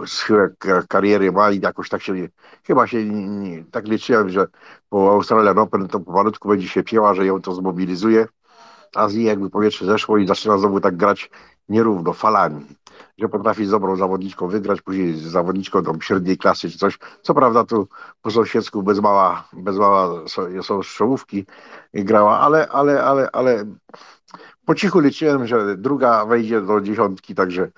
[0.06, 0.52] schyłek
[0.88, 2.14] kariery ma i jakoś tak się,
[2.64, 4.46] chyba się nie, tak liczyłem, że
[4.88, 8.26] po Australian Open to pomalutku będzie się pięła, że ją to zmobilizuje.
[8.94, 11.30] Azji jakby powietrze zeszło i zaczyna znowu tak grać
[11.68, 12.66] nierówno, falami,
[13.18, 16.98] że potrafi z dobrą zawodniczką wygrać, później z zawodniczką tam średniej klasy czy coś.
[17.22, 17.88] Co prawda tu
[18.22, 20.28] po sąsiedzku bez mała, bez mała
[20.62, 21.46] są, strzałówki
[21.94, 23.64] grała, ale, ale, ale, ale
[24.64, 27.70] po cichu liczyłem, że druga wejdzie do dziesiątki, także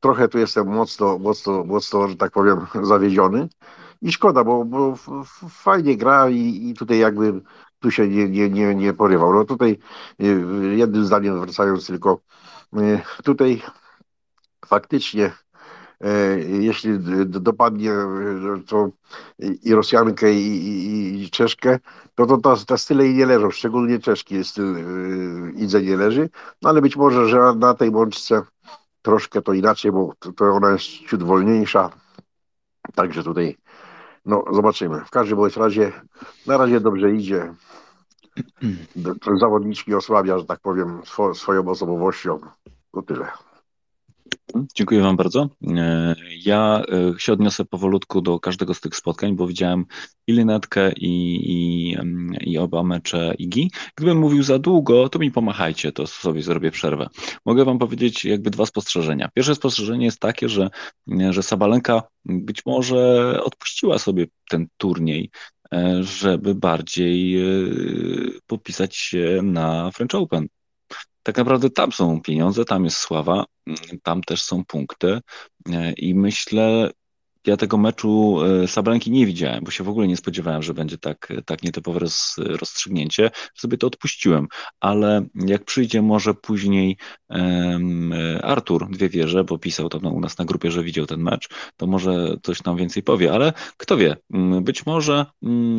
[0.00, 3.48] trochę tu jestem mocno, mocno, mocno, że tak powiem, zawiedziony.
[4.02, 4.94] I szkoda, bo, bo
[5.50, 7.40] fajnie gra i, i tutaj jakby
[7.84, 9.34] tu się nie, nie, nie, nie porywał.
[9.34, 9.78] No tutaj
[10.20, 12.20] y, jednym zdaniem wracając tylko,
[12.76, 13.62] y, tutaj
[14.66, 15.32] faktycznie
[16.00, 16.90] e, jeśli
[17.26, 17.92] dopadnie
[18.66, 18.88] to
[19.62, 21.78] i Rosjankę i, i, i Czeszkę,
[22.14, 26.30] to, to, to te style nie leżą, szczególnie czeszki styl y, Idze nie leży,
[26.62, 28.42] no ale być może, że na tej bączce
[29.02, 31.90] troszkę to inaczej, bo to ona jest ciut wolniejsza,
[32.94, 33.56] także tutaj
[34.26, 35.04] no zobaczymy.
[35.04, 35.92] W każdym bądź razie
[36.46, 37.54] na razie dobrze idzie.
[39.40, 41.00] Zawodniczki osłabia, że tak powiem,
[41.34, 42.40] swoją osobowością.
[42.92, 43.28] To tyle.
[44.76, 45.48] Dziękuję Wam bardzo.
[45.76, 46.14] E,
[46.44, 49.84] ja e, się odniosę powolutku do każdego z tych spotkań, bo widziałem
[50.26, 50.32] i
[50.96, 51.96] i, i,
[52.40, 53.70] i oba mecze Igi.
[53.96, 57.08] Gdybym mówił za długo, to mi pomachajcie, to sobie zrobię przerwę.
[57.46, 59.28] Mogę Wam powiedzieć jakby dwa spostrzeżenia.
[59.34, 60.70] Pierwsze spostrzeżenie jest takie, że,
[61.30, 65.30] że Sabalenka być może odpuściła sobie ten turniej,
[65.72, 67.36] e, żeby bardziej
[68.46, 70.48] popisać się na French Open
[71.24, 75.20] tak naprawdę tam są pieniądze, tam jest sława, mm, tam też są punkty
[75.72, 76.90] e, i myślę,
[77.46, 80.98] ja tego meczu e, Sabranki nie widziałem, bo się w ogóle nie spodziewałem, że będzie
[80.98, 83.30] tak, tak nietypowe roz, rozstrzygnięcie.
[83.54, 84.48] Sobie to odpuściłem,
[84.80, 86.96] ale jak przyjdzie może później
[87.28, 91.48] um, Artur Dwie Wieże, bo pisał tam u nas na grupie, że widział ten mecz,
[91.76, 94.16] to może coś nam więcej powie, ale kto wie,
[94.60, 95.26] być może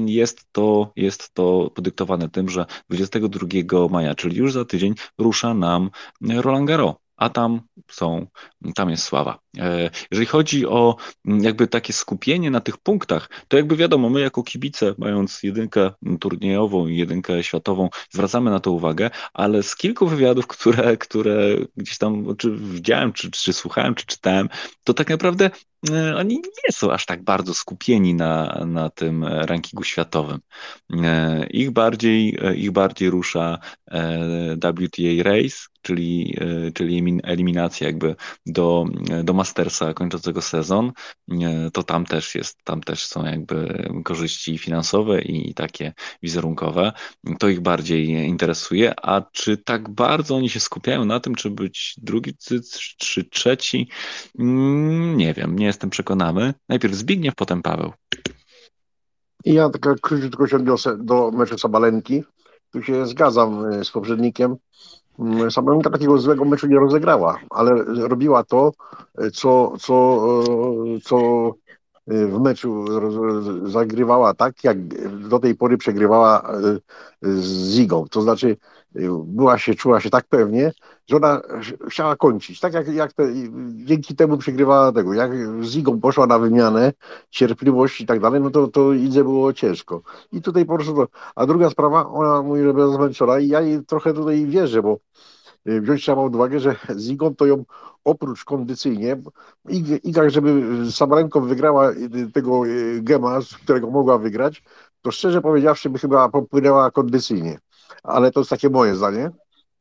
[0.06, 5.90] jest to, jest to podyktowane tym, że 22 maja, czyli już za tydzień, rusza nam
[6.22, 7.62] Roland Garros a tam
[7.92, 8.28] są,
[8.76, 9.40] tam jest sława.
[9.58, 10.96] E, jeżeli chodzi o
[11.26, 15.92] mm, jakby takie skupienie na tych punktach, to jakby wiadomo, my jako kibice, mając jedynkę
[16.20, 21.38] turniejową i jedynkę światową, zwracamy na to uwagę, ale z kilku wywiadów, które, które
[21.78, 24.50] gdzieś tam czy widziałem, czy, czy słuchałem, czy czytałem,
[24.84, 25.50] to tak naprawdę
[26.18, 30.40] oni nie są aż tak bardzo skupieni na, na tym rankingu światowym.
[31.04, 33.60] E, ich bardziej, ich bardziej rusza
[34.62, 36.38] WTA Race, czyli,
[36.74, 38.16] czyli eliminacja jakby
[38.46, 38.86] do,
[39.24, 40.92] do Mastersa kończącego sezon,
[41.74, 46.92] to tam też jest, tam też są jakby korzyści finansowe i takie wizerunkowe.
[47.40, 51.96] To ich bardziej interesuje, a czy tak bardzo oni się skupiają na tym, czy być
[51.98, 52.34] drugi
[52.98, 53.90] czy trzeci?
[54.40, 56.54] Mm, nie wiem, nie jestem przekonany.
[56.70, 57.92] Najpierw Zbigniew, potem Paweł.
[59.46, 62.24] Ja tak króciutko się odniosę do meczu Sabalenki.
[62.72, 64.56] Tu się zgadzam e, z poprzednikiem.
[65.20, 68.72] Mm, Sabalenka takiego złego meczu nie rozegrała, ale robiła to,
[69.34, 70.20] co, co,
[71.04, 71.18] co
[72.08, 72.86] w meczu
[73.70, 74.78] zagrywała tak, jak
[75.30, 76.52] do tej pory przegrywała
[77.22, 78.06] z Zigą.
[78.12, 78.58] To znaczy
[79.26, 80.72] była się, czuła się tak pewnie,
[81.08, 81.42] że ona
[81.90, 82.60] chciała kończyć.
[82.60, 83.24] Tak jak, jak te,
[83.74, 85.14] dzięki temu przegrywała tego.
[85.14, 85.32] Jak
[85.66, 86.94] z Igą poszła na wymianę,
[87.30, 90.02] cierpliwość i tak dalej, no to, to Idze było ciężko.
[90.32, 91.08] I tutaj po prostu to.
[91.36, 95.00] A druga sprawa, ona mówi, że była zmęczona i ja jej trochę tutaj wierzę, bo
[95.68, 97.66] y, wziąć trzeba pod uwagę, że z Igą to ją
[98.04, 99.22] oprócz kondycyjnie,
[100.04, 104.64] Iga, żeby z Samarenką wygrała y, tego y, gema, z którego mogła wygrać,
[105.02, 107.60] to szczerze powiedziawszy by chyba popłynęła kondycyjnie
[108.08, 109.32] ale to jest takie moje zdanie.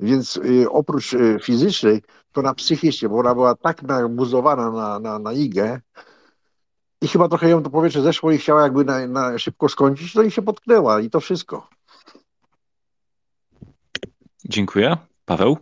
[0.01, 2.03] Więc y, oprócz y, fizycznej,
[2.33, 5.81] to na psychicznie, bo ona była tak nabuzowana na, na, na igę
[7.01, 10.23] i chyba trochę ją to powietrze zeszło i chciała jakby na, na szybko skończyć, no
[10.23, 11.69] i się potknęła i to wszystko.
[14.45, 14.97] Dziękuję.
[15.25, 15.57] Paweł?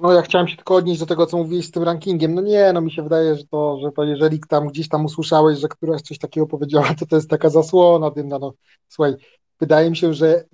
[0.00, 2.34] No ja chciałem się tylko odnieść do tego, co mówiłeś z tym rankingiem.
[2.34, 5.58] No nie, no mi się wydaje, że to, że to jeżeli tam gdzieś tam usłyszałeś,
[5.58, 8.38] że któraś coś takiego powiedziała, to to jest taka zasłona dymna.
[8.38, 8.52] No
[8.88, 9.14] słuchaj,
[9.60, 10.44] wydaje mi się, że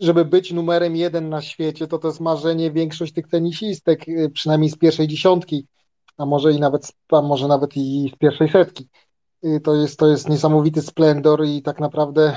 [0.00, 4.70] żeby być numerem jeden na świecie, to to jest marzenie większość tych tenisistek, y, przynajmniej
[4.70, 5.66] z pierwszej dziesiątki,
[6.16, 8.88] a może i nawet, a może nawet i z pierwszej setki.
[9.44, 12.36] Y, to jest, to jest niesamowity splendor i tak naprawdę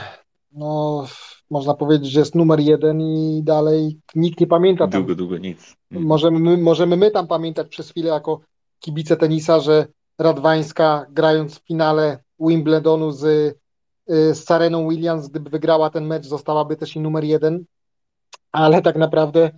[0.52, 1.06] no,
[1.50, 4.88] można powiedzieć, że jest numer jeden i dalej nikt nie pamięta.
[4.88, 5.02] Tam.
[5.02, 5.76] Długo, długo nic.
[5.91, 8.39] Możemy my, możemy my tam pamiętać przez chwilę jako
[8.80, 9.88] kibice tenisa, że
[10.20, 13.56] Radwańska grając w finale Wimbledonu z, y,
[14.36, 17.66] z Sareną Williams, gdyby wygrała ten mecz, zostałaby też i numer jeden,
[18.52, 19.52] ale tak naprawdę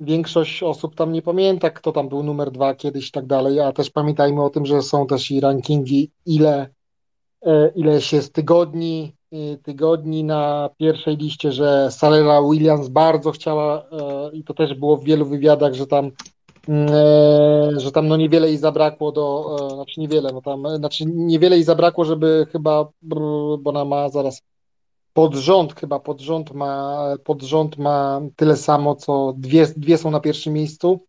[0.00, 3.72] większość osób tam nie pamięta, kto tam był numer dwa kiedyś i tak dalej, a
[3.72, 6.68] też pamiętajmy o tym, że są też i rankingi, ile,
[7.42, 9.16] e, ile się z tygodni
[9.62, 13.84] tygodni na pierwszej liście, że Salera Williams bardzo chciała
[14.32, 16.10] i to też było w wielu wywiadach, że tam
[17.76, 22.04] że tam no niewiele jej zabrakło do, znaczy niewiele, no tam, znaczy niewiele jej zabrakło,
[22.04, 24.42] żeby chyba, bo ona ma zaraz
[25.12, 30.10] pod rząd, chyba pod rząd ma, pod rząd ma tyle samo, co dwie, dwie są
[30.10, 31.00] na pierwszym miejscu.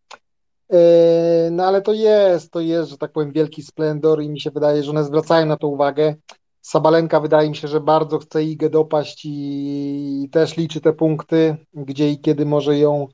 [1.51, 4.84] No ale to jest, to jest, że tak powiem, wielki splendor i mi się wydaje,
[4.84, 6.15] że one zwracają na to uwagę.
[6.62, 12.09] Sabalenka wydaje mi się, że bardzo chce Igę dopaść i też liczy te punkty, gdzie
[12.09, 13.07] i kiedy może ją,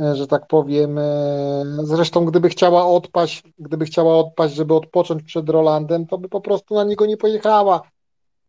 [0.00, 0.98] e, że tak powiem.
[0.98, 6.40] E, zresztą, gdyby chciała odpaść, gdyby chciała odpaść, żeby odpocząć przed Rolandem, to by po
[6.40, 7.82] prostu na niego nie pojechała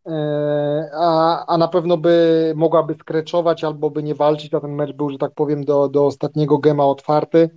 [0.08, 4.92] E, a, a na pewno by mogłaby skreczować albo by nie walczyć, a ten mecz
[4.96, 7.50] był, że tak powiem, do, do ostatniego gema otwarty.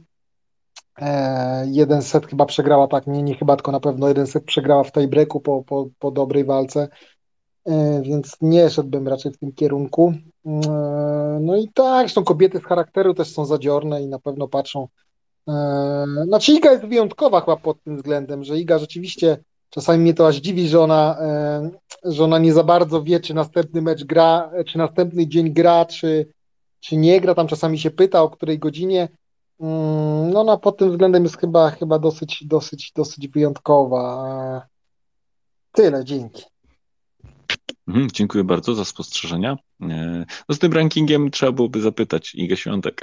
[1.00, 4.84] E, jeden set chyba przegrała, tak, nie, nie chyba, tylko na pewno jeden set przegrała
[4.84, 6.88] w tej breaku po, po, po dobrej walce,
[7.66, 10.14] e, więc nie szedłbym raczej w tym kierunku.
[11.40, 14.88] No i tak, zresztą kobiety z charakteru też są zadziorne i na pewno patrzą.
[16.26, 19.38] Znaczy Iga jest wyjątkowa chyba pod tym względem, że Iga rzeczywiście
[19.70, 21.70] Czasami mnie to aż dziwi, że ona, e,
[22.04, 26.32] że ona nie za bardzo wie, czy następny mecz gra, czy następny dzień gra, czy,
[26.80, 27.34] czy nie gra.
[27.34, 29.08] Tam czasami się pyta, o której godzinie.
[29.60, 34.68] Mm, no ona pod tym względem jest chyba, chyba dosyć, dosyć, dosyć wyjątkowa.
[35.72, 36.44] Tyle, dzięki.
[37.88, 39.56] Mhm, dziękuję bardzo za spostrzeżenia.
[39.82, 43.00] E, no z tym rankingiem trzeba byłoby zapytać Igę Świątek,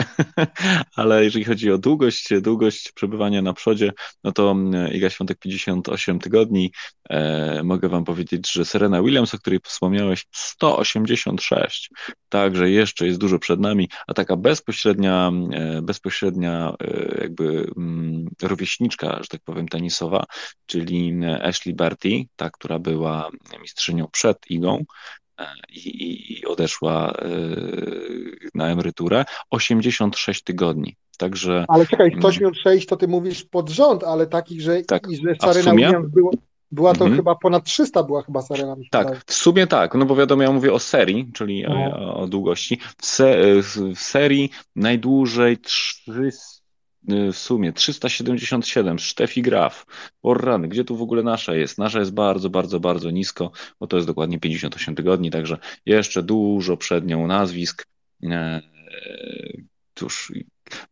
[0.96, 4.56] ale jeżeli chodzi o długość, długość przebywania na przodzie, no to
[4.94, 6.72] Iga Świątek 58 tygodni.
[7.10, 11.90] E, mogę wam powiedzieć, że Serena Williams, o której wspomniałeś, 186.
[12.30, 16.74] Także jeszcze jest dużo przed nami, a taka bezpośrednia, e, bezpośrednia
[17.22, 20.26] jakby mm, rówieśniczka, że tak powiem, tenisowa,
[20.66, 21.14] czyli
[21.44, 23.30] Ashley Barty, ta, która była
[23.62, 24.86] mistrzynią przed Igą,
[25.74, 27.28] i, i odeszła e,
[28.54, 30.96] na emeryturę, 86 tygodni.
[31.18, 31.66] Także.
[31.68, 35.08] Ale czekaj, 186 to ty mówisz pod rząd, ale takich, że, tak.
[35.10, 35.72] i, że Sarena.
[35.72, 36.32] Williams było,
[36.72, 37.16] była to mhm.
[37.16, 38.76] chyba ponad 300 była chyba Sarena.
[38.92, 41.76] Tak, w sumie tak, no bo wiadomo, ja mówię o serii, czyli no.
[41.76, 42.80] o, o, długości.
[42.98, 43.38] W, se,
[43.96, 46.65] w serii najdłużej 300 Y,
[47.08, 49.86] w sumie 377, Sztefi Graf.
[50.24, 51.78] O rany, gdzie tu w ogóle nasza jest?
[51.78, 56.78] Nasza jest bardzo, bardzo, bardzo nisko, bo to jest dokładnie 58 tygodni, także jeszcze dużo
[56.78, 57.88] przed nią nazwisk.
[58.24, 58.62] E,
[59.96, 60.32] cóż,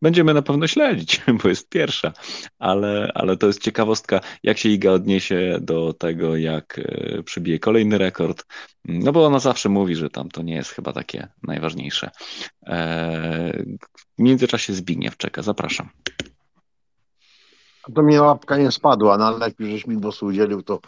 [0.02, 2.12] będziemy na pewno śledzić, bo jest pierwsza,
[2.58, 7.98] ale, ale to jest ciekawostka, jak się Iga odniesie do tego, jak e, przybije kolejny
[7.98, 8.46] rekord,
[8.84, 12.10] no bo ona zawsze mówi, że tam to nie jest chyba takie najważniejsze.
[12.66, 13.64] E,
[14.18, 15.88] w międzyczasie Zbigniew czeka, zapraszam.
[17.94, 20.80] To mnie łapka nie spadła, no ale jak już żeś mi głosu udzielił, to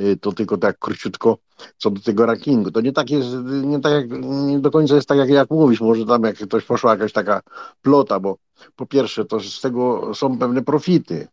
[0.00, 1.38] Y, to tylko tak króciutko
[1.76, 2.70] co do tego rankingu.
[2.70, 3.28] To nie tak jest,
[3.64, 4.10] nie tak jak,
[4.46, 7.42] nie do końca jest tak, jak, jak mówisz, może tam jak ktoś poszła jakaś taka
[7.82, 8.36] plota, bo
[8.76, 11.28] po pierwsze to z tego są pewne profity.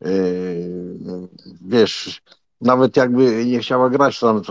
[0.00, 0.08] Yy,
[1.60, 2.22] wiesz,
[2.60, 4.42] nawet jakby nie chciała grać, to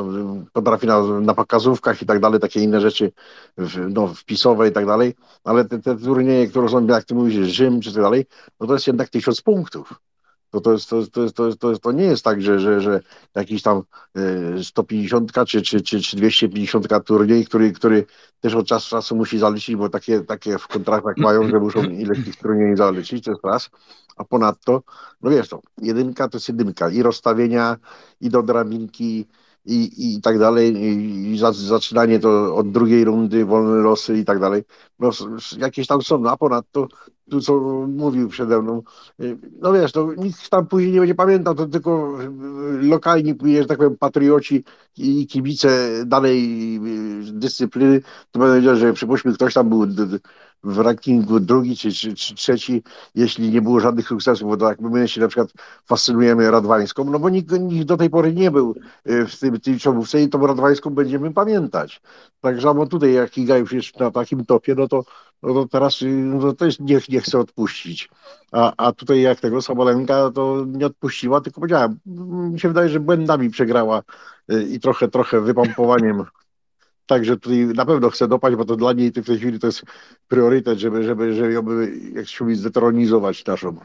[0.53, 3.11] potrafi na, na pokazówkach i tak dalej, takie inne rzeczy
[3.57, 7.47] w, no, wpisowe i tak dalej, ale te, te turnieje, które są, jak ty mówisz,
[7.47, 8.25] Rzym czy tak dalej,
[8.59, 9.93] no to jest jednak tysiąc punktów.
[10.49, 12.41] To, to, jest, to, jest, to, jest, to, jest, to, jest, to nie jest tak,
[12.41, 12.99] że, że, że
[13.35, 13.81] jakiś tam
[14.63, 18.05] 150 czy, czy, czy, czy 250 turniej, który, który
[18.39, 22.25] też od czasu czasu musi zaliczyć, bo takie, takie w kontraktach mają, że muszą ileś
[22.25, 23.69] tych turniej zaliczyć, to jest raz.
[24.15, 24.83] A ponadto,
[25.21, 27.77] no wiesz to, jedynka to jest jedynka i rozstawienia,
[28.21, 29.27] i do drabinki,
[29.65, 30.75] i, i tak dalej,
[31.33, 34.63] i zaczynanie to od drugiej rundy, wolne losy i tak dalej.
[34.99, 35.09] No,
[35.57, 36.87] jakieś tam są, no, a ponadto
[37.29, 38.83] tu co mówił przede mną,
[39.21, 43.65] y, no wiesz, to nikt tam później nie będzie pamiętał, to tylko y, lokalni, że
[43.65, 44.63] tak powiem, patrioci
[44.97, 46.39] i kibice danej
[47.27, 48.01] y, dyscypliny,
[48.31, 49.85] to będę wiedział, że przypuśćmy ktoś tam był
[50.63, 52.83] w rankingu drugi czy, czy, czy, trzeci,
[53.15, 55.53] jeśli nie było żadnych sukcesów, bo tak my się na przykład
[55.85, 58.75] fascynujemy Radwańską, no bo nikt, nikt do tej pory nie był
[59.05, 62.01] w tym, tym czołówce i tą Radwańską będziemy pamiętać.
[62.41, 65.03] Także no tutaj jak Iga już jest na takim topie, no to
[65.43, 68.09] no to teraz no też nie, nie chce odpuścić.
[68.51, 71.99] A, a tutaj jak tego Samolenka to nie odpuściła, tylko powiedziałem,
[72.51, 74.03] mi się wydaje, że błędami przegrała
[74.51, 76.25] y, i trochę, trochę wypompowaniem.
[77.05, 79.83] Także tutaj na pewno chcę dopaść, bo to dla niej w tej chwili to jest
[80.27, 81.65] priorytet, żeby, żeby, żeby ją,
[82.15, 83.77] jak się mówi, zdetronizować naszą.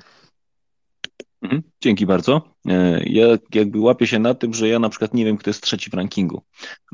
[1.42, 2.54] Mhm, dzięki bardzo.
[2.68, 5.62] E, ja jakby łapię się na tym, że ja na przykład nie wiem, kto jest
[5.62, 6.42] trzeci w rankingu.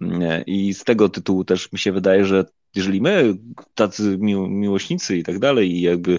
[0.02, 2.44] E, I z tego tytułu też mi się wydaje, że
[2.76, 3.34] jeżeli my,
[3.74, 4.18] tacy
[4.48, 6.18] miłośnicy i tak dalej, i jakby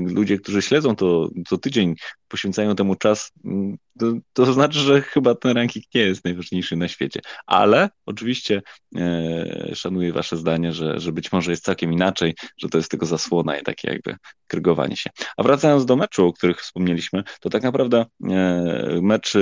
[0.00, 1.94] ludzie, którzy śledzą to co tydzień,
[2.28, 6.88] poświęcają temu czas, mm, to, to znaczy, że chyba ten ranking nie jest najważniejszy na
[6.88, 7.20] świecie.
[7.46, 8.62] Ale oczywiście
[8.96, 13.06] e, szanuję wasze zdanie, że, że być może jest całkiem inaczej, że to jest tylko
[13.06, 14.16] zasłona i takie jakby
[14.46, 15.10] krygowanie się.
[15.36, 19.32] A wracając do meczu, o których wspomnieliśmy, to tak naprawdę e, mecz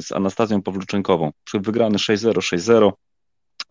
[0.00, 2.92] z Anastazją Pawluczenkową, wygrany 6-0, 6-0,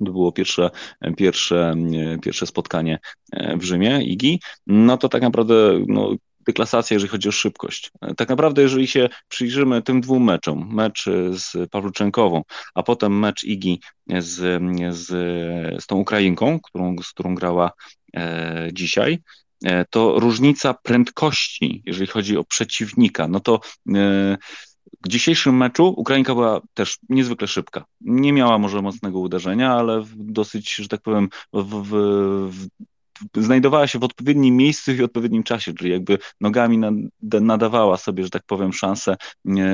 [0.06, 0.70] to było pierwsze,
[1.18, 1.76] pierwsze,
[2.22, 3.00] pierwsze spotkanie
[3.34, 6.16] e, w Rzymie, IGI, no to tak naprawdę no,
[6.48, 7.92] deklasacja, jeżeli chodzi o szybkość.
[8.18, 12.44] Tak naprawdę, jeżeli się przyjrzymy tym dwóm meczom, mecz z Pawluczenkową,
[12.74, 13.82] a potem mecz Igi
[14.20, 14.62] z,
[14.96, 15.08] z,
[15.84, 17.72] z tą Ukrainką, którą, z którą grała
[18.16, 19.20] e, dzisiaj,
[19.66, 23.60] e, to różnica prędkości, jeżeli chodzi o przeciwnika, no to
[23.96, 24.38] e,
[25.06, 27.86] w dzisiejszym meczu Ukrainka była też niezwykle szybka.
[28.02, 32.68] Nie miała może mocnego uderzenia, ale dosyć, że tak powiem, w, w, w
[33.44, 36.80] znajdowała się w odpowiednim miejscu i w odpowiednim czasie, czyli jakby nogami
[37.22, 39.18] nadawała sobie, że tak powiem, szansę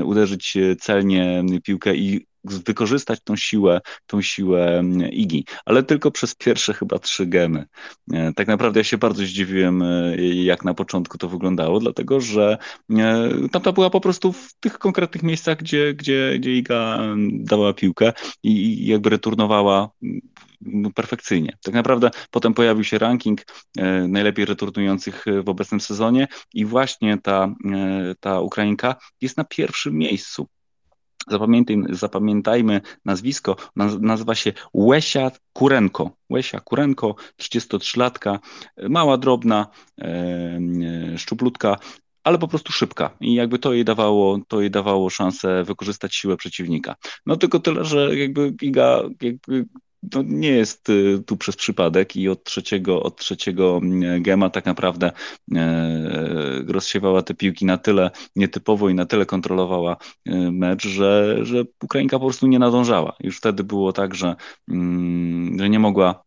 [0.04, 7.00] uderzyć celnie piłkę i wykorzystać tą siłę, tą siłę Igi, ale tylko przez pierwsze chyba
[7.00, 7.66] trzy gemy.
[8.14, 12.58] E, tak naprawdę ja się bardzo zdziwiłem, e, jak na początku to wyglądało, dlatego że
[12.92, 17.00] e, tamta była po prostu w tych konkretnych miejscach, gdzie, gdzie, gdzie Iga
[17.32, 18.14] dawała piłkę
[18.44, 19.90] i jakby returnowała
[20.62, 21.58] no, perfekcyjnie.
[21.64, 23.42] Tak naprawdę potem pojawił się ranking
[24.08, 27.56] najlepiej returnujących w obecnym sezonie i właśnie ta,
[28.20, 30.48] ta Ukrainka jest na pierwszym miejscu.
[31.28, 33.56] Zapamiętajmy, zapamiętajmy nazwisko,
[34.02, 36.12] nazywa się Łesia Kurenko.
[36.30, 38.40] Łesia Kurenko, 33-latka,
[38.90, 39.68] mała, drobna,
[41.18, 41.78] szczuplutka,
[42.24, 46.38] ale po prostu szybka i jakby to jej dawało, to jej dawało szansę wykorzystać siłę
[46.38, 46.96] przeciwnika.
[47.26, 49.66] No tylko tyle, że jakby Giga jakby
[50.12, 54.66] to nie jest y, tu przez przypadek i od trzeciego, od trzeciego mm, gema tak
[54.66, 55.12] naprawdę
[55.56, 61.64] e, rozsiewała te piłki na tyle nietypowo i na tyle kontrolowała e, mecz, że, że
[61.84, 63.16] Ukrainka po prostu nie nadążała.
[63.20, 64.36] Już wtedy było tak, że,
[64.70, 66.24] mm, że nie mogła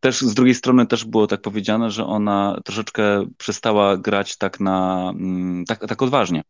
[0.00, 5.10] też z drugiej strony też było tak powiedziane, że ona troszeczkę przestała grać tak na
[5.16, 6.42] mm, tak, tak odważnie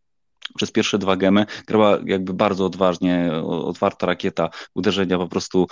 [0.57, 1.47] przez pierwsze dwa gemy.
[1.67, 5.67] Grała jakby bardzo odważnie, otwarta rakieta uderzenia po prostu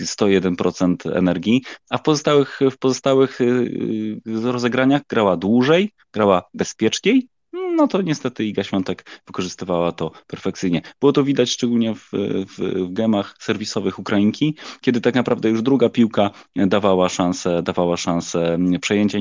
[0.00, 7.28] 101% e, energii, a w pozostałych, w pozostałych e, e, rozegraniach grała dłużej, grała bezpieczniej,
[7.76, 10.82] no to niestety Iga Świątek wykorzystywała to perfekcyjnie.
[11.00, 12.10] Było to widać szczególnie w,
[12.46, 18.58] w, w gemach serwisowych Ukrainki, kiedy tak naprawdę już druga piłka dawała szansę, dawała szansę
[18.80, 19.18] przejęcia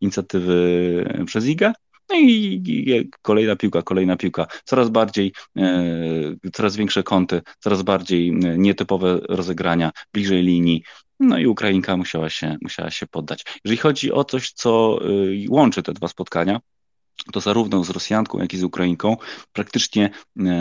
[0.00, 1.72] inicjatywy przez Igę,
[2.10, 4.46] no i, kolejna piłka, kolejna piłka.
[4.64, 10.82] Coraz bardziej, e, coraz większe kąty, coraz bardziej e, nietypowe rozegrania, bliżej linii.
[11.20, 13.44] No i Ukrainka musiała się, musiała się poddać.
[13.64, 15.06] Jeżeli chodzi o coś, co e,
[15.48, 16.60] łączy te dwa spotkania,
[17.32, 19.16] to zarówno z Rosjanką, jak i z Ukrainką,
[19.52, 20.10] praktycznie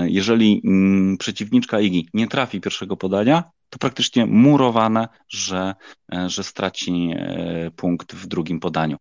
[0.05, 5.76] jeżeli mm, przeciwniczka Igi nie trafi pierwszego podania, to praktycznie murowane, że,
[6.13, 8.97] e, że straci e, punkt w drugim podaniu.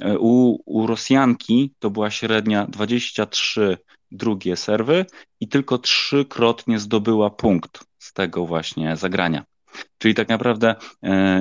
[0.00, 3.78] E, u, u Rosjanki to była średnia 23
[4.10, 5.06] drugie serwy
[5.40, 9.44] i tylko trzykrotnie zdobyła punkt z tego właśnie zagrania.
[9.98, 10.74] Czyli tak naprawdę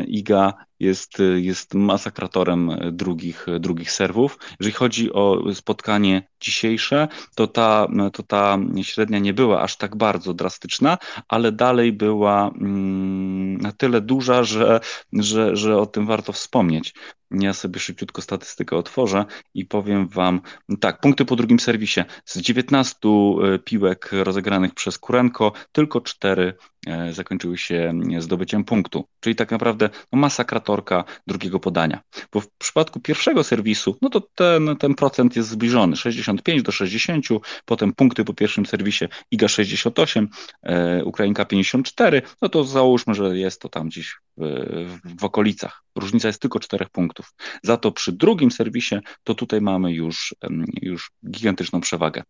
[0.07, 4.37] Iga jest, jest masakratorem drugich, drugich serwów.
[4.59, 10.33] Jeżeli chodzi o spotkanie dzisiejsze, to ta, to ta średnia nie była aż tak bardzo
[10.33, 14.79] drastyczna, ale dalej była mm, na tyle duża, że,
[15.13, 16.93] że, że o tym warto wspomnieć.
[17.31, 20.41] Ja sobie szybciutko statystykę otworzę i powiem Wam,
[20.79, 22.01] tak, punkty po drugim serwisie.
[22.25, 26.53] Z 19 e, piłek rozegranych przez Kurenko, tylko 4
[26.87, 29.05] e, zakończyły się zdobyciem punktu.
[29.19, 30.19] Czyli tak naprawdę no,
[30.69, 32.01] masakratorka drugiego podania.
[32.33, 37.25] Bo w przypadku pierwszego serwisu, no to ten, ten procent jest zbliżony, 65 do 60,
[37.65, 40.29] potem punkty po pierwszym serwisie IGA 68,
[40.63, 45.83] e, Ukrainka 54, no to załóżmy, że jest to tam gdzieś w, w okolicach.
[45.95, 47.33] Różnica jest tylko 4 punktów.
[47.63, 50.35] Za to przy drugim serwisie, to tutaj mamy już,
[50.81, 52.23] już gigantyczną przewagę.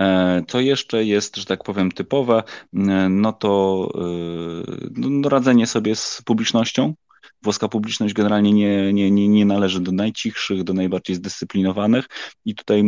[0.00, 2.42] E, co jeszcze jest, że tak powiem, typowe,
[3.10, 6.94] no to e, no, radzenie sobie z publicznością,
[7.42, 12.06] włoska publiczność generalnie nie, nie, nie, nie należy do najcichszych, do najbardziej zdyscyplinowanych
[12.44, 12.84] i tutaj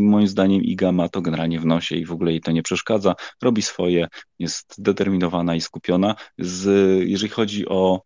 [0.00, 3.14] moim zdaniem Iga ma to generalnie w nosie i w ogóle jej to nie przeszkadza,
[3.42, 4.08] robi swoje,
[4.38, 6.14] jest zdeterminowana i skupiona.
[6.38, 6.68] Z,
[7.08, 8.02] jeżeli chodzi o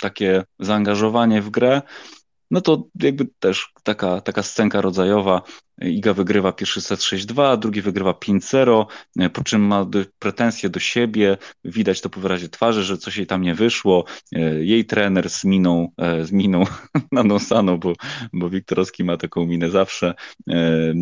[0.00, 1.82] takie zaangażowanie w grę,
[2.52, 5.42] no to jakby też taka, taka scenka rodzajowa.
[5.82, 8.86] Iga wygrywa pierwszy set 6-2, drugi wygrywa 5-0,
[9.32, 9.86] po czym ma
[10.18, 14.04] pretensje do siebie, widać to po wyrazie twarzy, że coś jej tam nie wyszło.
[14.60, 15.88] Jej trener z miną,
[16.22, 16.64] z miną
[17.12, 17.92] nadąsaną, bo,
[18.32, 20.14] bo Wiktorowski ma taką minę zawsze,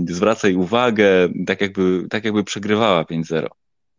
[0.09, 3.47] zwraca jej uwagę, tak jakby, tak jakby przegrywała 5-0.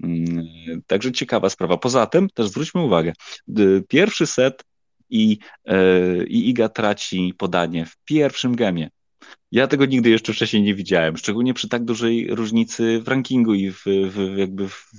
[0.03, 0.45] Mm,
[0.87, 1.77] także ciekawa sprawa.
[1.77, 3.13] Poza tym też zwróćmy uwagę,
[3.87, 4.63] pierwszy set
[5.11, 5.77] i, e,
[6.25, 8.89] i Iga traci podanie w pierwszym gemie.
[9.51, 13.71] Ja tego nigdy jeszcze wcześniej nie widziałem, szczególnie przy tak dużej różnicy w rankingu i
[13.71, 14.91] w, w jakby w,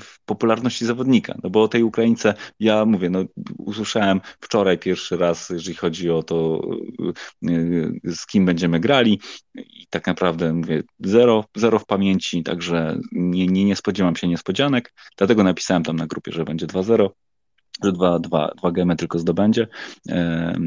[0.00, 1.38] w, popularności zawodnika.
[1.42, 3.24] No bo o tej Ukraińce ja mówię, no
[3.58, 6.60] usłyszałem wczoraj pierwszy raz, jeżeli chodzi o to,
[7.48, 7.52] e,
[8.04, 9.20] z kim będziemy grali
[9.54, 14.94] i tak naprawdę mówię, zero, zero w pamięci, także nie, nie, nie spodziewam się niespodzianek,
[15.16, 17.08] dlatego napisałem tam na grupie, że będzie 2-0
[17.84, 19.68] że dwa, dwa, dwa gemy tylko zdobędzie,
[20.08, 20.58] e,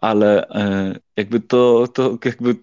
[0.00, 2.56] ale e, jakby to, to jakby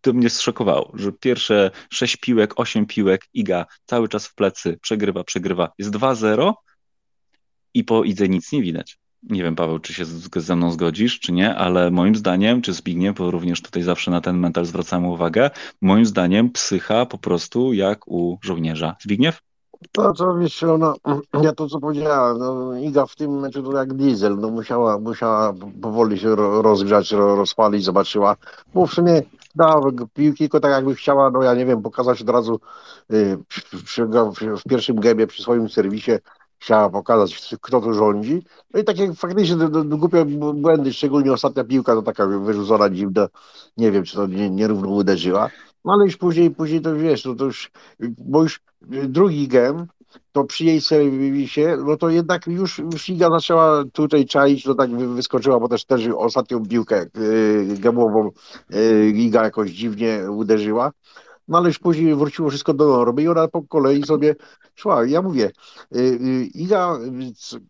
[0.00, 5.24] to mnie zszokowało, że pierwsze sześć piłek, osiem piłek, Iga cały czas w plecy, przegrywa,
[5.24, 6.52] przegrywa, jest 2-0
[7.74, 8.98] i po Idze nic nie widać.
[9.22, 10.04] Nie wiem, Paweł, czy się
[10.36, 14.20] ze mną zgodzisz, czy nie, ale moim zdaniem, czy Zbigniew, bo również tutaj zawsze na
[14.20, 18.96] ten mental zwracamy uwagę, moim zdaniem psycha po prostu jak u żołnierza.
[19.00, 19.40] Zbigniew?
[19.92, 20.94] To wiesz, no,
[21.42, 25.54] ja to co powiedziałem, no, Iga w tym meczu to jak diesel, no musiała, musiała
[25.82, 28.36] powoli się rozgrzać, rozpalić, zobaczyła,
[28.74, 29.22] bo w sumie
[29.54, 32.60] dała piłki, tylko tak jakby chciała, no ja nie wiem, pokazać od razu
[33.12, 33.38] y,
[33.84, 34.06] przy,
[34.56, 36.12] w pierwszym gebie przy swoim serwisie,
[36.58, 38.42] chciała pokazać, kto tu rządzi.
[38.74, 40.24] No i takie faktycznie głupie
[40.54, 43.28] błędy, szczególnie ostatnia piłka, to taka wyrzucona dziwna,
[43.76, 45.50] nie wiem, czy to nierówno nie uderzyła.
[45.84, 47.70] No ale już później, później to wiesz, no to już,
[48.18, 48.60] bo już
[49.08, 49.86] drugi gem,
[50.32, 54.90] to przy jej serwisie, no to jednak już, już Iga zaczęła tutaj czaić, no tak
[54.90, 58.30] wyskoczyła, bo też też ostatnią piłkę yy, gemową
[58.70, 60.92] yy, Iga jakoś dziwnie uderzyła.
[61.52, 64.36] No ale już później wróciło wszystko do normy i ona po kolei sobie
[64.74, 65.04] szła.
[65.06, 65.50] Ja mówię,
[65.96, 66.98] y, y, Iga,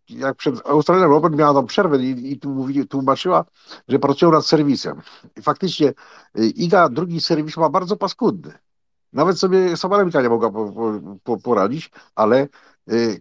[0.09, 3.45] jak przed Australian Open miała tam przerwę i, i tłumaczyła,
[3.89, 5.01] że pracują nad serwisem.
[5.37, 5.89] I faktycznie
[6.39, 8.53] y, Iga drugi serwis ma bardzo paskudny.
[9.13, 10.73] Nawet sobie sama Remika nie mogła po,
[11.25, 12.49] po, poradzić, ale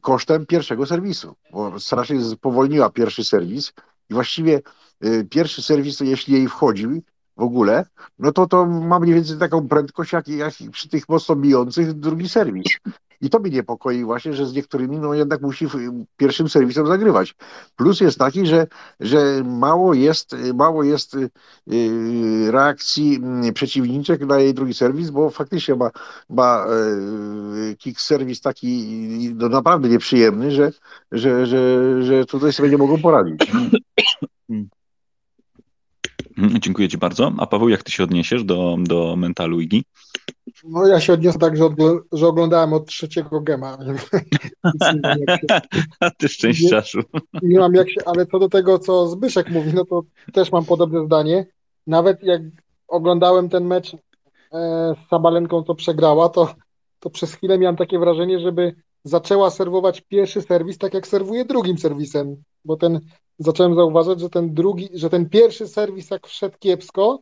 [0.02, 3.74] kosztem pierwszego serwisu, bo strasznie spowolniła pierwszy serwis
[4.10, 4.62] i właściwie
[5.30, 6.88] pierwszy serwis, jeśli jej wchodzi,
[7.38, 7.86] w ogóle,
[8.20, 12.30] no to to ma mniej więcej taką prędkość, jak, jak przy tych mocno bijących drugi
[12.30, 12.66] serwis.
[13.22, 15.68] I to mnie niepokoi właśnie, że z niektórymi no jednak musi
[16.18, 17.36] pierwszym serwisem zagrywać.
[17.76, 18.68] Plus jest taki, że,
[19.00, 21.18] że mało jest, mało jest
[21.68, 25.90] yy, reakcji yy, przeciwniczek na jej drugi serwis, bo faktycznie ma,
[26.30, 26.66] ma
[27.54, 30.72] yy, kick serwis taki no, naprawdę nieprzyjemny, że,
[31.12, 33.52] że, że, że tutaj sobie nie mogą poradzić.
[36.38, 37.32] Mhm, dziękuję Ci bardzo.
[37.38, 39.84] A Paweł, jak Ty się odniesiesz do, do mentalu Igi?
[40.64, 41.70] No ja się odniosę tak, że,
[42.12, 43.78] że oglądałem od trzeciego gema.
[46.00, 47.02] A Ty szczęściarzu.
[47.34, 50.04] Nie, nie mam jak się, ale co do tego, co Zbyszek mówi, no to
[50.34, 51.46] też mam podobne zdanie.
[51.88, 52.42] Nawet jak
[52.88, 53.98] oglądałem ten mecz e,
[55.06, 56.54] z Sabalenką, co przegrała, to,
[57.00, 61.78] to przez chwilę miałem takie wrażenie, żeby zaczęła serwować pierwszy serwis tak jak serwuje drugim
[61.78, 63.00] serwisem, bo ten
[63.44, 67.20] zacząłem zauważać, że ten drugi, że ten pierwszy serwis jak wszedł kiepsko,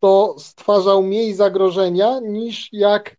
[0.00, 3.16] to stwarzał mniej zagrożenia niż jak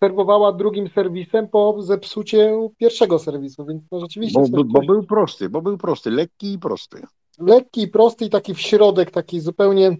[0.00, 4.40] serwowała drugim serwisem po zepsuciu pierwszego serwisu, więc no rzeczywiście...
[4.50, 7.02] Bo, bo, był prosty, bo był prosty, lekki i prosty.
[7.38, 9.96] Lekki i prosty i taki w środek, taki zupełnie...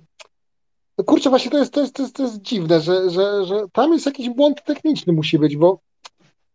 [0.99, 3.64] No kurczę, właśnie to jest, to jest, to jest, to jest dziwne, że, że, że
[3.73, 5.79] tam jest jakiś błąd techniczny musi być, bo,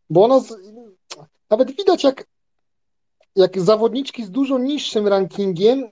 [0.09, 0.55] bo ona z...
[1.49, 2.25] nawet widać jak
[3.35, 5.89] jak zawodniczki z dużo niższym rankingiem,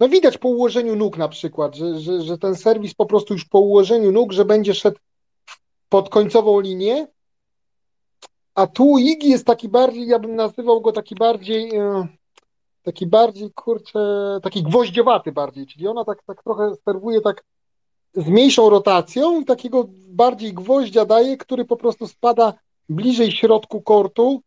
[0.00, 3.44] no widać po ułożeniu nóg na przykład, że, że, że ten serwis po prostu już
[3.44, 4.98] po ułożeniu nóg, że będzie szedł
[5.88, 7.06] pod końcową linię,
[8.54, 12.06] a tu Igi jest taki bardziej, ja bym nazywał go taki bardziej, e,
[12.82, 14.00] taki bardziej, kurczę,
[14.42, 17.44] taki gwoździowaty bardziej, czyli ona tak, tak trochę serwuje tak
[18.14, 22.54] z mniejszą rotacją takiego bardziej gwoździa daje, który po prostu spada
[22.88, 24.42] bliżej środku kortu,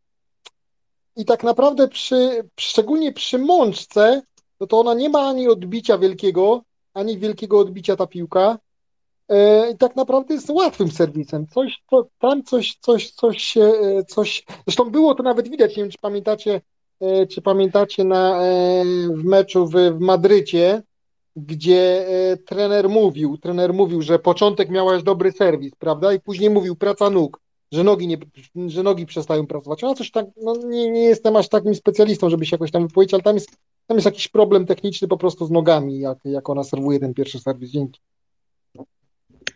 [1.15, 4.21] i tak naprawdę przy, szczególnie przy mączce,
[4.59, 6.61] no to ona nie ma ani odbicia wielkiego,
[6.93, 8.57] ani wielkiego odbicia ta piłka.
[9.29, 11.47] E, I tak naprawdę jest łatwym serwisem.
[11.47, 14.45] Coś, to, tam coś, coś, coś się, e, coś.
[14.67, 16.61] Zresztą było to nawet widać, nie wiem, czy pamiętacie,
[17.01, 18.39] e, czy pamiętacie na,
[19.13, 20.83] w meczu w, w Madrycie,
[21.35, 22.07] gdzie
[22.45, 26.13] trener mówił, trener mówił, że początek miałaś dobry serwis, prawda?
[26.13, 28.17] I później mówił praca nóg że nogi, nie,
[28.67, 29.83] że nogi przestają pracować.
[29.83, 33.13] Ona coś tak, no nie, nie jestem aż takim specjalistą, żeby się jakoś tam wypowiedzieć,
[33.13, 36.63] ale tam jest tam jest jakiś problem techniczny po prostu z nogami, jak, jak ona
[36.63, 37.71] serwuje ten pierwszy serwis.
[37.71, 38.01] Dzięki.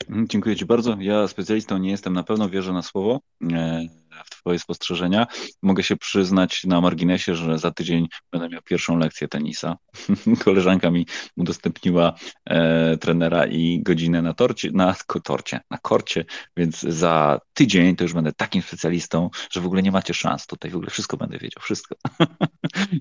[0.10, 0.98] Mhm, dziękuję Ci bardzo.
[1.00, 3.22] Ja specjalistą nie jestem, na pewno wierzę na słowo
[3.52, 3.82] e,
[4.26, 5.28] w Twoje spostrzeżenia.
[5.64, 9.78] Mogę się przyznać na marginesie, że za tydzień będę miał pierwszą lekcję tenisa.
[10.46, 11.06] Koleżanka mi
[11.38, 12.14] udostępniła
[12.46, 16.26] e, trenera i godzinę na torcie, na torcie, na korcie,
[16.58, 20.48] więc za tydzień to już będę takim specjalistą, że w ogóle nie macie szans.
[20.48, 21.96] Tutaj w ogóle wszystko będę wiedział, wszystko.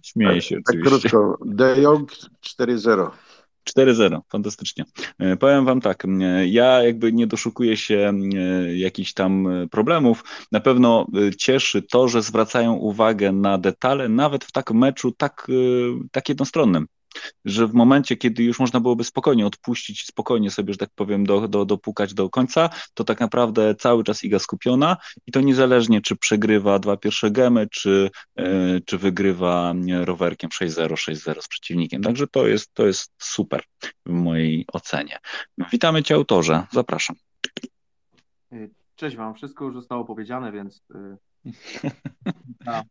[0.02, 1.08] Śmieję się tak, oczywiście.
[1.08, 2.12] Tak krótko, De Jong
[2.60, 3.10] 4-0.
[3.76, 4.84] 4-0, fantastycznie.
[5.18, 10.24] E, powiem Wam tak, e, ja jakby nie doszukuję się e, jakichś tam problemów.
[10.52, 11.06] Na pewno
[11.38, 15.46] cieszy to, że zwracają uwagę na detale, nawet w takim meczu tak,
[16.12, 16.86] tak jednostronnym
[17.44, 21.48] że w momencie, kiedy już można byłoby spokojnie odpuścić, spokojnie sobie, że tak powiem, do,
[21.48, 26.16] do, dopukać do końca, to tak naprawdę cały czas Iga skupiona i to niezależnie, czy
[26.16, 29.74] przegrywa dwa pierwsze gemy, czy, e, czy wygrywa
[30.04, 32.02] rowerkiem 6-0, 6-0 z przeciwnikiem.
[32.02, 33.62] Także to jest, to jest super
[34.06, 35.18] w mojej ocenie.
[35.72, 36.66] Witamy Cię, autorze.
[36.72, 37.16] Zapraszam.
[38.96, 39.34] Cześć Wam.
[39.34, 42.82] Wszystko już zostało powiedziane, więc yy,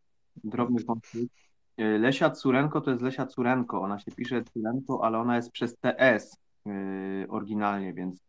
[0.44, 1.47] drobny konflikt.
[1.78, 3.82] E, Lesia Curenko to jest Lesia Curenko.
[3.82, 6.36] Ona się pisze Curenko, ale ona jest przez TS
[6.66, 8.22] yy, oryginalnie, więc,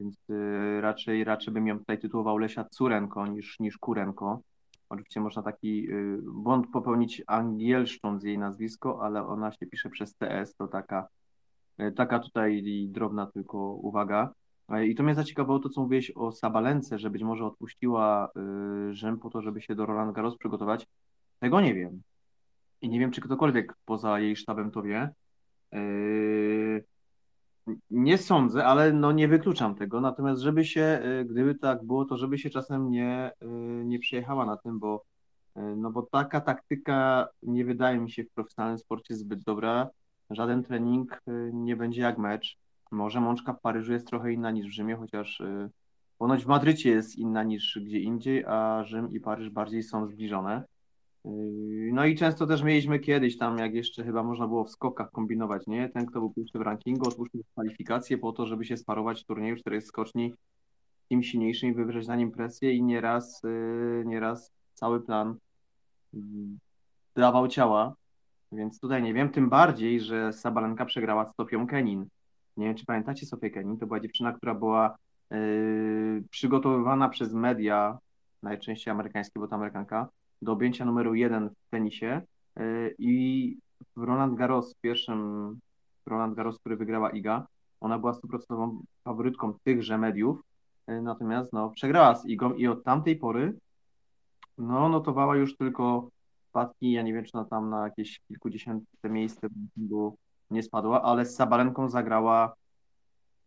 [0.00, 4.40] więc yy, raczej, raczej bym ją tutaj tytułował Lesia Curenko niż, niż Kurenko.
[4.88, 5.88] Oczywiście można taki
[6.22, 10.54] błąd popełnić angielszcząc jej nazwisko, ale ona się pisze przez TS.
[10.56, 11.08] To taka,
[11.96, 14.32] taka tutaj drobna tylko uwaga.
[14.84, 18.28] I to mnie zaciekawiło to, co mówiłeś o Sabalence, że być może odpuściła
[18.90, 20.86] Rzym po to, żeby się do Roland Garros przygotować.
[21.40, 22.02] Tego nie wiem
[22.82, 25.10] i nie wiem, czy ktokolwiek poza jej sztabem to wie.
[25.72, 26.84] Yy,
[27.90, 30.00] nie sądzę, ale no nie wykluczam tego.
[30.00, 34.46] Natomiast żeby się, yy, gdyby tak było, to żeby się czasem nie, yy, nie przejechała
[34.46, 35.04] na tym, bo,
[35.76, 39.88] no bo taka taktyka nie wydaje mi się w profesjonalnym sporcie zbyt dobra.
[40.30, 41.22] Żaden trening
[41.52, 42.58] nie będzie jak mecz.
[42.90, 45.42] Może mączka w Paryżu jest trochę inna niż w Rzymie, chociaż
[46.18, 50.64] ponoć w Madrycie jest inna niż gdzie indziej, a Rzym i Paryż bardziej są zbliżone.
[51.28, 55.10] Yy, no i często też mieliśmy kiedyś tam, jak jeszcze chyba można było w skokach
[55.10, 55.88] kombinować, nie?
[55.88, 59.56] Ten, kto był pierwszy w rankingu, otwórzmy kwalifikacje po to, żeby się sparować w turnieju
[59.56, 60.34] czterech skoczni
[61.08, 65.36] tym silniejszym i wywrzeć na nim presję i nieraz, yy, nieraz cały plan
[66.12, 66.20] yy,
[67.14, 67.94] dawał ciała.
[68.52, 72.06] Więc tutaj nie wiem, tym bardziej, że Sabalenka przegrała z Sofią Kenin.
[72.56, 73.78] Nie wiem, czy pamiętacie Sofię Kenin?
[73.78, 74.96] To była dziewczyna, która była
[75.30, 77.98] yy, przygotowywana przez media,
[78.42, 80.08] najczęściej amerykańskie, bo to Amerykanka,
[80.42, 82.22] do objęcia numeru jeden w tenisie.
[82.60, 83.56] Y, i
[83.96, 85.58] w Roland Garros, pierwszym
[86.06, 87.46] Roland Garros, który wygrała Iga,
[87.80, 90.40] ona była stuprocentową faworytką tychże mediów,
[90.90, 93.58] y, natomiast no, przegrała z Igą i od tamtej pory
[94.58, 96.08] no, notowała już tylko
[96.48, 99.48] spadki, ja nie wiem, czy ona tam na jakieś kilkudziesiąte miejsce
[100.50, 102.54] nie spadła, ale z Sabalenką zagrała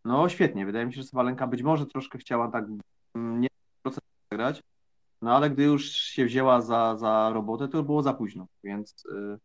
[0.04, 2.64] no świetnie, wydaje mi się, że Sabalenka być może troszkę chciała tak
[3.14, 3.48] mm, nie
[4.30, 4.62] zagrać,
[5.22, 9.38] no ale gdy już się wzięła za, za robotę, to było za późno, więc, yy,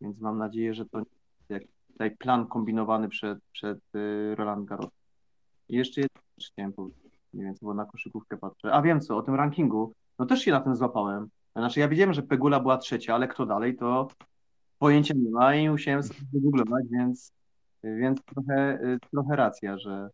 [0.00, 1.02] więc mam nadzieję, że to
[1.48, 1.62] jak
[1.92, 4.90] tutaj plan kombinowany przed, przed yy, Roland Garros.
[5.68, 6.20] I jeszcze jedno
[6.52, 8.72] chciałem powiedzieć, nie wiem, bo na koszykówkę patrzę.
[8.72, 11.28] A wiem co, o tym rankingu, no też się na tym złapałem.
[11.56, 14.08] Znaczy ja wiedziałem, że Pegula była trzecia, ale kto dalej, to
[14.78, 17.32] pojęcia nie ma i musiałem sobie wygooglować, więc,
[17.84, 20.10] więc trochę, y, trochę racja, że,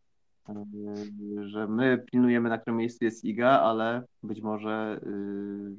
[1.47, 5.77] że my pilnujemy, na którym miejscu jest Iga, ale być może yy,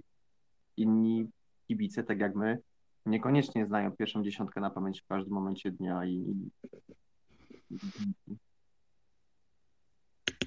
[0.77, 1.29] inni
[1.67, 2.59] kibice, tak jak my,
[3.05, 6.35] niekoniecznie znają pierwszą dziesiątkę na pamięć w każdym momencie dnia i,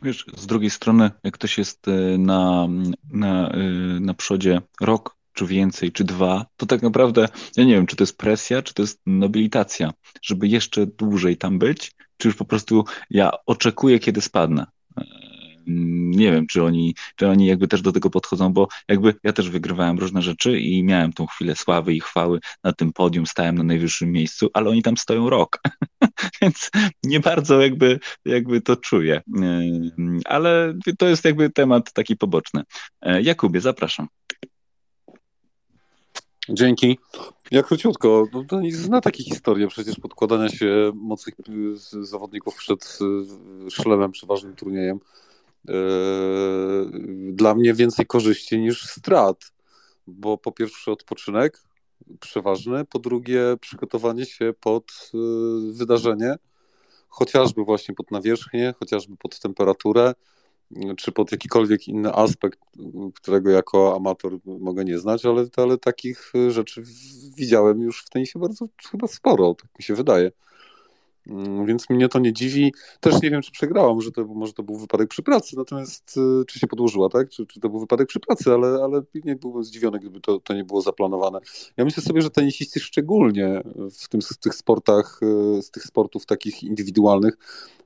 [0.02, 2.68] Wiesz, z drugiej strony, jak ktoś jest e, na,
[3.10, 3.58] na, e,
[4.00, 8.02] na przodzie rok, czy więcej, czy dwa, to tak naprawdę, ja nie wiem, czy to
[8.02, 9.92] jest presja, czy to jest nobilitacja,
[10.22, 14.66] żeby jeszcze dłużej tam być, czy już po prostu ja oczekuję, kiedy spadnę.
[15.66, 19.50] Nie wiem, czy oni, czy oni jakby też do tego podchodzą, bo jakby ja też
[19.50, 23.64] wygrywałem różne rzeczy i miałem tą chwilę sławy i chwały na tym podium, stałem na
[23.64, 25.60] najwyższym miejscu, ale oni tam stoją rok,
[26.42, 26.70] więc
[27.04, 29.22] nie bardzo jakby, jakby to czuję.
[30.24, 32.62] Ale to jest jakby temat taki poboczny.
[33.22, 34.08] Jakubie, zapraszam.
[36.48, 36.98] Dzięki.
[37.50, 41.34] Ja króciutko, no, Denis zna takie historie przecież podkładania się mocnych
[42.00, 42.98] zawodników przed
[43.66, 45.00] y, szlemem przy ważnym turniejem.
[45.68, 45.72] E,
[47.32, 49.52] dla mnie więcej korzyści niż strat,
[50.06, 51.62] bo po pierwsze odpoczynek
[52.20, 56.34] przeważny, po drugie przygotowanie się pod y, wydarzenie,
[57.08, 60.14] chociażby właśnie pod nawierzchnię, chociażby pod temperaturę,
[60.96, 62.58] czy pod jakikolwiek inny aspekt,
[63.14, 66.82] którego jako amator mogę nie znać, ale, ale takich rzeczy
[67.36, 70.30] widziałem już w tenisie bardzo chyba sporo, tak mi się wydaje.
[71.26, 72.74] Mm, więc mnie to nie dziwi.
[73.00, 76.44] Też nie wiem, czy przegrała, może to, może to był wypadek przy pracy, natomiast y,
[76.46, 77.28] czy się podłożyła, tak?
[77.28, 80.54] Czy, czy to był wypadek przy pracy, ale, ale nie byłbym zdziwiony, gdyby to, to
[80.54, 81.38] nie było zaplanowane.
[81.76, 83.62] Ja myślę sobie, że tenisiści szczególnie
[84.02, 85.20] w, tym, w tych sportach,
[85.58, 87.34] y, z tych sportów takich indywidualnych,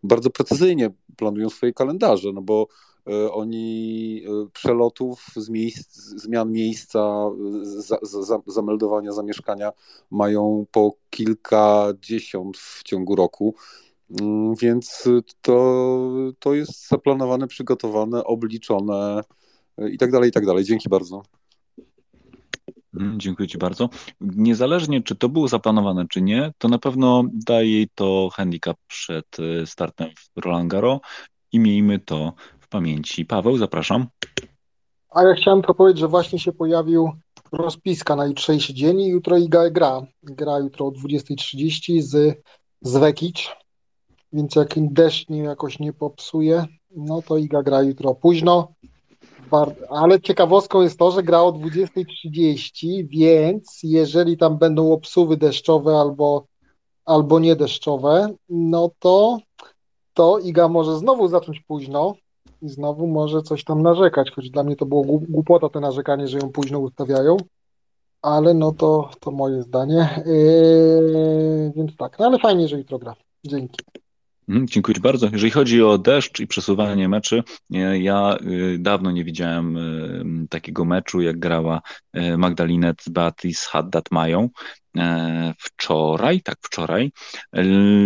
[0.02, 2.68] bardzo precyzyjnie planują swoje kalendarze, no bo
[3.32, 4.22] oni
[4.52, 7.30] przelotów, z miejsc, zmian miejsca,
[7.62, 9.72] za, za, zameldowania zamieszkania
[10.10, 13.54] mają po kilkadziesiąt w ciągu roku.
[14.20, 15.08] Mm, więc
[15.40, 19.22] to, to jest zaplanowane, przygotowane, obliczone
[19.92, 20.64] i tak dalej, i tak dalej.
[20.64, 21.22] Dzięki bardzo.
[22.94, 23.88] Mhm, dziękuję Ci bardzo.
[24.20, 29.36] Niezależnie, czy to było zaplanowane, czy nie, to na pewno daje jej to handicap przed
[29.64, 31.00] startem w Roland Garo
[31.52, 32.32] i miejmy to
[32.64, 33.26] w pamięci.
[33.26, 34.06] Paweł, zapraszam.
[35.10, 37.12] A ja chciałem to powiedzieć, że właśnie się pojawił
[37.52, 40.02] rozpiska na jutrzejszy dzień i jutro Iga gra.
[40.22, 42.42] Gra jutro o 20.30 z,
[42.80, 43.48] z Wekic,
[44.32, 48.72] więc jak deszcz nie jakoś nie popsuje, no to Iga gra jutro późno.
[49.90, 56.46] Ale ciekawostką jest to, że gra o 20.30, więc jeżeli tam będą obsuwy deszczowe albo,
[57.04, 59.38] albo niedeszczowe, no to,
[60.14, 62.14] to Iga może znowu zacząć późno
[62.64, 66.38] i znowu może coś tam narzekać, choć dla mnie to było głupota te narzekanie, że
[66.38, 67.36] ją późno ustawiają,
[68.22, 70.22] ale no to, to moje zdanie.
[70.26, 73.14] Yy, więc tak, no ale fajnie, że jutro gra.
[73.44, 73.76] Dzięki.
[74.48, 75.28] Mhm, dziękuję bardzo.
[75.32, 77.42] Jeżeli chodzi o deszcz i przesuwanie meczy,
[78.00, 81.80] ja y, dawno nie widziałem y, takiego meczu, jak grała
[82.16, 84.48] y, Magdalinet z Beatrice Haddad Mają.
[84.98, 87.12] E, wczoraj, tak wczoraj.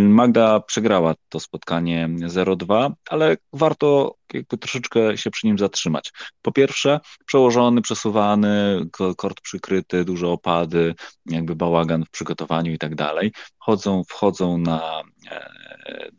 [0.08, 6.12] Magda przegrała to spotkanie 0-2, ale warto jakby troszeczkę się przy nim zatrzymać.
[6.42, 8.80] Po pierwsze, przełożony, przesuwany,
[9.16, 10.94] kort przykryty, duże opady,
[11.26, 13.32] jakby bałagan w przygotowaniu i tak dalej.
[13.58, 15.50] Chodzą, wchodzą na, e,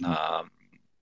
[0.01, 0.43] na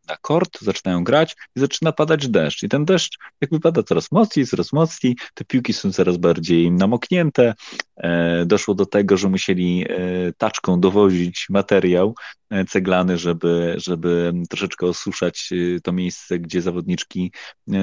[0.07, 2.63] na kort, zaczynają grać i zaczyna padać deszcz.
[2.63, 7.53] I ten deszcz jakby pada coraz mocniej, coraz mocniej, te piłki są coraz bardziej namoknięte.
[7.97, 9.95] E, doszło do tego, że musieli e,
[10.38, 12.15] taczką dowozić materiał
[12.49, 15.49] e, ceglany, żeby, żeby troszeczkę osuszać
[15.84, 17.31] to miejsce, gdzie zawodniczki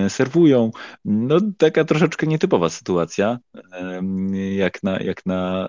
[0.09, 0.71] serwują.
[1.05, 3.39] No taka troszeczkę nietypowa sytuacja,
[4.57, 5.69] jak na, jak na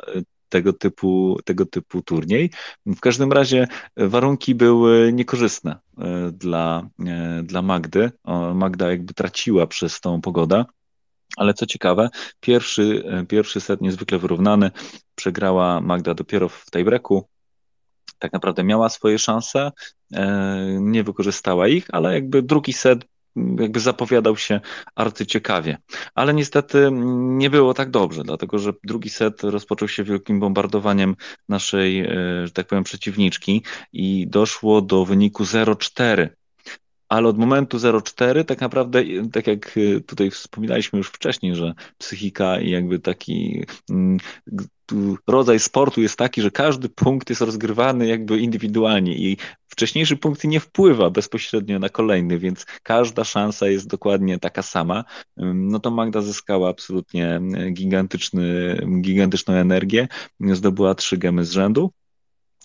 [0.56, 2.49] tego typu, tego typu turniej.
[2.86, 3.68] W każdym razie
[3.98, 8.11] warunki były niekorzystne e, dla, e, dla Magdy.
[8.53, 10.65] Magda jakby traciła przez tą pogodę.
[11.38, 12.10] Ale co ciekawe,
[12.40, 14.72] pierwszy, e, pierwszy set niezwykle wyrównany.
[15.15, 17.27] Przegrała Magda dopiero w tiebreaku.
[18.19, 19.72] Tak naprawdę miała swoje szanse,
[20.80, 23.06] nie wykorzystała ich, ale jakby drugi set
[23.36, 24.60] jakby zapowiadał się
[24.95, 25.78] arcyciekawie.
[26.16, 31.16] Ale niestety nie było tak dobrze, dlatego że drugi set rozpoczął się wielkim bombardowaniem
[31.49, 32.07] naszej, e,
[32.45, 33.64] że tak powiem, przeciwniczki
[33.94, 36.30] i doszło do wyniku 0-4
[37.10, 42.60] ale od momentu 0,4 tak naprawdę, tak jak e, tutaj wspominaliśmy już wcześniej, że psychika
[42.60, 44.18] i jakby taki mm,
[45.27, 49.38] rodzaj sportu jest taki, że każdy punkt jest rozgrywany jakby indywidualnie i
[49.68, 55.03] wcześniejszy punkt nie wpływa bezpośrednio na kolejny, więc każda szansa jest dokładnie taka sama.
[55.53, 57.41] No to Magda zyskała absolutnie
[57.73, 60.07] gigantyczny, gigantyczną energię,
[60.40, 61.91] zdobyła trzy gemy z rzędu.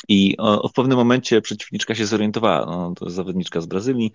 [0.08, 0.36] I
[0.70, 4.12] w pewnym momencie przeciwniczka się zorientowała, no, to zawodniczka z Brazylii,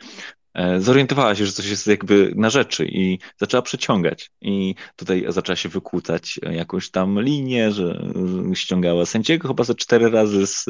[0.53, 4.32] e, zorientowała się, że coś jest jakby na rzeczy i zaczęła przeciągać.
[4.41, 8.12] I tutaj zaczęła się wykłócać jakąś tam linię, że
[8.53, 10.66] ściągała sędziego chyba ze cztery razy z,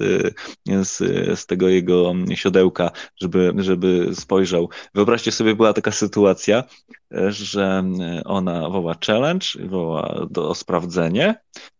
[0.83, 0.97] z,
[1.39, 4.69] z tego jego siodełka, żeby, żeby spojrzał.
[4.93, 6.63] Wyobraźcie sobie, była taka sytuacja,
[7.29, 7.83] że
[8.25, 11.35] ona woła challenge, woła do, o sprawdzenie,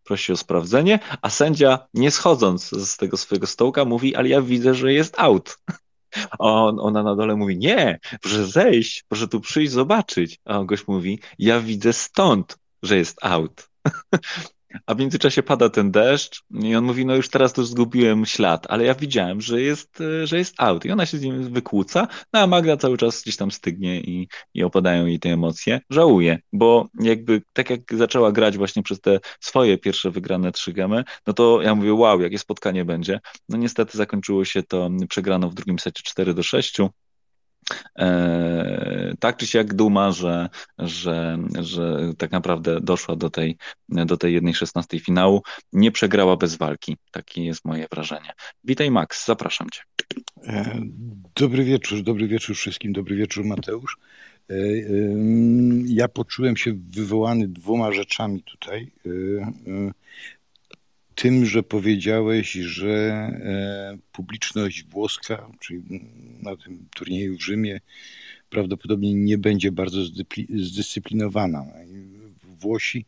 [0.06, 4.74] prosi o sprawdzenie, a sędzia nie schodząc z tego swojego stołka mówi, ale ja widzę,
[4.74, 5.58] że jest out.
[6.38, 10.38] On, ona na dole mówi, nie, proszę zejść, proszę tu przyjść zobaczyć.
[10.44, 13.68] A on gość mówi, ja widzę stąd, że jest out.
[14.86, 18.66] A w międzyczasie pada ten deszcz i on mówi, no już teraz to zgubiłem ślad,
[18.68, 22.08] ale ja widziałem, że jest, e, że jest out i ona się z nim wykłóca,
[22.32, 25.80] no a Magda cały czas gdzieś tam stygnie i, i opadają jej te emocje.
[25.90, 31.04] Żałuje, bo jakby tak jak zaczęła grać właśnie przez te swoje pierwsze wygrane trzy gemy,
[31.26, 33.20] no to ja mówię, wow, jakie spotkanie będzie.
[33.48, 36.76] No niestety zakończyło się to przegraną w drugim secie 4 do 6.
[37.98, 40.48] E, tak czy siak duma, że,
[40.78, 43.56] że, że tak naprawdę doszła do tej,
[43.88, 45.42] do tej jednej szesnastej finału.
[45.72, 46.96] Nie przegrała bez walki.
[47.10, 48.30] Takie jest moje wrażenie.
[48.64, 49.82] Witaj Max, zapraszam Cię.
[50.46, 50.80] E,
[51.36, 53.98] dobry wieczór, dobry wieczór wszystkim, dobry wieczór Mateusz.
[55.86, 58.90] Ja poczułem się wywołany dwoma rzeczami tutaj.
[61.16, 63.30] Tym, że powiedziałeś, że
[64.12, 65.82] publiczność włoska, czyli
[66.42, 67.80] na tym turnieju w Rzymie,
[68.50, 69.98] prawdopodobnie nie będzie bardzo
[70.58, 71.66] zdyscyplinowana.
[72.60, 73.06] Włosi,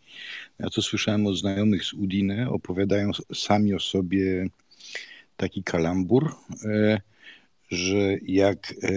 [0.58, 4.48] ja to słyszałem od znajomych z Udine, opowiadają sami o sobie
[5.36, 7.00] taki kalambur, e,
[7.70, 8.90] że jak e,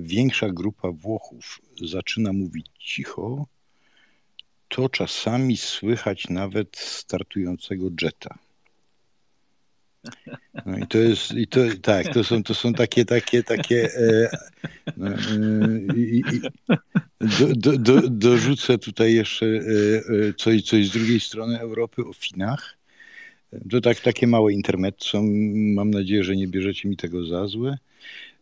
[0.00, 3.46] większa grupa Włochów zaczyna mówić cicho,
[4.68, 8.38] to czasami słychać nawet startującego jetta.
[10.66, 13.94] No i to jest, i to, tak, to są, to są takie, takie, takie.
[13.94, 14.30] E,
[14.96, 15.16] no, e,
[15.96, 16.22] i,
[17.20, 19.58] do, do, do, dorzucę tutaj jeszcze e,
[20.28, 22.78] e, coś, coś z drugiej strony Europy o Finach.
[23.70, 25.22] To tak, takie małe intermezzo.
[25.54, 27.78] Mam nadzieję, że nie bierzecie mi tego za złe.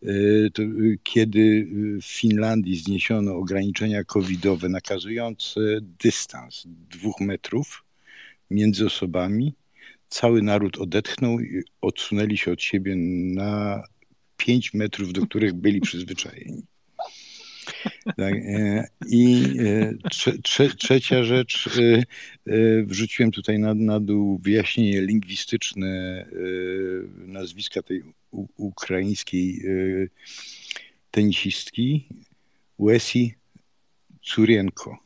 [0.06, 0.62] E, to,
[1.02, 1.66] kiedy
[2.02, 7.84] w Finlandii zniesiono ograniczenia covidowe nakazujące dystans dwóch metrów
[8.50, 9.54] między osobami,
[10.08, 12.96] cały naród odetchnął i odsunęli się od siebie
[13.34, 13.82] na
[14.36, 16.62] 5 metrów, do których byli przyzwyczajeni.
[18.16, 22.02] Tak, e, I e, trze, trze, trzecia rzecz, e,
[22.82, 26.26] wrzuciłem tutaj na, na dół wyjaśnienie lingwistyczne
[27.16, 29.62] nazwiska tej u, ukraińskiej
[31.10, 32.08] tenisistki
[32.78, 33.34] Łesi
[34.22, 34.98] Curienko.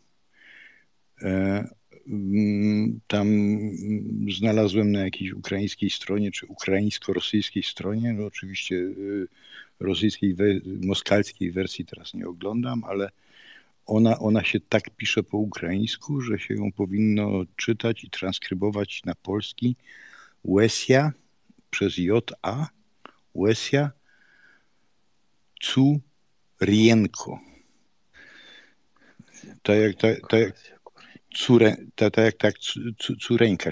[2.06, 3.28] Mm, tam
[4.39, 9.28] znalazłem na jakiejś ukraińskiej stronie, czy ukraińsko-rosyjskiej stronie, no oczywiście y,
[9.81, 13.10] rosyjskiej, moskalskiej wersji teraz nie oglądam, ale
[13.86, 19.14] ona, ona się tak pisze po ukraińsku, że się ją powinno czytać i transkrybować na
[19.14, 19.77] polski.
[20.44, 21.12] Łesia
[21.70, 22.68] przez J-A,
[23.35, 23.90] Łesia
[25.60, 27.40] Curienko.
[29.62, 30.70] Tak jak, tak, tak
[31.35, 32.59] córę, tak, tak jak tak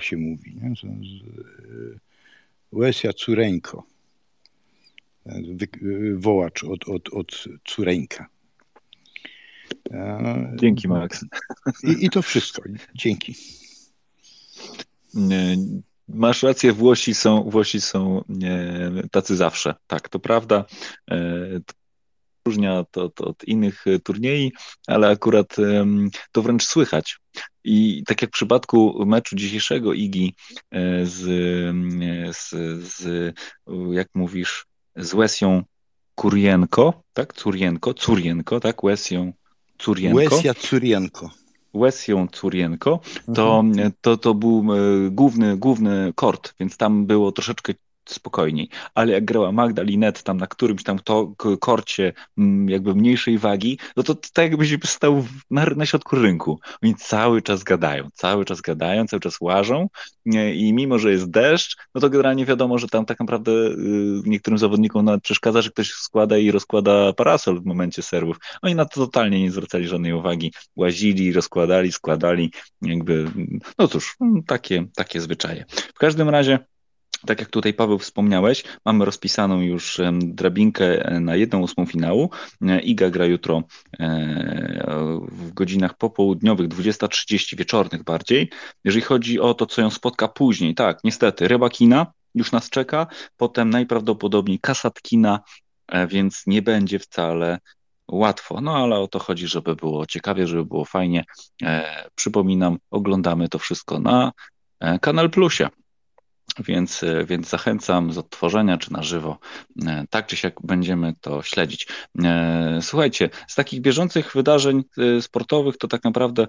[0.01, 0.55] się mówi.
[0.55, 0.75] Nie?
[2.73, 3.87] Łesia córeńko.
[6.15, 8.27] Wołacz od, od, od córeńka.
[10.55, 11.25] Dzięki, Max.
[11.85, 12.63] I, I to wszystko.
[12.95, 13.35] Dzięki.
[16.09, 18.25] Masz rację, Włosi są, Włosi są
[19.11, 19.75] tacy zawsze.
[19.87, 20.65] Tak, to prawda.
[22.49, 24.53] E, różnia to, to od innych e, turniej,
[24.87, 25.57] ale akurat
[26.33, 27.19] to wręcz słychać.
[27.65, 30.35] I tak jak w przypadku meczu dzisiejszego Igi
[30.71, 31.21] e, z,
[32.37, 32.49] z,
[32.99, 33.35] z
[33.93, 34.67] jak mówisz,
[34.97, 35.63] z Łesją
[36.15, 37.35] Kurienko, tak?
[37.35, 38.85] Curienko, Curienko, tak?
[38.85, 39.33] Łesją
[39.79, 40.17] Curienko.
[40.17, 41.31] Łesja Curienko.
[41.75, 43.01] Łesją Curienko,
[43.35, 43.93] to, mhm.
[44.01, 47.75] to, to był e, główny, główny kort, więc tam było troszeczkę
[48.11, 48.69] spokojniej.
[48.95, 53.79] Ale jak grała Magda Linet tam na którymś tam to korcie mm, jakby mniejszej wagi,
[53.97, 56.61] no to tak jakbyś stał na, na środku rynku.
[56.83, 59.89] Oni cały czas gadają, cały czas gadają, cały czas łażą
[60.55, 63.75] i mimo, że jest deszcz, no to generalnie wiadomo, że tam tak naprawdę y,
[64.25, 68.37] niektórym zawodnikom nawet przeszkadza, że ktoś składa i rozkłada parasol w momencie serwów.
[68.63, 70.53] Oni na to totalnie nie zwracali żadnej uwagi.
[70.77, 72.53] Łazili, rozkładali, składali,
[72.83, 73.31] jakby,
[73.79, 74.17] no cóż,
[74.47, 75.65] takie, takie zwyczaje.
[75.95, 76.59] W każdym razie
[77.27, 82.31] tak jak tutaj Paweł wspomniałeś, mamy rozpisaną już drabinkę e, na jedną ósmą finału.
[82.63, 83.63] E, Iga gra jutro
[84.01, 88.51] e, w godzinach popołudniowych, 20.30 wieczornych bardziej.
[88.85, 93.71] Jeżeli chodzi o to, co ją spotka później, tak, niestety, Rybakina już nas czeka, potem
[93.71, 95.41] najprawdopodobniej Kasatkina,
[96.09, 97.59] więc nie będzie wcale
[98.09, 98.61] łatwo.
[98.61, 101.25] No ale o to chodzi, żeby było ciekawie, żeby było fajnie.
[102.15, 104.33] Przypominam, oglądamy to wszystko na
[105.01, 105.69] Kanal Plusie.
[106.65, 109.39] Więc, więc zachęcam z odtworzenia czy na żywo.
[109.87, 111.89] E, tak czy siak będziemy to śledzić.
[112.25, 116.47] E, słuchajcie, z takich bieżących wydarzeń e, sportowych to tak naprawdę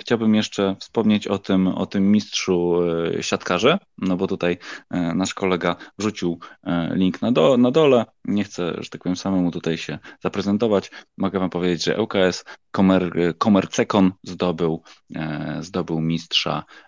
[0.00, 2.80] chciałbym jeszcze wspomnieć o tym, o tym mistrzu
[3.20, 4.58] siatkarze, no bo tutaj
[4.90, 6.38] nasz kolega wrzucił
[6.90, 8.04] link na, do, na dole.
[8.24, 10.90] Nie chcę, że tak powiem, samemu tutaj się zaprezentować.
[11.18, 14.82] Mogę wam powiedzieć, że ŁKS Komer, Komercekon zdobył,
[15.60, 16.64] zdobył mistrza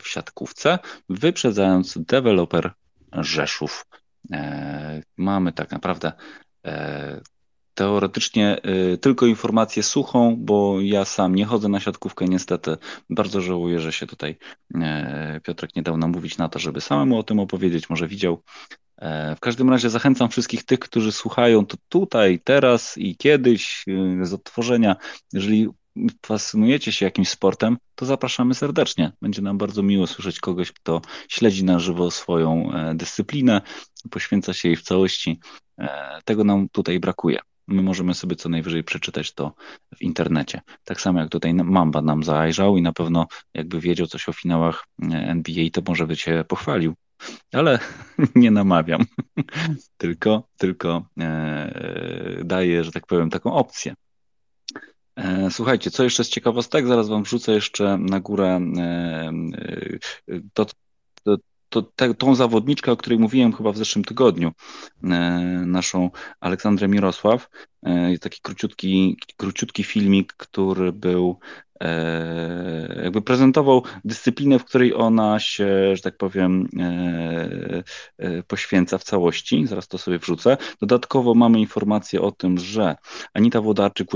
[0.00, 0.78] w siatkówce,
[1.08, 2.72] wyprzedzając deweloper
[3.12, 3.86] Rzeszów.
[4.32, 6.12] E, mamy tak naprawdę
[6.66, 7.20] e,
[7.74, 8.60] teoretycznie
[9.00, 12.76] tylko informację suchą, bo ja sam nie chodzę na siatkówkę niestety.
[13.10, 14.38] Bardzo żałuję, że się tutaj
[15.42, 18.42] Piotrek nie dał nam mówić na to, żeby samemu o tym opowiedzieć, może widział.
[19.36, 23.84] W każdym razie zachęcam wszystkich tych, którzy słuchają to tutaj, teraz i kiedyś
[24.22, 24.96] z odtworzenia.
[25.32, 25.68] Jeżeli
[26.26, 29.12] fascynujecie się jakimś sportem, to zapraszamy serdecznie.
[29.22, 33.60] Będzie nam bardzo miło słyszeć kogoś, kto śledzi na żywo swoją e, dyscyplinę,
[34.10, 35.40] poświęca się jej w całości.
[35.78, 37.38] E, tego nam tutaj brakuje.
[37.68, 39.54] my możemy sobie co najwyżej przeczytać to
[39.96, 40.60] w internecie.
[40.84, 44.84] Tak samo jak tutaj Mamba nam zajrzał i na pewno jakby wiedział coś o finałach
[45.02, 46.94] e, NBA, to może by się pochwalił.
[47.52, 47.78] Ale
[48.34, 49.04] nie namawiam,
[50.02, 51.06] tylko, tylko
[52.44, 53.94] daję, że tak powiem, taką opcję.
[55.16, 56.86] E, słuchajcie, co jeszcze z ciekawostek?
[56.86, 58.60] Zaraz wam wrzucę jeszcze na górę
[60.54, 60.66] to,
[61.24, 61.36] to,
[61.68, 64.52] to, te, tą zawodniczkę, o której mówiłem chyba w zeszłym tygodniu,
[65.02, 65.08] e,
[65.66, 66.10] naszą
[66.40, 67.48] Aleksandrę Mirosław,
[67.82, 71.69] e, taki króciutki, króciutki filmik, który był e,
[73.02, 76.68] jakby prezentował dyscyplinę, w której ona się, że tak powiem,
[78.46, 79.66] poświęca w całości.
[79.66, 80.56] Zaraz to sobie wrzucę.
[80.80, 82.96] Dodatkowo mamy informację o tym, że
[83.34, 84.08] Anita Włodarczyk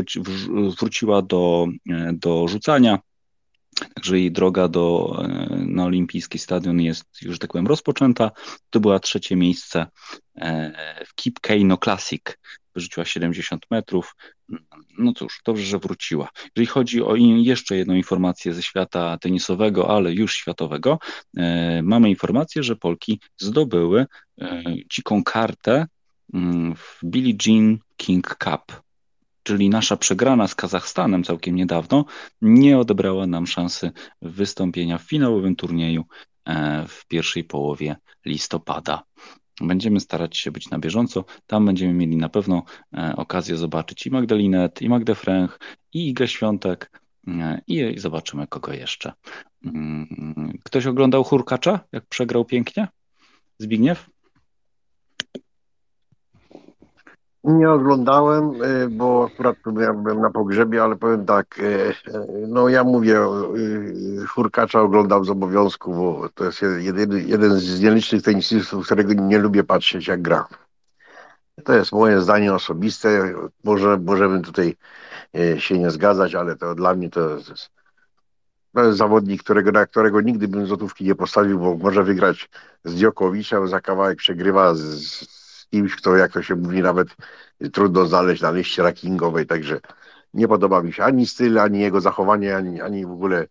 [0.79, 1.67] wróciła do,
[2.13, 2.99] do rzucania.
[3.95, 8.31] Także jej droga do, e, na olimpijski stadion jest już, tak powiem, rozpoczęta.
[8.71, 9.87] To była trzecie miejsce
[10.37, 12.23] e, w Keep Kano Classic.
[12.75, 14.17] Wyrzuciła 70 metrów.
[14.99, 16.29] No cóż, dobrze, że wróciła.
[16.57, 20.99] Jeżeli chodzi o jeszcze jedną informację ze świata tenisowego, ale już światowego,
[21.37, 24.07] e, mamy informację, że Polki zdobyły
[24.91, 25.87] dziką kartę
[26.35, 28.85] mm, w Billie Jean King Cup
[29.45, 32.05] czyli nasza przegrana z Kazachstanem całkiem niedawno,
[32.43, 33.93] nie odebrała nam szansy
[34.23, 36.05] wystąpienia w finałowym turnieju
[36.45, 39.03] e, w pierwszej połowie listopada.
[39.61, 41.25] Będziemy starać się być na bieżąco.
[41.47, 42.63] Tam będziemy mieli na pewno
[42.95, 45.59] e, okazję zobaczyć i Magdalinet, i Magdę Fręch,
[45.93, 49.13] i Igę Świątek, e, i zobaczymy kogo jeszcze.
[49.65, 52.89] Mm, ktoś oglądał Hurkacza, jak przegrał pięknie?
[53.59, 54.14] Zbigniew?
[57.45, 61.95] Nie oglądałem, y, bo akurat byłem na pogrzebie, ale powiem tak, y, y,
[62.49, 63.21] no ja mówię,
[64.29, 69.65] Hurkacza oglądam z obowiązku, bo to jest jedyny, jeden z nielicznych tenisistów, którego nie lubię
[69.65, 70.49] patrzeć jak gra.
[71.65, 73.35] To jest moje zdanie osobiste,
[73.65, 74.77] może możemy tutaj
[75.59, 77.71] się nie zgadzać, ale to dla mnie to jest,
[78.75, 82.51] to jest zawodnik, którego, na którego nigdy bym złotówki nie postawił, bo może wygrać
[82.85, 85.44] z Djokowiczem, za kawałek przegrywa z
[85.75, 87.09] kimś, kto jak to się mówi nawet
[87.73, 89.81] trudno znaleźć na liście rankingowej, także
[90.35, 93.47] nie podoba mi się ani styl, ani jego zachowanie, ani, ani w ogóle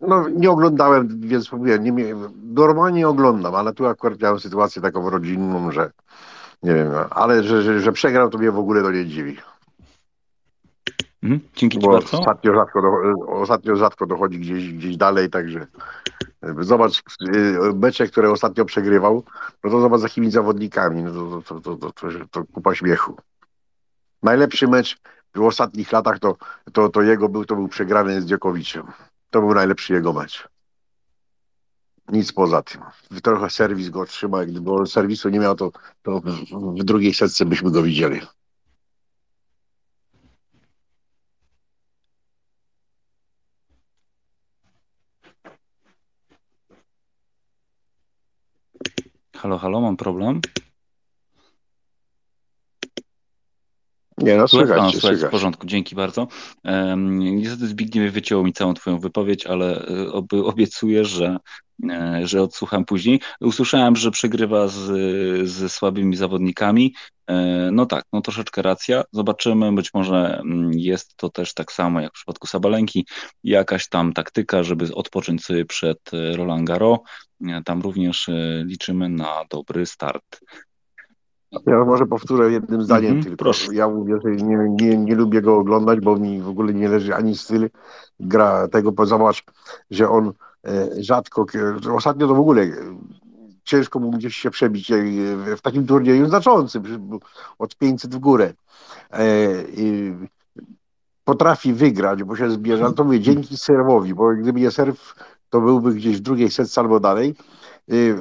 [0.00, 5.72] no nie oglądałem, więc mówię, nie, normalnie oglądam, ale tu akurat miałem sytuację taką rodzinną,
[5.72, 5.90] że
[6.62, 9.36] nie wiem, ale że, że, że przegrał, to mnie w ogóle to nie dziwi.
[11.22, 12.18] Mhm, dzięki Bo bardzo.
[12.18, 12.90] Ostatnio rzadko, do,
[13.28, 15.66] ostatnio rzadko dochodzi gdzieś, gdzieś dalej, także
[16.60, 19.24] Zobacz y, mecze, które ostatnio przegrywał,
[19.64, 23.16] no to zobacz za jakimi zawodnikami, no to, to, to, to, to, to kupa śmiechu.
[24.22, 24.98] Najlepszy mecz
[25.34, 26.36] w ostatnich latach to,
[26.72, 28.86] to, to jego był, to był przegrany z Dziokowiczem.
[29.30, 30.48] To był najlepszy jego mecz.
[32.08, 32.82] Nic poza tym.
[33.22, 35.70] Trochę serwis go trzymał, gdyby on serwisu nie miał, to,
[36.02, 36.20] to
[36.50, 38.20] w drugiej setce byśmy go widzieli.
[49.38, 50.40] Halo, halo, mam problem.
[54.18, 55.20] Nie, no słychać, no, słychać.
[55.20, 56.28] W porządku, dzięki bardzo.
[56.64, 61.36] Um, niestety Zbigniew wycięło mi całą twoją wypowiedź, ale e, ob, obiecuję, że,
[61.90, 63.20] e, że odsłucham później.
[63.40, 64.76] Usłyszałem, że przegrywa z,
[65.48, 66.94] z słabymi zawodnikami.
[67.26, 67.34] E,
[67.72, 69.02] no tak, no troszeczkę racja.
[69.12, 73.06] Zobaczymy, być może mm, jest to też tak samo jak w przypadku Sabalenki,
[73.44, 75.98] jakaś tam taktyka, żeby odpocząć sobie przed
[76.36, 76.98] Roland Garros.
[77.64, 78.30] Tam również
[78.64, 80.40] liczymy na dobry start.
[81.66, 83.44] Ja może powtórzę jednym zdaniem mm -hmm, tylko.
[83.44, 83.74] Proszę.
[83.74, 87.14] Ja mówię, że nie, nie, nie lubię go oglądać, bo mi w ogóle nie leży
[87.14, 87.70] ani styl
[88.20, 89.06] gra tego.
[89.06, 89.44] Zobacz,
[89.90, 90.32] że on
[90.66, 91.46] e, rzadko,
[91.94, 92.66] ostatnio to w ogóle
[93.64, 94.96] ciężko mu gdzieś się przebić e,
[95.56, 96.82] w takim turnieju znaczącym,
[97.58, 98.52] od 500 w górę.
[99.12, 99.18] E,
[101.24, 105.14] potrafi wygrać, bo się zbierze, to mówię, dzięki serwowi, bo gdyby nie serw,
[105.50, 107.34] to byłby gdzieś w drugiej setce albo dalej.
[107.92, 108.14] Y,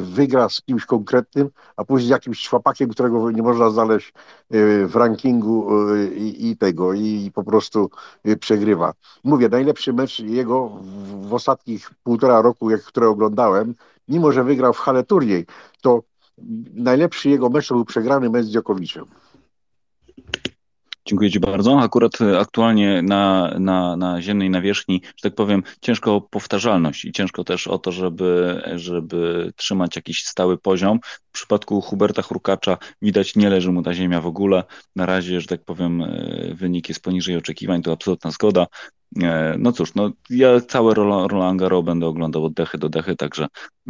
[0.00, 4.08] wygra z kimś konkretnym, a później z jakimś szłapakiem, którego nie można znaleźć
[4.54, 7.90] y, w rankingu y, i, i tego, i po prostu
[8.40, 8.92] przegrywa.
[9.24, 13.74] Mówię, najlepszy mecz jego w, w ostatnich półtora roku, jak, które oglądałem,
[14.08, 15.46] mimo że wygrał w hale turniej,
[15.82, 16.02] to
[16.74, 19.04] najlepszy jego mecz to był przegrany mecz z Dziokowiczem.
[21.06, 21.80] Dziękuję Ci bardzo.
[21.80, 27.12] Akurat e, aktualnie na, na, na ziemnej nawierzchni, że tak powiem, ciężko o powtarzalność i
[27.12, 30.98] ciężko też o to, żeby, żeby trzymać jakiś stały poziom.
[31.28, 34.64] W przypadku Huberta Hurkacza widać, nie leży mu ta ziemia w ogóle.
[34.96, 38.66] Na razie, że tak powiem, e, wynik jest poniżej oczekiwań, to absolutna zgoda.
[39.22, 43.46] E, no cóż, no ja całe Roland Garros będę oglądał od dechy do dechy, także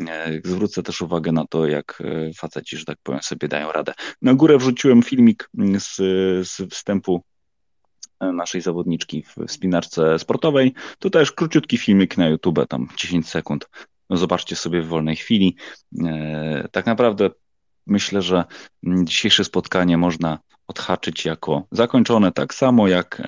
[0.09, 3.94] e, zwrócę też uwagę na to, jak e, faceci, że tak powiem, sobie dają radę.
[4.22, 5.97] Na górę wrzuciłem filmik z,
[6.48, 7.22] z wstępu
[8.20, 10.74] naszej zawodniczki w spinarce sportowej.
[10.98, 13.68] To też króciutki filmik na YouTube, tam 10 sekund.
[14.10, 15.56] No zobaczcie sobie w wolnej chwili.
[16.72, 17.30] Tak naprawdę
[17.86, 18.44] myślę, że
[18.84, 20.38] dzisiejsze spotkanie można
[20.68, 23.22] odhaczyć jako zakończone, tak samo jak,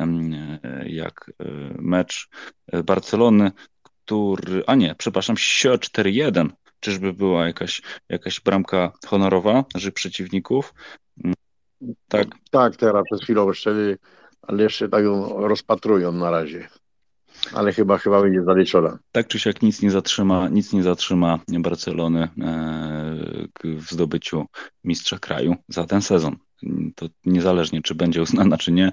[0.86, 1.44] jak e,
[1.78, 2.28] mecz
[2.84, 3.50] Barcelony,
[3.82, 6.48] który, a nie, przepraszam, 4-1.
[6.80, 10.74] Czyżby była jakaś, jakaś bramka honorowa naszych przeciwników?
[11.24, 11.34] Mm,
[12.08, 12.28] tak.
[12.50, 13.96] Tak, teraz przez chwilę jeszcze,
[14.42, 16.68] ale jeszcze tak ją rozpatrują na razie
[17.52, 18.98] ale chyba chyba będzie zaliczona.
[19.12, 22.28] Tak czy siak nic nie zatrzyma, nic nie zatrzyma Barcelony e,
[23.64, 24.46] w zdobyciu
[24.84, 26.36] mistrza kraju za ten sezon.
[26.94, 28.92] To niezależnie, czy będzie uznana, czy nie.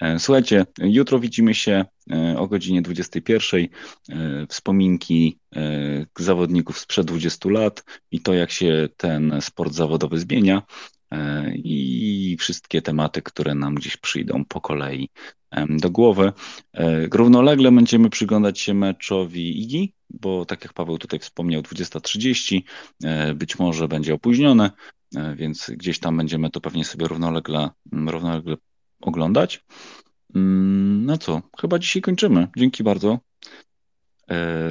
[0.00, 3.66] E, słuchajcie, jutro widzimy się e, o godzinie 21.
[4.48, 5.38] Wspominki
[6.18, 10.62] zawodników sprzed 20 lat i to, jak się ten sport zawodowy zmienia
[11.54, 15.10] i wszystkie tematy, które nam gdzieś przyjdą po kolei
[15.68, 16.32] do głowy.
[16.74, 22.62] E, równolegle będziemy przyglądać się meczowi IGI, bo tak jak Paweł tutaj wspomniał, 20.30,
[23.04, 24.70] e, być może będzie opóźnione, e,
[25.34, 28.56] więc gdzieś tam będziemy to pewnie sobie równolegle, równolegle
[29.00, 29.64] oglądać.
[30.34, 32.48] Mm, no co, chyba dzisiaj kończymy.
[32.56, 33.18] Dzięki bardzo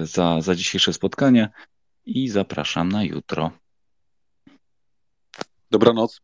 [0.03, 1.49] za, za dzisiejsze spotkanie
[2.06, 3.52] i zapraszam na jutro.
[5.72, 6.22] Dobranoc.